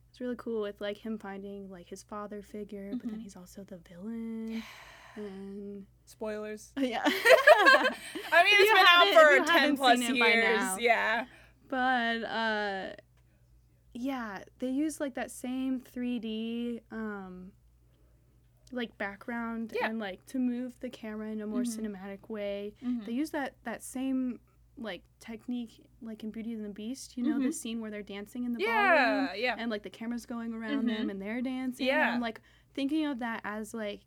it's 0.10 0.20
really 0.20 0.36
cool 0.38 0.62
with 0.62 0.80
like 0.82 0.98
him 0.98 1.18
finding 1.18 1.70
like 1.70 1.88
his 1.90 2.04
father 2.04 2.42
figure, 2.42 2.92
but 2.94 3.10
then 3.10 3.20
Mhm. 3.20 3.24
he's 3.24 3.36
also 3.36 3.64
the 3.64 3.78
villain, 3.78 4.64
and 5.16 5.86
Spoilers. 6.06 6.72
yeah. 6.78 7.04
I 7.06 8.44
mean, 8.44 8.56
it's 8.58 8.74
been 8.74 8.86
out 8.88 9.46
for 9.48 9.54
10 9.54 9.78
plus 9.78 10.00
seen 10.00 10.16
it 10.16 10.20
by 10.20 10.28
years. 10.34 10.64
Yeah. 10.80 11.26
but 11.68 12.24
uh, 12.24 12.90
yeah, 13.94 14.40
they 14.60 14.70
use 14.70 15.00
like 15.00 15.14
that 15.16 15.30
same 15.32 15.82
3D 15.82 16.82
um. 16.92 17.52
Like 18.72 18.98
background 18.98 19.74
Yeah. 19.76 19.88
and 19.90 20.00
like 20.00 20.26
to 20.28 20.40
move 20.40 20.80
the 20.80 20.90
camera 20.90 21.30
in 21.32 21.42
a 21.42 21.48
more 21.48 21.62
Mhm. 21.64 21.78
cinematic 21.80 22.30
way. 22.30 22.74
Mhm. 22.84 23.06
They 23.06 23.14
use 23.14 23.32
that 23.32 23.56
that 23.64 23.82
same 23.84 24.40
like 24.78 25.02
technique 25.20 25.84
like 26.02 26.24
in 26.24 26.32
Beauty 26.32 26.54
and 26.54 26.64
the 26.64 26.70
Beast. 26.70 27.18
You 27.18 27.24
know 27.24 27.40
the 27.40 27.50
Mhm. 27.50 27.54
scene 27.54 27.82
where 27.82 27.92
they're 27.92 28.02
dancing 28.04 28.46
in 28.46 28.54
the 28.54 28.60
ballroom 28.60 28.76
Yeah. 28.76 29.34
Yeah. 29.34 29.56
and 29.58 29.70
like 29.70 29.84
the 29.84 29.90
camera's 29.90 30.26
going 30.26 30.54
around 30.54 30.88
them 30.88 31.10
and 31.10 31.22
they're 31.22 31.42
dancing. 31.42 31.88
Yeah. 31.88 32.14
I'm 32.14 32.22
like 32.22 32.40
thinking 32.74 33.06
of 33.06 33.20
that 33.20 33.42
as 33.44 33.74
like 33.74 34.02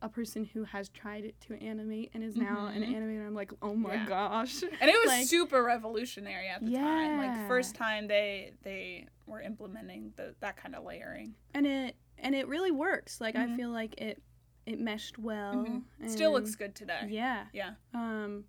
a 0.00 0.08
person 0.08 0.44
who 0.44 0.62
has 0.64 0.88
tried 0.88 1.34
to 1.40 1.54
animate 1.62 2.10
and 2.14 2.22
is 2.22 2.36
now 2.36 2.66
an 2.66 2.82
Mhm. 2.82 2.94
animator. 2.94 3.26
I'm 3.26 3.34
like, 3.34 3.52
oh 3.62 3.74
my 3.74 3.94
Yeah. 3.94 4.06
gosh. 4.06 4.62
And 4.62 4.88
it 4.90 4.96
was 4.98 5.06
like- 5.08 5.26
super 5.26 5.62
revolutionary 5.62 6.48
at 6.48 6.64
the 6.64 6.72
time. 6.72 7.18
Like 7.18 7.46
first 7.48 7.74
time 7.74 8.06
they 8.08 8.54
they 8.62 9.06
were 9.26 9.40
implementing 9.42 10.12
the, 10.16 10.34
that 10.40 10.56
kind 10.56 10.74
of 10.74 10.84
layering. 10.84 11.34
And 11.52 11.66
it 11.66 11.96
and 12.20 12.34
it 12.34 12.48
really 12.48 12.70
works. 12.70 13.20
Like 13.20 13.36
I 13.36 13.46
Mhm. 13.46 13.56
feel 13.56 13.70
like 13.70 14.00
it 14.00 14.22
it 14.66 14.78
meshed 14.78 15.18
well. 15.18 15.54
Mhm. 15.54 15.82
Still 16.10 16.32
looks 16.32 16.54
good 16.54 16.74
today. 16.74 17.06
Yeah. 17.08 17.46
Yeah. 17.52 17.74
Um. 17.94 18.44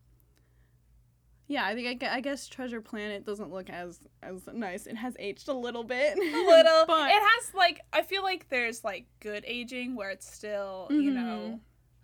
Yeah, 1.47 1.65
I 1.65 1.73
think 1.73 2.03
I, 2.03 2.17
I 2.17 2.21
guess 2.21 2.47
Treasure 2.47 2.79
Planet 2.81 3.25
doesn't 3.25 3.49
look 3.51 3.69
as 3.69 3.99
as 4.21 4.45
nice. 4.53 4.85
It 4.85 4.95
has 4.97 5.15
aged 5.17 5.47
a 5.47 5.53
little 5.53 5.83
bit. 5.83 6.15
A 6.17 6.19
little. 6.21 6.85
but 6.85 7.09
it 7.09 7.21
has 7.21 7.53
like 7.55 7.81
I 7.91 8.03
feel 8.03 8.21
like 8.21 8.49
there's 8.49 8.83
like 8.83 9.05
good 9.19 9.43
aging 9.47 9.95
where 9.95 10.11
it's 10.11 10.31
still 10.31 10.87
you 10.91 11.11
Mhm. 11.11 11.13
know 11.15 11.59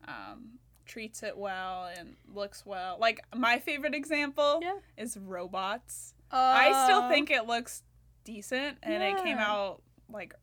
um, 0.08 0.60
treats 0.86 1.24
it 1.24 1.36
well 1.38 1.86
and 1.98 2.16
looks 2.28 2.66
well. 2.66 2.98
Like 3.00 3.20
my 3.36 3.60
favorite 3.60 3.94
example 3.96 4.60
Yeah. 4.62 4.78
is 4.98 5.18
robots. 5.18 6.14
I 6.32 6.86
still 6.86 7.02
Uh, 7.04 7.10
think 7.10 7.32
it 7.32 7.46
looks 7.46 7.82
decent, 8.24 8.78
and 8.84 9.02
it 9.04 9.24
came 9.24 9.38
out 9.38 9.82
like 10.10 10.34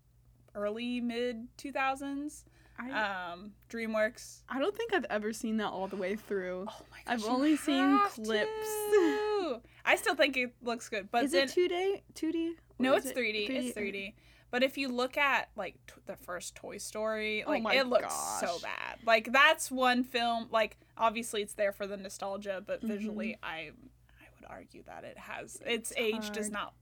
early 0.54 1.00
mid 1.00 1.48
two 1.56 1.72
thousands. 1.72 2.44
I, 2.78 2.90
Um, 3.32 3.52
DreamWorks. 3.70 4.40
I 4.48 4.58
don't 4.58 4.74
think 4.74 4.94
I've 4.94 5.04
ever 5.10 5.32
seen 5.32 5.58
that 5.58 5.66
all 5.68 5.86
the 5.88 5.96
way 5.96 6.16
through. 6.16 6.66
Oh 6.68 6.80
my 6.90 6.98
I've 7.12 7.24
only 7.26 7.56
seen 7.56 7.98
clips. 8.08 8.48
to. 8.92 9.60
I 9.84 9.96
still 9.96 10.14
think 10.14 10.36
it 10.36 10.54
looks 10.62 10.88
good, 10.88 11.10
but 11.10 11.24
is 11.24 11.32
then 11.32 11.44
it 11.44 11.50
two 11.50 11.68
D? 11.68 12.02
Two 12.14 12.32
D? 12.32 12.54
no, 12.78 12.94
it's 12.94 13.12
3D. 13.12 13.48
It's 13.50 13.76
3D. 13.78 14.14
But 14.50 14.62
if 14.62 14.76
you 14.78 14.88
look 14.88 15.16
at 15.16 15.48
like 15.56 15.74
t- 15.86 15.94
the 16.06 16.16
first 16.16 16.54
Toy 16.54 16.78
Story, 16.78 17.44
Oh 17.46 17.50
like 17.50 17.62
my 17.62 17.74
it 17.74 17.86
looks 17.86 18.14
so 18.40 18.58
bad. 18.62 18.98
Like 19.06 19.30
that's 19.32 19.70
one 19.70 20.02
film. 20.04 20.48
Like 20.50 20.76
obviously 20.96 21.42
it's 21.42 21.54
there 21.54 21.72
for 21.72 21.86
the 21.86 21.96
nostalgia, 21.96 22.62
but 22.66 22.78
Mm-hmm. 22.80 22.88
visually, 22.88 23.36
I 23.42 23.70
I 24.18 24.26
would 24.40 24.48
argue 24.48 24.82
that 24.84 25.04
it 25.04 25.18
has 25.18 25.58
its, 25.66 25.92
age 25.96 26.30
does 26.32 26.50
not 26.50 26.72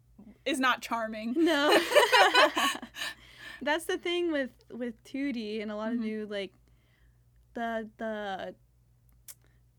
is 0.44 0.58
not 0.60 0.82
charming. 0.82 1.34
No. 1.36 1.76
That's 3.62 3.84
the 3.84 3.98
thing 3.98 4.32
with 4.32 4.50
with 4.70 5.02
2D 5.04 5.61
and 5.62 5.70
a 5.70 5.76
lot 5.76 5.90
Mhm. 5.92 5.94
of 5.94 6.00
new 6.00 6.26
like 6.26 6.52
the 7.54 7.88
the 7.98 8.54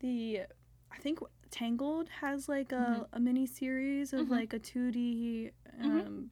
the 0.00 0.40
I 0.90 0.98
think 0.98 1.20
Tangled 1.50 2.08
has 2.08 2.48
like 2.48 2.72
a, 2.72 2.76
Mhm. 2.76 3.08
a 3.12 3.20
mini 3.20 3.46
series 3.46 4.12
of 4.12 4.26
Mhm. 4.28 4.30
like 4.30 4.52
a 4.52 4.58
2D 4.58 5.50
Mhm. 5.80 5.84
um 6.06 6.30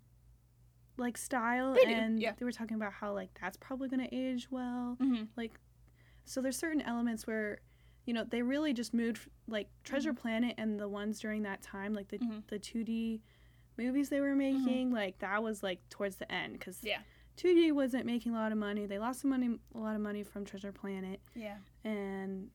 like 0.96 1.16
style 1.16 1.74
They 1.74 1.94
and 1.94 2.20
yeah. 2.20 2.32
they 2.32 2.44
were 2.44 2.52
talking 2.52 2.76
about 2.76 2.92
how 2.92 3.12
like 3.14 3.30
that's 3.40 3.56
probably 3.56 3.88
going 3.88 4.06
to 4.06 4.14
age 4.14 4.50
well. 4.50 4.96
Mm-hmm. 5.00 5.24
Like 5.36 5.58
so 6.24 6.42
there's 6.42 6.58
certain 6.58 6.82
elements 6.82 7.26
where 7.26 7.58
you 8.06 8.12
know 8.12 8.24
they 8.24 8.42
really 8.42 8.72
just 8.74 8.92
moved 8.92 9.28
like 9.46 9.68
Treasure 9.82 10.12
Planet 10.12 10.54
and 10.58 10.78
the 10.78 10.88
ones 10.88 11.18
during 11.20 11.42
that 11.42 11.62
time 11.62 11.94
like 11.94 12.08
the 12.08 12.18
the 12.48 12.58
2D 12.58 13.20
movies 13.78 14.10
they 14.10 14.20
were 14.20 14.34
making 14.36 14.90
like 14.90 15.18
that 15.20 15.42
was 15.42 15.62
like 15.62 15.80
towards 15.88 16.16
the 16.16 16.30
end 16.30 16.60
cuz 16.60 16.80
Yeah. 16.84 17.00
2D 17.42 17.72
wasn't 17.72 18.04
making 18.06 18.34
a 18.34 18.38
lot 18.38 18.52
of 18.52 18.58
money. 18.58 18.86
They 18.86 18.98
lost 18.98 19.20
some 19.20 19.30
money 19.30 19.58
a 19.74 19.78
lot 19.78 19.94
of 19.94 20.00
money 20.00 20.22
from 20.22 20.44
Treasure 20.44 20.72
Planet 20.72 21.20
Yeah. 21.34 21.56
and 21.84 22.48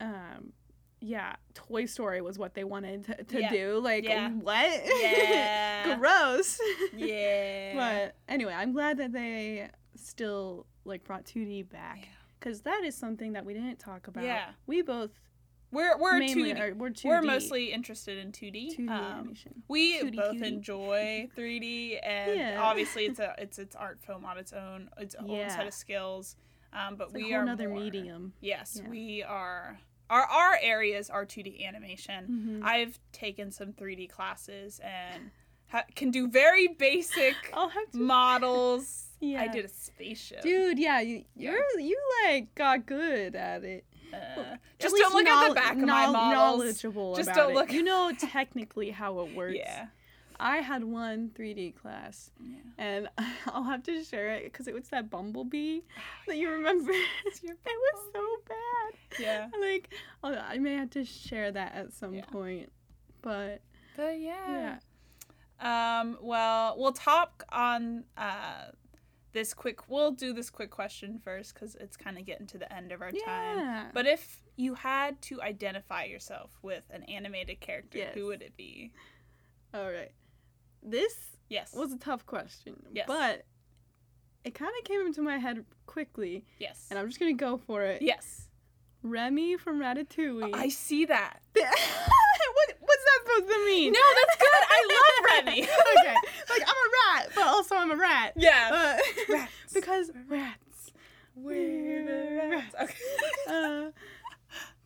um 0.00 0.52
yeah, 1.04 1.34
Toy 1.54 1.86
Story 1.86 2.20
was 2.20 2.38
what 2.38 2.54
they 2.54 2.62
wanted 2.62 3.04
to, 3.06 3.24
to 3.24 3.40
Yeah. 3.40 3.50
do. 3.50 3.78
Like 3.80 4.04
Yeah. 4.04 4.30
what? 4.30 4.82
Yeah. 5.00 5.96
Gross. 5.98 6.60
Yeah. 6.96 7.74
But 7.74 8.14
anyway, 8.32 8.52
I'm 8.54 8.72
glad 8.72 8.98
that 8.98 9.12
they 9.12 9.68
still 9.96 10.66
like 10.84 11.02
brought 11.04 11.24
2D 11.24 11.68
back 11.68 11.98
Yeah. 12.02 12.08
because 12.38 12.60
that 12.62 12.82
is 12.84 12.96
something 12.96 13.32
that 13.32 13.44
we 13.44 13.52
didn't 13.52 13.78
talk 13.80 14.06
about. 14.06 14.22
Yeah. 14.24 14.50
we 14.66 14.82
both 14.82 15.10
we're 15.72 15.96
we're 15.98 16.18
mainly 16.18 16.52
2D. 16.54 16.76
we're 16.76 16.90
2D. 16.90 17.04
We're 17.06 17.22
mostly 17.22 17.72
interested 17.72 18.18
in 18.18 18.30
2D. 18.32 18.76
2D 18.76 18.88
Um, 18.88 18.90
animation. 18.90 19.62
we 19.68 19.98
2D, 20.00 20.16
both 20.16 20.36
2D. 20.36 20.46
enjoy 20.46 21.28
3D, 21.36 21.98
and 22.02 22.38
Yeah. 22.38 22.62
obviously 22.62 23.06
it's 23.06 23.18
a 23.18 23.34
it's 23.38 23.58
its 23.58 23.74
art 23.74 24.00
film 24.00 24.24
on 24.24 24.38
its 24.38 24.52
own, 24.52 24.90
its 24.98 25.14
own 25.16 25.28
Yeah. 25.30 25.48
set 25.48 25.66
of 25.66 25.74
skills. 25.74 26.36
Um, 26.72 26.96
but 26.96 27.04
It's 27.08 27.14
we 27.14 27.34
are 27.34 27.42
another 27.42 27.68
more- 27.68 27.80
medium. 27.80 28.32
Yes, 28.40 28.80
Yeah. 28.82 28.88
we 28.88 29.22
are. 29.22 29.78
our 30.10 30.24
our 30.26 30.58
areas 30.60 31.08
are 31.10 31.24
2D 31.24 31.64
animation. 31.64 32.24
Mm-hmm. 32.24 32.66
I've 32.66 32.98
taken 33.12 33.50
some 33.50 33.72
3D 33.72 34.06
classes 34.08 34.78
and 34.84 35.30
ha- 35.68 35.84
can 35.94 36.10
do 36.10 36.28
very 36.28 36.68
basic 36.68 37.34
I'll 37.54 37.70
have 37.70 37.90
to. 37.92 37.98
models. 38.16 39.08
I 39.22 39.46
did 39.48 39.64
a 39.64 39.68
spaceship. 39.68 40.42
Dude, 40.42 40.78
yeah, 40.80 41.00
you 41.00 41.24
you're 41.36 41.64
you 41.78 41.96
like 42.24 42.52
got 42.56 42.86
good 42.86 43.34
at 43.36 43.62
it. 43.64 43.84
Uh, 44.12 44.56
just 44.78 44.96
don't 44.96 45.14
look 45.14 45.26
at 45.26 45.48
the 45.48 45.54
back 45.54 45.72
of 45.72 45.78
my 45.80 46.06
models. 46.06 46.58
Knowledgeable 46.58 47.14
Just 47.16 47.32
don't 47.34 47.50
it. 47.52 47.54
look- 47.54 47.72
You 47.72 47.82
know 47.82 48.12
technically 48.18 48.90
how 48.90 49.20
it 49.20 49.34
works. 49.34 49.54
Yeah. 49.56 49.86
I 50.40 50.56
had 50.56 50.82
one 50.82 51.30
3D 51.30 51.76
class, 51.76 52.30
Yeah. 52.40 52.56
and 52.76 53.08
I'll 53.46 53.62
have 53.62 53.84
to 53.84 54.02
share 54.02 54.32
it 54.32 54.44
because 54.44 54.66
it 54.66 54.74
was 54.74 54.88
that 54.88 55.08
bumblebee 55.08 55.82
that 56.26 56.36
you 56.36 56.50
remember. 56.50 56.90
it 57.24 57.64
was 57.64 58.02
so 58.12 58.26
bad. 58.48 59.20
Yeah. 59.20 59.48
Like, 59.60 59.90
I'll- 60.24 60.38
I 60.48 60.58
may 60.58 60.74
have 60.74 60.90
to 60.90 61.04
share 61.04 61.52
that 61.52 61.74
at 61.74 61.92
some 61.92 62.14
Yeah. 62.14 62.24
point, 62.24 62.72
but 63.20 63.60
But 63.96 64.18
yeah. 64.18 64.78
yeah. 65.60 66.00
Um, 66.00 66.18
well, 66.20 66.74
we'll 66.76 66.92
talk 66.92 67.44
on 67.52 68.02
uh, 68.16 68.72
this 69.32 69.54
quick. 69.54 69.88
We'll 69.88 70.12
do 70.12 70.32
this 70.32 70.50
quick 70.50 70.70
question 70.70 71.20
first 71.24 71.54
because 71.54 71.74
it's 71.76 71.96
kind 71.96 72.18
of 72.18 72.24
getting 72.26 72.46
to 72.48 72.58
the 72.58 72.72
end 72.72 72.92
of 72.92 73.00
our 73.02 73.10
time. 73.10 73.58
Yeah. 73.58 73.86
But 73.92 74.06
if 74.06 74.42
you 74.56 74.74
had 74.74 75.20
to 75.22 75.40
identify 75.42 76.04
yourself 76.04 76.50
with 76.62 76.84
an 76.90 77.02
animated 77.04 77.60
character, 77.60 77.98
Yes. 77.98 78.14
who 78.14 78.26
would 78.26 78.42
it 78.42 78.56
be? 78.56 78.92
All 79.74 79.90
right, 79.90 80.12
this 80.82 81.14
Yes. 81.48 81.72
was 81.74 81.92
a 81.92 81.98
tough 81.98 82.26
question. 82.26 82.76
Yes. 82.92 83.06
but 83.06 83.44
it 84.44 84.54
kind 84.54 84.72
of 84.78 84.84
came 84.84 85.06
into 85.06 85.22
my 85.22 85.38
head 85.38 85.64
quickly, 85.86 86.44
yes. 86.58 86.86
and 86.90 86.98
I'm 86.98 87.06
just 87.08 87.18
gonna 87.20 87.32
go 87.32 87.56
for 87.56 87.82
it. 87.82 88.02
yes. 88.02 88.48
Remy 89.02 89.56
from 89.56 89.80
Ratatouille. 89.80 90.50
I 90.54 90.68
see 90.68 91.04
that. 91.06 91.40
what, 91.52 91.66
what's 92.80 93.04
that 93.04 93.20
supposed 93.24 93.52
to 93.52 93.64
mean? 93.66 93.92
No, 93.92 94.00
that's 94.00 94.36
good. 94.40 94.62
I 94.68 94.88
love 94.88 95.46
Remy. 95.46 95.62
okay, 95.62 96.14
like 96.50 96.62
I'm 96.62 96.68
a 96.68 97.18
rat, 97.20 97.30
but 97.34 97.44
also 97.46 97.74
I'm 97.76 97.90
a 97.90 97.96
rat. 97.96 98.32
yeah. 98.36 98.70
Uh, 98.72 99.32
Rats. 99.34 99.50
because 99.74 100.10
rats. 100.28 100.92
We're 101.34 102.04
the 102.04 102.48
rats. 102.50 102.74
Okay. 102.80 102.94
Uh, 103.48 103.90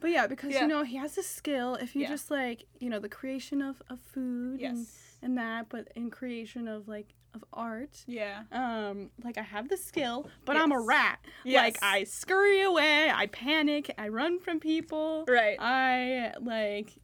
but 0.00 0.10
yeah, 0.10 0.26
because 0.26 0.52
Yeah. 0.52 0.62
you 0.62 0.68
know 0.68 0.82
he 0.84 0.96
has 0.96 1.16
a 1.18 1.22
skill. 1.22 1.74
If 1.76 1.94
you 1.96 2.02
Yeah. 2.02 2.08
just 2.08 2.30
like 2.30 2.64
you 2.78 2.88
know 2.90 2.98
the 3.00 3.08
creation 3.08 3.60
of, 3.62 3.82
of 3.90 3.98
food 4.00 4.60
and, 4.60 4.86
and 5.22 5.36
that, 5.38 5.68
but 5.68 5.88
in 5.96 6.10
creation 6.10 6.68
of 6.68 6.86
like 6.88 7.08
of 7.37 7.45
art. 7.53 8.03
Yeah. 8.07 8.43
Um, 8.51 9.11
like 9.22 9.39
I 9.39 9.43
have 9.43 9.68
the 9.68 9.76
skill, 9.76 10.28
but 10.45 10.57
I'm 10.57 10.72
a 10.72 10.80
rat. 10.80 11.20
Yes. 11.45 11.62
Like 11.62 11.78
I 11.82 12.05
scurry 12.05 12.62
away, 12.62 13.11
I 13.11 13.26
panic, 13.26 13.95
I 13.97 14.09
run 14.09 14.41
from 14.41 14.59
people. 14.59 15.24
Right. 15.28 15.57
I 15.61 16.32
like, 16.41 16.95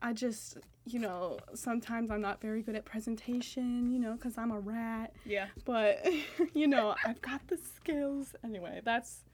I 0.00 0.14
just, 0.14 0.56
you 0.86 0.98
know, 0.98 1.38
sometimes 1.54 2.10
I'm 2.10 2.22
not 2.22 2.40
very 2.40 2.62
good 2.62 2.74
at 2.74 2.84
presentation, 2.86 3.90
you 3.92 3.98
know, 3.98 4.14
because 4.14 4.38
I'm 4.38 4.50
a 4.50 4.60
rat. 4.60 5.12
yeah. 5.26 5.48
But, 5.66 6.06
you 6.54 6.66
know, 6.66 6.94
I've 7.04 7.20
got 7.20 7.46
the 7.48 7.58
skills. 7.58 8.34
Anyway, 8.42 8.80
that's 8.84 9.24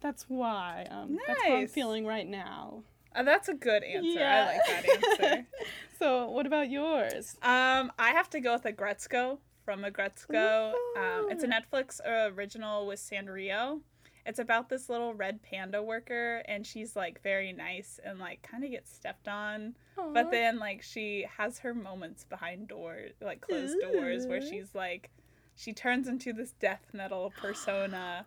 that's 0.00 0.24
why. 0.28 0.86
Um, 0.90 1.18
That's 1.26 1.42
how 1.42 1.56
I'm 1.56 1.68
feeling 1.68 2.06
right 2.06 2.26
now. 2.26 2.84
Uh, 3.14 3.22
that's 3.22 3.48
a 3.48 3.54
good 3.54 3.82
answer. 3.82 4.08
Yeah. 4.08 4.46
I 4.46 4.46
like 4.46 4.66
that 4.66 5.20
answer. 5.20 5.46
so, 5.98 6.30
what 6.30 6.46
about 6.46 6.70
yours? 6.70 7.36
Um, 7.42 7.92
I 7.98 8.10
have 8.12 8.30
to 8.30 8.40
go 8.40 8.54
with 8.54 8.62
Aggretsuko 8.62 9.38
from 9.64 9.82
Aggretsuko. 9.82 10.72
Um, 10.96 11.30
it's 11.30 11.44
a 11.44 11.48
Netflix 11.48 12.00
original 12.06 12.86
with 12.86 12.98
Sanrio. 13.00 13.80
It's 14.26 14.38
about 14.38 14.68
this 14.68 14.88
little 14.88 15.14
red 15.14 15.42
panda 15.42 15.82
worker, 15.82 16.42
and 16.46 16.66
she's 16.66 16.94
like 16.94 17.22
very 17.22 17.52
nice 17.52 17.98
and 18.04 18.18
like 18.18 18.42
kind 18.42 18.62
of 18.64 18.70
gets 18.70 18.92
stepped 18.92 19.28
on. 19.28 19.74
But 20.12 20.30
then 20.30 20.58
like 20.58 20.82
she 20.82 21.26
has 21.38 21.58
her 21.60 21.74
moments 21.74 22.24
behind 22.24 22.68
doors, 22.68 23.12
like 23.20 23.40
closed 23.40 23.76
doors, 23.80 24.26
where 24.26 24.40
she's 24.50 24.74
like, 24.74 25.10
she 25.56 25.72
turns 25.72 26.06
into 26.08 26.32
this 26.32 26.52
death 26.60 26.82
metal 26.92 27.32
persona. 27.40 28.26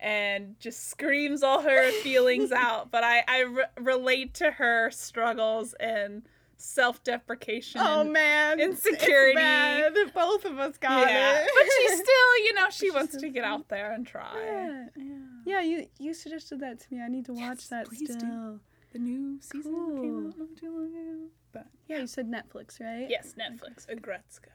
And 0.00 0.58
just 0.58 0.90
screams 0.90 1.42
all 1.42 1.62
her 1.62 1.90
feelings 2.02 2.52
out, 2.52 2.90
but 2.90 3.04
I 3.04 3.22
I 3.26 3.40
re- 3.42 3.64
relate 3.80 4.34
to 4.34 4.50
her 4.50 4.90
struggles 4.90 5.72
and 5.80 6.22
self 6.56 7.02
deprecation. 7.04 7.80
Oh 7.82 8.04
man, 8.04 8.60
insecurity. 8.60 9.38
It's 9.40 10.04
bad. 10.04 10.14
Both 10.14 10.44
of 10.44 10.58
us 10.58 10.76
got 10.78 11.08
yeah, 11.08 11.40
it. 11.42 11.48
but 11.54 11.64
she 11.72 11.88
still, 11.96 12.38
you 12.44 12.54
know, 12.54 12.70
she 12.70 12.86
She's 12.86 12.94
wants 12.94 13.16
to 13.16 13.28
get 13.28 13.44
out 13.44 13.68
there 13.68 13.92
and 13.92 14.06
try. 14.06 14.32
Yeah. 14.36 14.84
Yeah. 14.96 15.14
Yeah, 15.46 15.60
you 15.60 15.86
you 15.98 16.14
suggested 16.14 16.60
that 16.60 16.80
to 16.80 16.94
me. 16.94 17.00
I 17.02 17.08
need 17.08 17.26
to 17.26 17.32
watch 17.32 17.40
Yes, 17.58 17.68
that 17.68 17.86
please 17.88 18.08
do. 18.08 18.18
still. 18.18 18.60
The 18.92 18.98
new 19.00 19.38
season 19.40 19.72
Cool. 19.74 20.00
came 20.02 20.26
out 20.28 20.38
not 20.38 20.56
too 20.56 20.70
long 20.72 20.86
ago. 20.86 21.26
But 21.52 21.66
Yeah, 21.88 21.98
you 21.98 22.06
said 22.06 22.30
Netflix, 22.30 22.80
right? 22.80 23.06
yes, 23.10 23.34
Netflix, 23.38 23.86
Aggretsuko. 23.88 24.50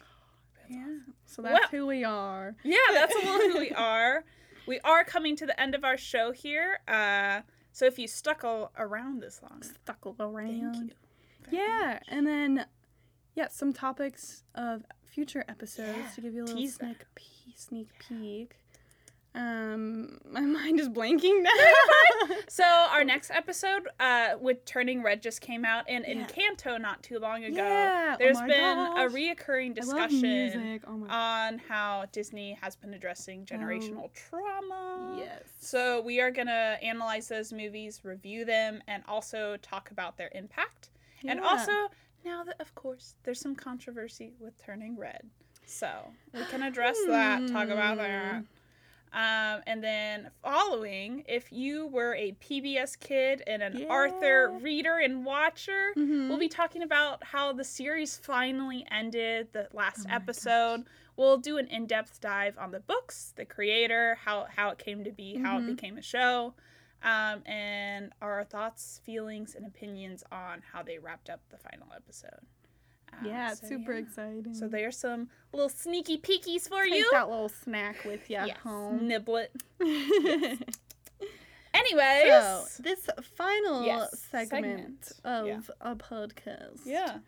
Yeah. 0.68 0.86
So 1.26 1.42
that's 1.42 1.52
Well- 1.60 1.68
who 1.70 1.86
we 1.86 2.04
are. 2.04 2.54
Yeah, 2.64 2.76
that's 2.92 3.14
a 3.14 3.18
little 3.18 3.50
who 3.52 3.58
we 3.58 3.70
are. 3.76 4.24
We 4.66 4.80
are 4.80 5.04
coming 5.04 5.36
to 5.36 5.46
the 5.46 5.60
end 5.60 5.74
of 5.74 5.84
our 5.84 5.96
show 5.98 6.30
here. 6.32 6.78
Uh, 6.88 7.40
so 7.72 7.86
if 7.86 7.98
you 7.98 8.06
stuck 8.06 8.44
all 8.44 8.70
around 8.78 9.20
this 9.20 9.40
long, 9.42 9.62
Stuck 9.62 9.98
thank 10.04 10.20
around. 10.20 10.94
you. 11.50 11.58
Yeah, 11.58 11.98
and 12.08 12.26
then 12.26 12.66
yeah, 13.34 13.48
some 13.48 13.72
topics 13.72 14.44
of 14.54 14.84
future 15.04 15.44
episodes 15.48 15.96
Yeah, 15.98 16.08
to 16.14 16.20
give 16.20 16.34
you 16.34 16.42
a 16.42 16.44
little 16.44 16.58
teaser. 16.58 16.76
sneak 16.78 17.04
peek, 17.14 17.54
sneak 17.58 17.88
peek. 18.08 18.56
Um, 19.34 20.18
my 20.30 20.40
mind 20.40 20.78
is 20.80 20.88
blanking 20.88 21.42
now. 21.42 21.50
So 22.48 22.64
our 22.64 23.02
next 23.02 23.30
episode, 23.30 23.88
uh, 23.98 24.30
with 24.38 24.64
Turning 24.66 25.02
Red 25.02 25.22
just 25.22 25.40
came 25.40 25.64
out, 25.64 25.84
and 25.88 26.04
Yeah. 26.06 26.26
Encanto 26.26 26.78
not 26.80 27.02
too 27.02 27.18
long 27.18 27.44
ago. 27.44 27.56
Yeah, 27.56 28.12
oh 28.14 28.16
There's 28.18 28.38
my 28.38 28.46
been 28.46 28.76
gosh. 28.76 29.10
a 29.10 29.14
reoccurring 29.14 29.74
discussion. 29.74 30.80
Oh 30.86 31.06
on 31.08 31.58
how 31.58 32.04
Disney 32.12 32.58
has 32.60 32.76
been 32.76 32.92
addressing 32.94 33.46
generational 33.46 34.10
trauma. 34.12 35.14
yes. 35.18 35.42
So 35.60 36.02
we 36.02 36.20
are 36.20 36.30
gonna 36.30 36.78
analyze 36.82 37.26
those 37.28 37.52
movies, 37.52 38.00
review 38.04 38.44
them, 38.44 38.82
and 38.86 39.02
also 39.08 39.56
talk 39.62 39.90
about 39.90 40.16
their 40.18 40.30
impact. 40.34 40.90
And 41.26 41.40
also, 41.40 41.72
now 42.24 42.44
that 42.44 42.60
of 42.60 42.74
course 42.74 43.14
there's 43.24 43.40
some 43.40 43.54
controversy 43.56 44.34
with 44.38 44.56
Turning 44.62 44.96
Red, 44.98 45.22
so 45.64 45.90
we 46.34 46.44
can 46.44 46.62
address 46.62 46.98
that, 47.08 47.48
talk 47.48 47.68
about 47.68 47.96
that. 47.96 48.44
Um, 49.12 49.62
and 49.66 49.84
then 49.84 50.30
following, 50.42 51.24
if 51.28 51.52
you 51.52 51.86
were 51.86 52.14
a 52.14 52.32
PBS 52.40 52.96
kid 52.98 53.42
and 53.46 53.62
an 53.62 53.84
Arthur 53.90 54.50
reader 54.62 54.98
and 54.98 55.24
watcher, 55.26 55.92
Mhm. 55.96 56.28
we'll 56.28 56.38
be 56.38 56.48
talking 56.48 56.82
about 56.82 57.22
how 57.24 57.52
the 57.52 57.64
series 57.64 58.16
finally 58.16 58.86
ended. 58.90 59.52
The 59.52 59.68
last 59.72 60.06
Oh 60.08 60.14
episode, 60.14 60.86
we'll 61.16 61.36
do 61.36 61.58
an 61.58 61.66
in-depth 61.68 62.20
dive 62.22 62.56
on 62.56 62.70
the 62.70 62.80
books, 62.80 63.32
the 63.36 63.44
creator, 63.44 64.14
how 64.24 64.44
how 64.44 64.70
it 64.70 64.78
came 64.78 65.04
to 65.04 65.12
be, 65.12 65.36
how 65.36 65.58
it 65.58 65.62
Mhm. 65.62 65.66
became 65.66 65.98
a 65.98 66.02
show, 66.02 66.54
um, 67.02 67.42
and 67.44 68.14
our 68.22 68.44
thoughts, 68.44 68.98
feelings, 69.04 69.54
and 69.54 69.66
opinions 69.66 70.24
on 70.32 70.62
how 70.72 70.82
they 70.82 70.98
wrapped 70.98 71.28
up 71.28 71.40
the 71.50 71.58
final 71.58 71.92
episode. 71.94 72.46
Yeah, 73.24 73.52
it's 73.52 73.60
so 73.60 73.68
super 73.68 73.92
yeah. 73.92 73.98
exciting. 74.00 74.54
So 74.54 74.68
there's 74.68 74.96
some 74.96 75.28
little 75.52 75.68
sneaky 75.68 76.18
peekies 76.18 76.68
for 76.68 76.84
Take 76.84 76.94
you. 76.94 77.08
that 77.12 77.28
little 77.28 77.48
snack 77.48 78.04
with 78.04 78.28
you 78.30 78.38
yes, 78.46 78.58
home. 78.58 79.06
nibble 79.06 79.36
it. 79.36 79.52
Anyways, 81.74 82.32
so 82.32 82.64
this 82.80 83.08
final 83.36 83.84
Yes, 83.84 84.26
segment, 84.30 85.04
segment. 85.04 85.12
of 85.24 85.46
Yeah. 85.46 85.60
a 85.80 85.96
podcast, 85.96 86.80
yeah, 86.84 87.18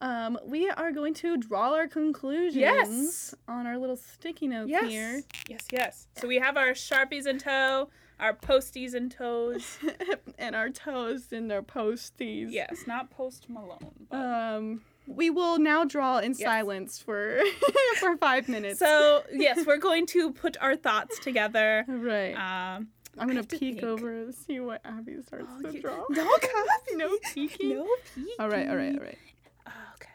um, 0.00 0.38
we 0.46 0.70
are 0.70 0.92
going 0.92 1.14
to 1.14 1.36
draw 1.36 1.74
our 1.74 1.88
conclusions 1.88 2.54
Yes. 2.56 3.34
on 3.48 3.66
our 3.66 3.76
little 3.76 3.96
sticky 3.96 4.46
notes 4.46 4.70
yes, 4.70 4.88
here, 4.88 5.22
yes, 5.48 5.66
yes. 5.72 6.06
So 6.20 6.28
we 6.28 6.36
have 6.38 6.56
our 6.56 6.70
sharpies 6.70 7.26
in 7.26 7.38
tow, 7.38 7.90
our 8.20 8.34
posties 8.34 8.94
and 8.94 9.10
toes. 9.10 9.78
and 10.38 10.54
our 10.54 10.70
toes 10.70 11.32
and 11.32 11.50
their 11.50 11.62
posties. 11.62 12.48
yes, 12.50 12.84
not 12.86 13.10
post 13.10 13.48
Malone. 13.48 14.06
But. 14.10 14.16
Um, 14.16 14.82
we 15.06 15.28
will 15.30 15.58
now 15.58 15.84
draw 15.84 16.18
in 16.18 16.32
Yes. 16.32 16.42
silence 16.42 16.98
for 17.00 17.40
for 17.98 18.16
five 18.18 18.48
minutes. 18.48 18.78
so 18.78 19.24
yes, 19.32 19.66
we're 19.66 19.78
going 19.78 20.06
to 20.08 20.32
put 20.32 20.56
our 20.60 20.76
thoughts 20.76 21.18
together. 21.18 21.84
right, 21.88 22.34
Um, 22.34 22.88
I'm 23.18 23.26
gonna 23.26 23.42
to 23.42 23.58
peek 23.58 23.82
over 23.82 24.22
and 24.22 24.34
see 24.34 24.60
what 24.60 24.80
Abby 24.84 25.20
starts 25.26 25.46
Oh, 25.58 25.62
to 25.62 25.72
you- 25.74 25.80
draw. 25.82 26.04
no 26.10 26.24
copy. 26.38 26.94
no 26.94 27.18
peeking. 27.34 27.70
no 27.70 27.88
peeking. 28.14 28.34
All 28.38 28.48
right, 28.48 28.68
all 28.68 28.76
right, 28.76 28.94
all 28.94 29.04
right. 29.04 29.18
Oh, 29.66 29.72
okay. 29.96 30.10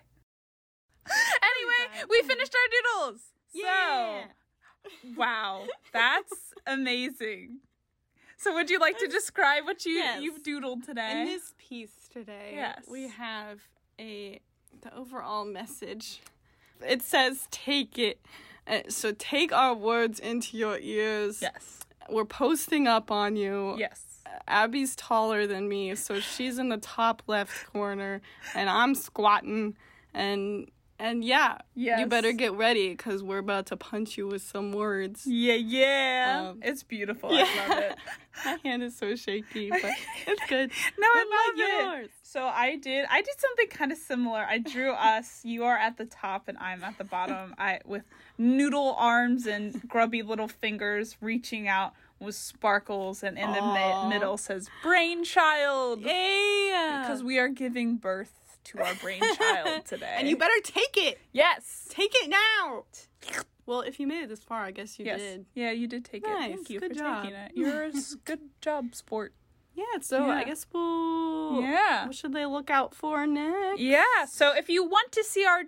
anyway, 1.41 2.05
we 2.09 2.21
finished 2.21 2.55
our 2.55 3.03
doodles. 3.09 3.21
Yeah. 3.53 4.23
So, 5.03 5.09
wow, 5.17 5.65
that's 5.91 6.53
amazing. 6.67 7.59
So, 8.37 8.53
would 8.53 8.69
you 8.69 8.79
like 8.79 8.97
to 8.99 9.07
describe 9.07 9.63
what 9.65 9.85
you 9.85 9.93
Yes. 9.93 10.21
you've 10.21 10.43
doodled 10.43 10.85
today? 10.85 11.21
In 11.21 11.25
this 11.27 11.53
piece 11.57 12.07
today, 12.11 12.53
Yes. 12.55 12.85
we 12.87 13.07
have 13.07 13.61
a 13.99 14.39
the 14.81 14.93
overall 14.93 15.45
message. 15.45 16.19
It 16.85 17.01
says, 17.01 17.47
"Take 17.49 17.97
it." 17.97 18.19
Uh, 18.67 18.81
so 18.89 19.13
take 19.13 19.53
our 19.53 19.73
words 19.73 20.19
into 20.19 20.57
your 20.57 20.77
ears. 20.79 21.41
yes. 21.41 21.81
We're 22.09 22.25
posting 22.25 22.87
up 22.87 23.09
on 23.09 23.35
you. 23.35 23.75
Yes. 23.77 24.01
Abby's 24.47 24.95
taller 24.95 25.47
than 25.47 25.67
me, 25.69 25.95
so 25.95 26.19
she's 26.19 26.57
in 26.59 26.69
the 26.69 26.77
top 26.77 27.23
left 27.27 27.65
corner, 27.71 28.21
and 28.53 28.69
I'm 28.69 28.93
squatting, 28.93 29.75
and 30.13 30.69
and 30.99 31.23
yeah, 31.23 31.57
Yes. 31.75 31.99
you 31.99 32.05
better 32.07 32.31
get 32.31 32.53
ready 32.53 32.89
because 32.89 33.21
we're 33.21 33.39
about 33.39 33.65
to 33.67 33.77
punch 33.77 34.17
you 34.17 34.27
with 34.27 34.41
some 34.41 34.71
words. 34.71 35.25
Yeah, 35.27 35.53
yeah. 35.55 36.47
Um, 36.51 36.59
it's 36.63 36.83
beautiful. 36.83 37.29
I 37.33 37.41
love 37.67 37.77
it. 37.79 37.95
My 38.45 38.57
hand 38.63 38.83
is 38.83 38.95
so 38.97 39.15
shaky, 39.15 39.69
but 39.69 39.81
it's 40.27 40.45
good. 40.47 40.71
No, 40.97 41.07
I 41.07 41.25
What 41.27 41.57
love 41.57 41.79
about 41.81 42.03
it. 42.03 42.11
So 42.23 42.45
I 42.45 42.75
did 42.75 43.05
I 43.09 43.21
did 43.21 43.39
something 43.39 43.67
kind 43.67 43.91
of 43.91 43.97
similar. 43.97 44.45
I 44.49 44.57
drew 44.57 44.91
us. 45.15 45.41
You 45.43 45.63
are 45.65 45.77
at 45.77 45.97
the 45.97 46.05
top 46.05 46.47
and 46.47 46.57
I'm 46.57 46.83
at 46.83 46.97
the 46.97 47.03
bottom. 47.05 47.55
I 47.57 47.79
with 47.85 48.03
noodle 48.37 48.95
arms 48.97 49.45
and 49.47 49.87
grubby 49.87 50.21
little 50.21 50.47
fingers 50.49 51.15
reaching 51.21 51.67
out 51.67 51.93
with 52.19 52.35
sparkles 52.35 53.23
and 53.23 53.37
in 53.37 53.51
the 53.51 53.61
mi- 53.61 54.09
middle 54.09 54.37
says 54.37 54.69
brainchild 54.81 56.01
Yeah. 56.01 57.01
because 57.03 57.23
we 57.23 57.37
are 57.39 57.49
giving 57.49 57.97
birth 57.97 58.31
to 58.65 58.79
our 58.79 58.93
brainchild 58.95 59.85
today. 59.85 60.15
and 60.17 60.27
you 60.27 60.37
better 60.37 60.59
take 60.63 60.97
it. 60.97 61.19
Yes. 61.31 61.87
Take 61.89 62.11
it 62.15 62.29
now. 62.29 62.85
Well, 63.65 63.81
if 63.81 63.99
you 63.99 64.05
made 64.07 64.23
it 64.23 64.29
this 64.29 64.43
far, 64.43 64.63
I 64.63 64.71
guess 64.71 64.99
you 64.99 65.05
yes. 65.05 65.19
did. 65.19 65.45
Yeah, 65.55 65.71
you 65.71 65.87
did 65.87 66.05
take 66.05 66.23
it. 66.23 66.29
Nice. 66.29 66.53
Thank 66.55 66.69
you 66.69 66.79
Good 66.79 66.93
for 66.93 66.99
job. 66.99 67.23
taking 67.23 67.37
it. 67.37 67.51
You're 67.55 67.85
a 67.85 67.91
good 68.25 68.39
job, 68.61 68.93
sport. 68.93 69.33
Yeah, 69.75 69.99
so 70.01 70.29
I 70.29 70.43
guess 70.45 70.65
we'll. 70.71 71.61
Yeah. 71.61 72.05
What 72.05 72.15
should 72.15 72.33
they 72.33 72.45
look 72.45 72.69
out 72.69 72.95
for 72.95 73.25
next? 73.27 73.81
Yeah. 73.81 74.25
So 74.29 74.55
if 74.55 74.69
you 74.69 74.83
want 74.85 75.11
to 75.13 75.23
see 75.23 75.45
our 75.45 75.63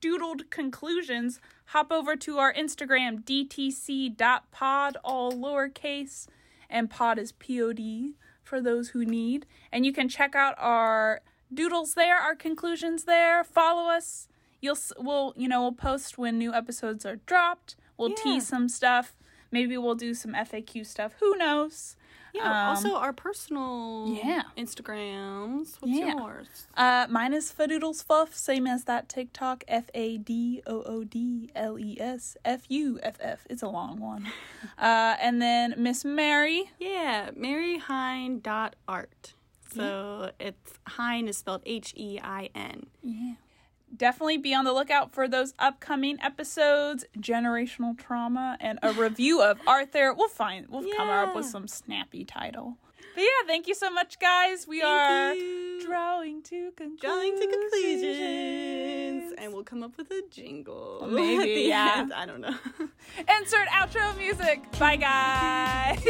doodled 0.00 0.50
conclusions, 0.50 1.38
hop 1.66 1.92
over 1.92 2.16
to 2.16 2.38
our 2.38 2.52
Instagram, 2.52 3.22
dtc.pod, 3.22 4.96
all 5.04 5.32
lowercase, 5.32 6.26
and 6.68 6.90
pod 6.90 7.18
is 7.18 7.32
P-O-D 7.32 8.14
for 8.42 8.60
those 8.60 8.88
who 8.90 9.04
need. 9.04 9.46
And 9.70 9.86
you 9.86 9.92
can 9.92 10.08
check 10.08 10.34
out 10.34 10.56
our 10.58 11.20
doodles 11.54 11.94
there, 11.94 12.16
our 12.18 12.34
conclusions 12.34 13.04
there. 13.04 13.44
Follow 13.44 13.90
us. 13.90 14.28
You'll 14.60 14.78
we'll 14.98 15.34
you 15.36 15.48
know 15.48 15.60
we'll 15.62 15.72
post 15.72 16.18
when 16.18 16.38
new 16.38 16.52
episodes 16.52 17.04
are 17.04 17.16
dropped. 17.26 17.76
We'll 17.96 18.10
Yeah. 18.10 18.16
tease 18.22 18.46
some 18.48 18.68
stuff. 18.68 19.14
Maybe 19.50 19.76
we'll 19.76 19.94
do 19.96 20.14
some 20.14 20.32
FAQ 20.34 20.84
stuff. 20.86 21.12
Who 21.20 21.36
knows? 21.36 21.96
Yeah. 22.32 22.44
Um, 22.48 22.68
also, 22.70 22.94
our 22.94 23.12
personal 23.12 24.18
yeah. 24.24 24.44
Instagrams. 24.56 25.76
What's 25.80 25.92
Yeah. 25.92 26.14
yours? 26.16 26.66
Uh, 26.74 27.06
mine 27.10 27.34
is 27.34 27.52
Fadoodles 27.52 28.02
Fuff, 28.02 28.34
same 28.34 28.66
as 28.66 28.84
that 28.84 29.10
TikTok. 29.10 29.64
F 29.68 29.90
A 29.92 30.16
D 30.16 30.62
O 30.66 30.82
O 30.84 31.04
D 31.04 31.50
L 31.54 31.78
E 31.78 31.98
S 32.00 32.38
F 32.42 32.62
U 32.70 32.98
F 33.02 33.16
F. 33.20 33.46
It's 33.50 33.62
a 33.62 33.68
long 33.68 34.00
one. 34.00 34.28
Uh, 34.78 35.16
and 35.20 35.42
then 35.42 35.74
Miss 35.76 36.04
Mary. 36.04 36.70
Yeah, 36.80 37.30
maryhein.art. 37.36 39.34
So 39.74 40.30
it's 40.38 40.72
Hein 40.86 41.28
is 41.28 41.38
spelled 41.38 41.62
H 41.66 41.92
E 41.96 42.18
I 42.22 42.50
N. 42.54 42.86
Yeah. 43.02 43.34
Definitely 43.94 44.38
be 44.38 44.54
on 44.54 44.64
the 44.64 44.72
lookout 44.72 45.12
for 45.12 45.28
those 45.28 45.52
upcoming 45.58 46.16
episodes, 46.22 47.04
generational 47.18 47.98
trauma, 47.98 48.56
and 48.58 48.78
a 48.82 48.92
review 48.92 49.42
of 49.42 49.58
Arthur. 49.66 50.14
We'll 50.14 50.28
find 50.28 50.66
we'll 50.68 50.90
come 50.96 51.10
up 51.10 51.34
with 51.34 51.44
some 51.44 51.68
snappy 51.68 52.24
title. 52.24 52.78
But 53.14 53.22
yeah, 53.22 53.46
thank 53.46 53.66
you 53.68 53.74
so 53.74 53.90
much, 53.90 54.18
guys. 54.18 54.66
We 54.66 54.80
Thank 54.80 54.90
are 54.90 55.34
you. 55.34 55.86
drawing 55.86 56.42
to 56.44 56.72
conclusions. 56.72 57.00
Drawing 57.00 57.38
to 57.38 57.46
conclusions. 57.46 59.34
And 59.36 59.52
we'll 59.52 59.64
come 59.64 59.82
up 59.82 59.98
with 59.98 60.10
a 60.10 60.22
jingle. 60.30 61.06
Maybe, 61.10 61.36
at 61.38 61.44
the 61.44 61.60
yeah. 61.60 61.94
end. 61.98 62.12
I 62.14 62.24
don't 62.24 62.40
know. 62.40 62.56
Insert 63.38 63.68
outro 63.68 64.16
music. 64.16 64.62
Bye, 64.78 64.96
guys. 64.96 66.02